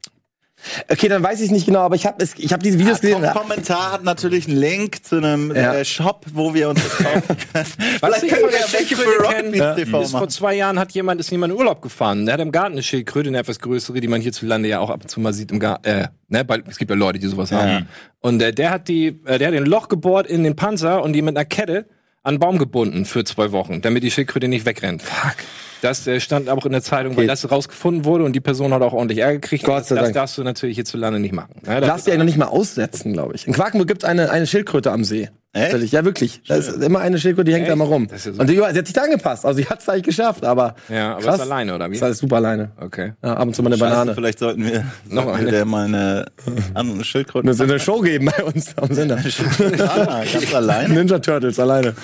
[0.90, 1.80] Okay, dann weiß ich es nicht genau.
[1.80, 3.22] Aber ich habe ich habe diese Videos gesehen.
[3.22, 5.74] Top Kommentar hat natürlich einen Link zu einem Ja.
[5.74, 7.38] äh, Shop, wo wir uns das kaufen können.
[7.52, 7.68] Was
[8.00, 10.54] Vielleicht ich können wir der ja welche für Schildkröte Rockbeats kenne, TV ist vor zwei
[10.54, 12.26] Jahren hat jemand, ist jemand in Urlaub gefahren.
[12.26, 15.00] Der hat im Garten eine Schildkröte, eine etwas größere, die man hierzulande ja auch ab
[15.02, 15.86] und zu mal sieht im Garten.
[15.88, 17.88] Äh, ne, weil es gibt ja Leute, die sowas haben.
[18.20, 21.12] Und äh, der hat die, äh, der hat ein Loch gebohrt in den Panzer und
[21.12, 21.86] die mit einer Kette
[22.22, 25.00] an einen Baum gebunden für zwei Wochen, damit die Schildkröte nicht wegrennt.
[25.02, 25.36] Fuck.
[25.82, 28.82] Das äh, stand auch in der Zeitung, weil das rausgefunden wurde und die Person hat
[28.82, 29.64] auch ordentlich Ärger gekriegt.
[29.64, 30.14] Gott sei das Dank.
[30.14, 31.54] darfst du natürlich hierzulande nicht machen.
[31.66, 33.46] Ne, das Darfst du ja noch nicht mal aussetzen, glaube ich.
[33.46, 35.28] In Quakenburg gibt es eine, eine Schildkröte am See.
[35.52, 35.92] Echt?
[35.92, 36.40] Ja, wirklich.
[36.46, 37.78] Da ist immer eine Schildkröte, die hängt da Echt?
[37.78, 38.06] mal rum.
[38.08, 38.42] Das ja super.
[38.42, 39.44] Und die, sie hat sich da angepasst.
[39.44, 40.76] Also sie hat es eigentlich geschafft, aber.
[40.88, 41.34] Ja, aber krass.
[41.36, 41.96] ist alleine, oder wie?
[41.96, 42.70] Ist alles super alleine.
[42.80, 43.14] Okay.
[43.20, 44.14] Ja, ab und zu mal eine Scheiße, Banane.
[44.14, 45.50] vielleicht sollten wir, Noch sollten wir eine.
[45.50, 46.26] der mal eine,
[46.74, 47.58] eine Schildkröte.
[47.58, 49.16] Wir eine Show geben bei uns am Sender.
[49.58, 50.92] Ganz allein.
[50.92, 51.94] Ninja Turtles alleine.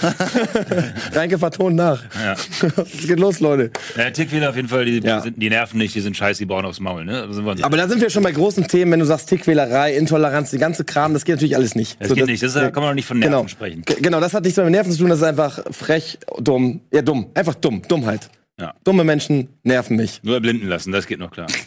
[1.12, 2.02] Reinke vertont nach.
[2.20, 2.32] Ja.
[2.32, 3.70] Es geht los, Leute.
[3.96, 5.18] Ja, Tickwähler auf jeden Fall, die, Ja.
[5.18, 7.20] die, sind, die nerven nicht, die sind scheiße, die bauen aufs Maul, ne?
[7.22, 9.28] Also sind wir uns- Aber da sind wir schon bei großen Themen, wenn du sagst
[9.28, 12.00] Tickwählerei, Intoleranz, die ganze Kram, das geht natürlich alles nicht.
[12.00, 13.35] das So, geht nicht, das ist, da kann man doch nicht von Nerven genau.
[13.48, 13.82] Sprechen.
[13.82, 16.80] G- Genau, das hat nichts mit Nerven zu tun, das ist einfach frech, dumm.
[16.92, 17.26] Ja, dumm.
[17.34, 17.82] Einfach dumm.
[17.88, 18.28] Dummheit.
[18.58, 18.72] Ja.
[18.84, 20.20] Dumme Menschen nerven mich.
[20.22, 21.46] Nur erblinden lassen, das geht noch klar.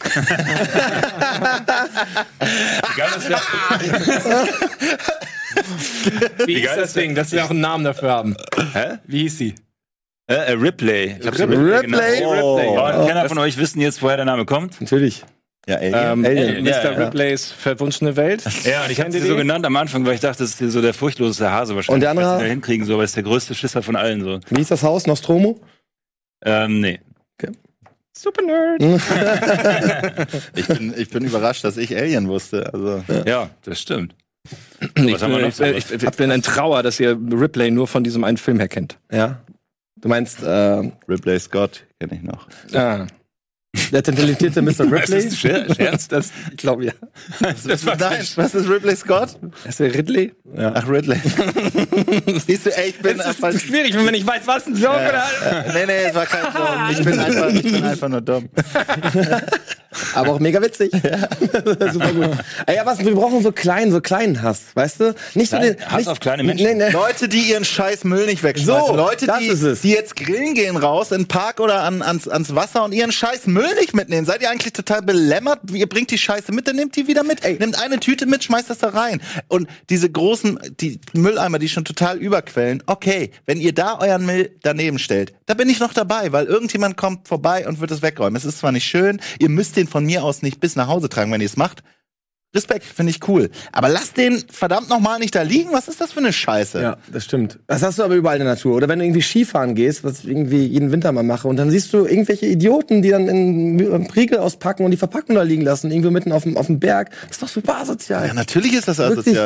[2.40, 3.42] Wie geil ist das?
[6.46, 8.36] Wie ist das der- Ding, dass wir auch einen Namen dafür haben?
[8.72, 8.98] Hä?
[9.06, 9.54] Wie hieß sie?
[10.28, 11.16] Äh, äh, Ripley.
[11.20, 11.56] Ich hab's Ripley?
[11.82, 12.02] genannt.
[12.24, 12.56] Oh.
[12.56, 12.68] Ripley.
[12.68, 14.80] Oh, und keiner von euch wissen jetzt, woher der Name kommt?
[14.80, 15.24] Natürlich.
[15.68, 15.94] Ja, Alien.
[15.94, 16.64] Ähm, Alien.
[16.64, 16.68] Mr.
[16.70, 17.04] Ja, ja.
[17.04, 18.42] Ripleys verwunschene Welt.
[18.64, 20.72] Ja, und ich habe ihr sie so genannt am Anfang, weil ich dachte, das ist
[20.72, 21.94] so der furchtloseste Hase wahrscheinlich.
[21.94, 22.38] Und der andere?
[22.38, 24.40] da hinkriegen, so, aber ist der größte Schisser von allen, so.
[24.50, 25.06] Wie ist das Haus?
[25.06, 25.60] Nostromo?
[26.44, 27.00] Ähm, nee.
[28.16, 28.82] Super Nerd.
[30.56, 32.72] Ich bin, ich bin überrascht, dass ich Alien wusste.
[32.72, 34.14] Also, Ja, das stimmt.
[34.96, 35.64] Ich, Was haben wir bin- noch ich, so?
[35.64, 38.68] ich, ich, ich bin in Trauer, dass ihr Ripley nur von diesem einen Film her
[38.68, 38.98] kennt.
[39.12, 39.40] Ja.
[40.00, 42.48] Du meinst, äh, Ripley Scott kenne ich noch.
[42.74, 43.06] Ah.
[43.92, 44.80] Der talentierte Mr.
[44.90, 45.18] Ripley?
[45.18, 46.08] ist Scher- Scherz?
[46.08, 46.92] Das, ich glaube, ja.
[47.66, 49.30] Das war Nein, was ist Ripley Scott?
[49.68, 50.32] Ist der Ridley?
[50.56, 50.72] Ja.
[50.74, 51.20] Ach, Ridley.
[52.46, 53.52] Siehst du, ey, ich bin einfach.
[53.52, 55.24] schwierig, wenn man nicht weiß, was ein Joke oder.
[55.72, 56.70] Nee, nee, es war kein Joke.
[56.90, 58.48] Ich bin einfach, ich bin einfach nur dumm.
[60.14, 60.90] Aber auch mega witzig.
[60.92, 62.30] Super gut.
[62.66, 65.14] Ey, aber was, wir brauchen so kleinen, so kleinen Hass, weißt du?
[65.34, 66.66] Nicht so den, Hass nicht, auf kleine Menschen?
[66.66, 66.90] Nee, nee.
[66.90, 68.86] Leute, die ihren scheiß Müll nicht wegschmeißen.
[68.86, 69.80] So, Leute, das die, ist es.
[69.82, 73.12] die jetzt grillen gehen raus in den Park oder an, ans, ans Wasser und ihren
[73.12, 74.26] scheiß Müll nicht mitnehmen.
[74.26, 75.60] Seid ihr eigentlich total belämmert?
[75.72, 77.42] Ihr bringt die Scheiße mit, dann nehmt die wieder mit.
[77.42, 79.20] Nehmt eine Tüte mit, schmeißt das da rein.
[79.48, 84.50] Und diese großen, die Mülleimer, die schon total überquellen, okay, wenn ihr da euren Müll
[84.62, 88.36] daneben stellt, da bin ich noch dabei, weil irgendjemand kommt vorbei und wird es wegräumen.
[88.36, 91.08] Es ist zwar nicht schön, ihr müsst den von mir aus nicht bis nach Hause
[91.08, 91.82] tragen, wenn ihr es macht.
[92.52, 93.48] Respekt, finde ich cool.
[93.70, 95.72] Aber lasst den verdammt nochmal nicht da liegen.
[95.72, 96.82] Was ist das für eine Scheiße?
[96.82, 97.60] Ja, das stimmt.
[97.68, 98.74] Das hast du aber überall in der Natur.
[98.74, 101.70] Oder wenn du irgendwie Skifahren gehst, was ich irgendwie jeden Winter mal mache, und dann
[101.70, 105.92] siehst du irgendwelche Idioten, die dann in Priegel auspacken und die Verpackung da liegen lassen,
[105.92, 107.10] irgendwo mitten auf dem, auf dem Berg.
[107.22, 108.26] Das ist doch super asozial.
[108.26, 109.36] Ja, natürlich ist das Wirklich.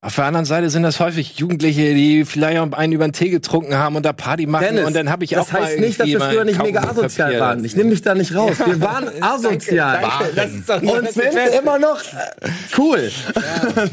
[0.00, 3.30] Auf der anderen Seite sind das häufig Jugendliche, die vielleicht auch einen über den Tee
[3.30, 4.64] getrunken haben und da Party machen.
[4.64, 6.82] Dennis, und dann habe ich das auch mal heißt nicht, dass wir früher nicht mega
[6.82, 7.40] asozial kapiert.
[7.40, 7.64] waren.
[7.64, 8.58] Ich nehme mich da nicht raus.
[8.64, 10.00] Wir waren asozial.
[10.00, 12.00] Danke, das ist Und sind immer noch
[12.76, 13.10] cool.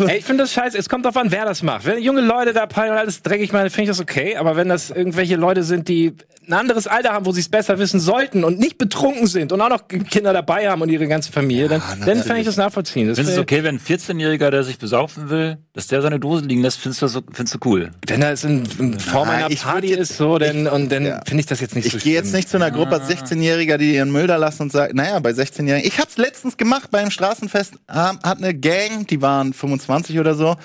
[0.05, 0.77] Ey, ich finde das scheiße.
[0.77, 1.85] Es kommt drauf an, wer das macht.
[1.85, 4.35] Wenn junge Leute da peilen und alles dreckig machen, finde ich das okay.
[4.35, 6.13] Aber wenn das irgendwelche Leute sind, die
[6.47, 9.61] ein anderes Alter haben, wo sie es besser wissen sollten und nicht betrunken sind und
[9.61, 13.07] auch noch Kinder dabei haben und ihre ganze Familie, dann, dann kann ich das nachvollziehen.
[13.07, 16.45] Das du es okay, wenn ein 14-Jähriger, der sich besaufen will, dass der seine Dose
[16.45, 17.91] liegen lässt, findest du, das so, findest du cool?
[18.07, 21.05] Wenn das in, in Form einer ich würd Party jetzt- ist, so, dann, und dann
[21.05, 21.21] ja.
[21.25, 23.95] finde ich das jetzt nicht so Ich gehe jetzt nicht zu einer Gruppe 16-Jähriger, die
[23.95, 25.87] ihren Müll da lassen und sagen, naja, bei 16-Jährigen.
[25.87, 30.55] Ich hab's letztens gemacht beim Straßenfest, ähm, hat eine Gang, die waren 25 oder so,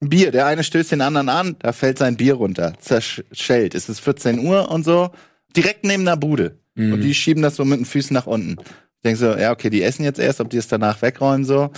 [0.00, 0.30] ein Bier.
[0.30, 3.74] Der eine stößt den anderen an, da fällt sein Bier runter, zerschellt.
[3.74, 5.10] Es ist 14 Uhr und so,
[5.56, 6.58] direkt neben der Bude.
[6.76, 8.52] Und die schieben das so mit den Füßen nach unten.
[8.60, 11.70] Ich denke so, ja, okay, die essen jetzt erst, ob die es danach wegräumen, so.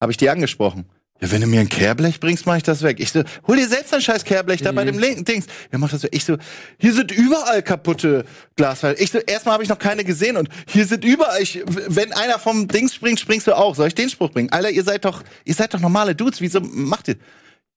[0.00, 0.86] Habe ich die angesprochen.
[1.20, 2.98] Ja, wenn du mir ein Kehrblech bringst, mach ich das weg.
[2.98, 5.46] Ich so, hol dir selbst ein scheiß Kehrblech da bei dem linken Dings.
[5.70, 6.10] Ja, mach das weg.
[6.14, 6.38] Ich so,
[6.78, 8.24] hier sind überall kaputte
[8.56, 8.96] Glasfallen.
[8.98, 12.38] Ich so, erstmal habe ich noch keine gesehen und hier sind überall, ich, wenn einer
[12.38, 13.74] vom Dings springt, springst du auch.
[13.74, 14.50] Soll ich den Spruch bringen?
[14.50, 16.40] Alter, ihr seid doch, ihr seid doch normale Dudes.
[16.40, 17.16] Wieso macht ihr?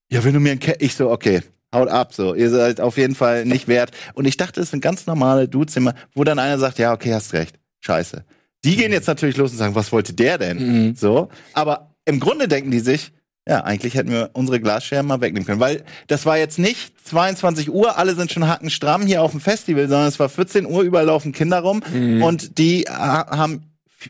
[0.09, 1.41] Ja, wenn du mir ein Ke Ich so, okay,
[1.73, 2.35] haut ab, so.
[2.35, 3.91] Ihr seid auf jeden Fall nicht wert.
[4.13, 7.13] Und ich dachte, es sind ganz normale Dudes, immer, wo dann einer sagt, ja, okay,
[7.13, 7.59] hast recht.
[7.81, 8.23] Scheiße.
[8.63, 10.95] Die gehen jetzt natürlich los und sagen, was wollte der denn?
[10.95, 11.27] So.
[11.51, 13.11] Aber im Grunde denken die sich,
[13.47, 15.59] ja, eigentlich hätten wir unsere Glasscherben mal wegnehmen können.
[15.59, 19.87] Weil das war jetzt nicht 22 Uhr, alle sind schon hackenstramm hier auf dem Festival,
[19.87, 21.81] sondern es war 14 Uhr, überall laufen Kinder rum
[22.23, 23.63] und die ha- haben,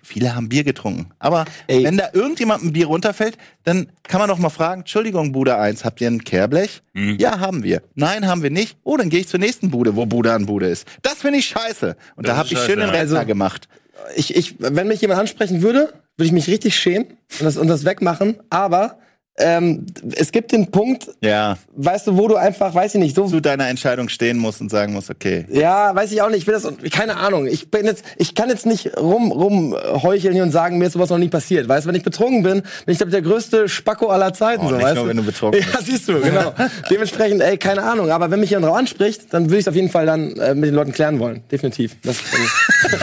[0.04, 1.08] viele haben Bier getrunken.
[1.20, 1.84] Aber Ey.
[1.84, 5.84] wenn da irgendjemand ein Bier runterfällt, dann kann man doch mal fragen, Entschuldigung, Bude 1,
[5.84, 6.84] habt ihr ein Kehrblech?
[6.94, 7.82] Ja, haben wir.
[7.96, 8.78] Nein, haben wir nicht.
[8.84, 10.88] Oh, dann gehe ich zur nächsten Bude, wo Bude an Bude ist.
[11.02, 11.96] Das finde ich scheiße.
[12.16, 12.90] Und da Das habe ist ich schön den.
[12.90, 13.68] Rentner Also- gemacht.
[14.16, 17.08] ich, ich, wenn mich jemand ansprechen würde, würde ich mich richtig schämen
[17.40, 18.36] und das, und das wegmachen.
[18.52, 19.00] Aber
[19.38, 23.28] ähm, es gibt den Punkt, Ja, weißt du, wo du einfach, weiß ich nicht, so
[23.28, 25.46] zu deiner Entscheidung stehen musst und sagen musst, okay.
[25.50, 26.42] Ja, weiß ich auch nicht.
[26.42, 27.48] Ich will das, keine Ahnung.
[27.48, 30.94] Ich bin jetzt, ich kann jetzt nicht rum, rum heucheln hier und sagen, mir ist
[30.94, 31.68] sowas noch nie passiert.
[31.68, 34.66] Weißt du, wenn ich betrunken bin, bin ich, glaube ich, der größte Spacko aller Zeiten.
[34.66, 35.10] Oh, so, nicht weißt nur, du?
[35.10, 36.54] wenn du betrunken Ja, siehst du, genau.
[36.92, 38.12] Dementsprechend, ey, keine Ahnung.
[38.12, 40.54] Aber wenn mich jemand drauf anspricht, dann würde ich es auf jeden Fall dann äh,
[40.54, 41.42] mit den Leuten klären wollen.
[41.52, 41.96] Definitiv.
[42.04, 43.00] Das, ähm,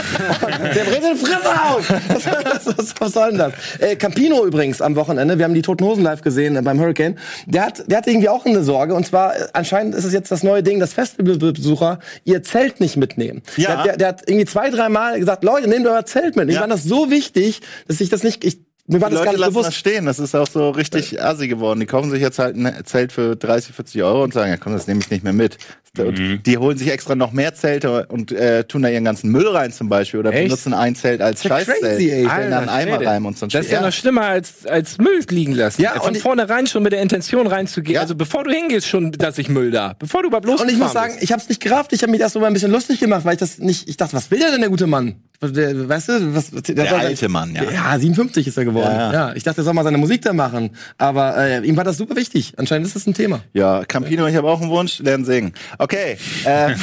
[0.75, 1.83] der bringt den Fresse aus!
[2.07, 3.53] was, was, was soll denn das?
[3.79, 7.17] Äh, Campino übrigens am Wochenende, wir haben die Toten Hosen live gesehen äh, beim Hurricane.
[7.45, 8.93] Der hat, der hat irgendwie auch eine Sorge.
[8.93, 12.97] Und zwar, äh, anscheinend ist es jetzt das neue Ding, dass Festivalbesucher ihr Zelt nicht
[12.97, 13.41] mitnehmen.
[13.57, 13.75] Ja.
[13.75, 16.49] Der, der, der hat irgendwie zwei, drei Mal gesagt, Leute, nehmt euer Zelt mit.
[16.49, 16.61] Ich Ja.
[16.61, 18.59] fand das so wichtig, dass ich das nicht, ich,
[18.91, 19.77] mir war Die das gar Leute nicht lassen das bewusst.
[19.77, 20.05] stehen.
[20.05, 21.79] Das ist auch so richtig assi geworden.
[21.79, 24.73] Die kaufen sich jetzt halt ein Zelt für 30, 40 Euro und sagen, ja komm,
[24.73, 25.57] das nehme ich nicht mehr mit.
[25.97, 29.45] Und die holen sich extra noch mehr Zelte und äh, tun da ihren ganzen Müll
[29.49, 30.45] rein zum Beispiel oder Echt?
[30.45, 31.79] benutzen ein Zelt als Scheißzelt.
[31.81, 32.25] crazy, ey.
[32.29, 33.09] Stellen dann einen Eimer Schwede.
[33.09, 35.81] rein und so Das ist ja noch schlimmer als, als Müll liegen lassen.
[35.81, 37.95] Ja, Von und ich- vornherein schon mit der Intention reinzugehen.
[37.95, 38.01] Ja.
[38.01, 39.93] Also bevor du hingehst, schon, dass ich Müll da.
[39.99, 41.91] Bevor du überhaupt Und ich muss sagen, ich habe es nicht gerafft.
[41.91, 43.89] Ich habe mich erst so mal ein bisschen lustig gemacht, weil ich das nicht.
[43.89, 45.15] Ich dachte, was will der denn der gute Mann?
[45.43, 47.63] Der, weißt du, was, der, Der alte Mann, ja.
[47.63, 48.91] Ja, 57 ist er geworden.
[48.93, 49.33] Ja, Ja, ja.
[49.35, 50.69] ich dachte, er soll mal seine Musik da machen.
[50.99, 52.53] Aber äh, ihm war das super wichtig.
[52.57, 53.39] Anscheinend ist das ein Thema.
[53.53, 55.53] Ja, Campino, ich habe auch einen Wunsch, lernen singen.
[55.79, 56.17] Okay.
[56.45, 56.73] Äh,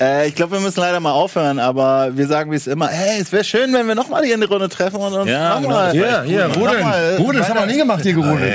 [0.00, 3.20] äh, ich glaube, wir müssen leider mal aufhören, aber wir sagen wie es immer, hey,
[3.20, 5.68] es wäre schön, wenn wir nochmal hier in die Runde treffen und uns Ja, genau,
[5.68, 5.92] nochmal.
[5.92, 6.64] wär echt cool.
[6.72, 8.52] Nochmal, Rudeln, das haben wir noch nie gemacht hier, gerudeln.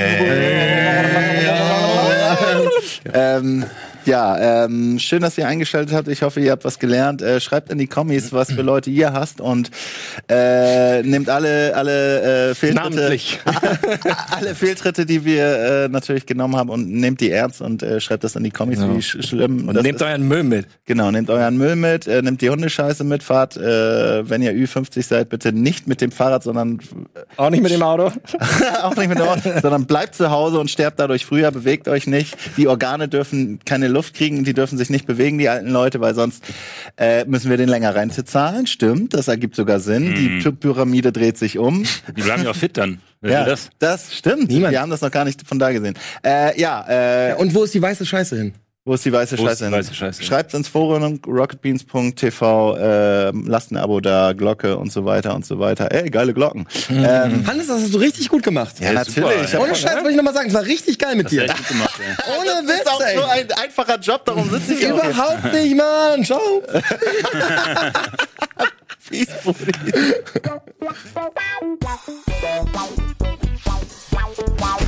[3.14, 3.64] Ähm,
[4.08, 6.08] ja, ähm, schön, dass ihr eingeschaltet habt.
[6.08, 7.20] Ich hoffe, ihr habt was gelernt.
[7.20, 9.70] Äh, schreibt in die Kommis, was für Leute ihr hasst und
[10.28, 13.18] äh, nehmt alle alle äh, Fehltritte,
[14.30, 18.24] alle Fehltritte, die wir äh, natürlich genommen haben und nehmt die ernst und äh, schreibt
[18.24, 20.02] das in die Kommis, wie sch schlimm Und nehmt ist.
[20.02, 20.66] euren Müll mit.
[20.86, 25.02] Genau, nehmt euren Müll mit, äh, nehmt die Hundescheiße mit, fahrt, äh, wenn ihr Ü50
[25.02, 26.78] seid, bitte nicht mit dem Fahrrad, sondern
[27.36, 28.10] Auch nicht mit dem Auto.
[28.82, 32.06] auch nicht mit dem Auto, sondern bleibt zu Hause und sterbt dadurch früher, bewegt euch
[32.06, 32.36] nicht.
[32.56, 36.14] Die Organe dürfen keine Luft kriegen, die dürfen sich nicht bewegen, die alten Leute, weil
[36.14, 36.42] sonst
[36.96, 38.66] äh, müssen wir den länger reinzahlen.
[38.66, 40.14] Stimmt, das ergibt sogar Sinn.
[40.14, 41.84] Die Py- Pyramide dreht sich um.
[42.16, 43.00] Die bleiben ja auch fit dann.
[43.20, 43.70] Ja, das?
[43.80, 44.14] das?
[44.16, 44.48] stimmt.
[44.48, 44.70] Niemand.
[44.70, 45.94] Wir haben das noch gar nicht von da gesehen.
[46.24, 48.54] Äh, ja, äh, Und wo ist die weiße Scheiße hin?
[48.88, 49.66] Wo ist die weiße Wo ist Scheiße?
[49.66, 50.22] die weiße Scheiße?
[50.22, 55.58] Schreibt ins Forum rocketbeans.tv, äh, lasst ein Abo da, Glocke und so weiter und so
[55.58, 55.92] weiter.
[55.92, 56.66] Ey, geile Glocken.
[56.88, 58.76] Ähm, Hannes, das hast du richtig gut gemacht.
[58.80, 59.42] ja, natürlich.
[59.44, 61.42] Ich hab Ohne Scheiß wollte ich nochmal sagen, es war richtig geil mit Das dir.
[61.44, 62.14] echt gut gemacht, ey.
[62.40, 63.40] Ohne das ist auch Witz, so ey.
[63.42, 64.82] ein einfacher Job, darum sitze ich.
[64.88, 66.24] Überhaupt nicht, Mann.
[66.24, 66.40] Ciao.
[68.98, 69.72] Fies, Brudi.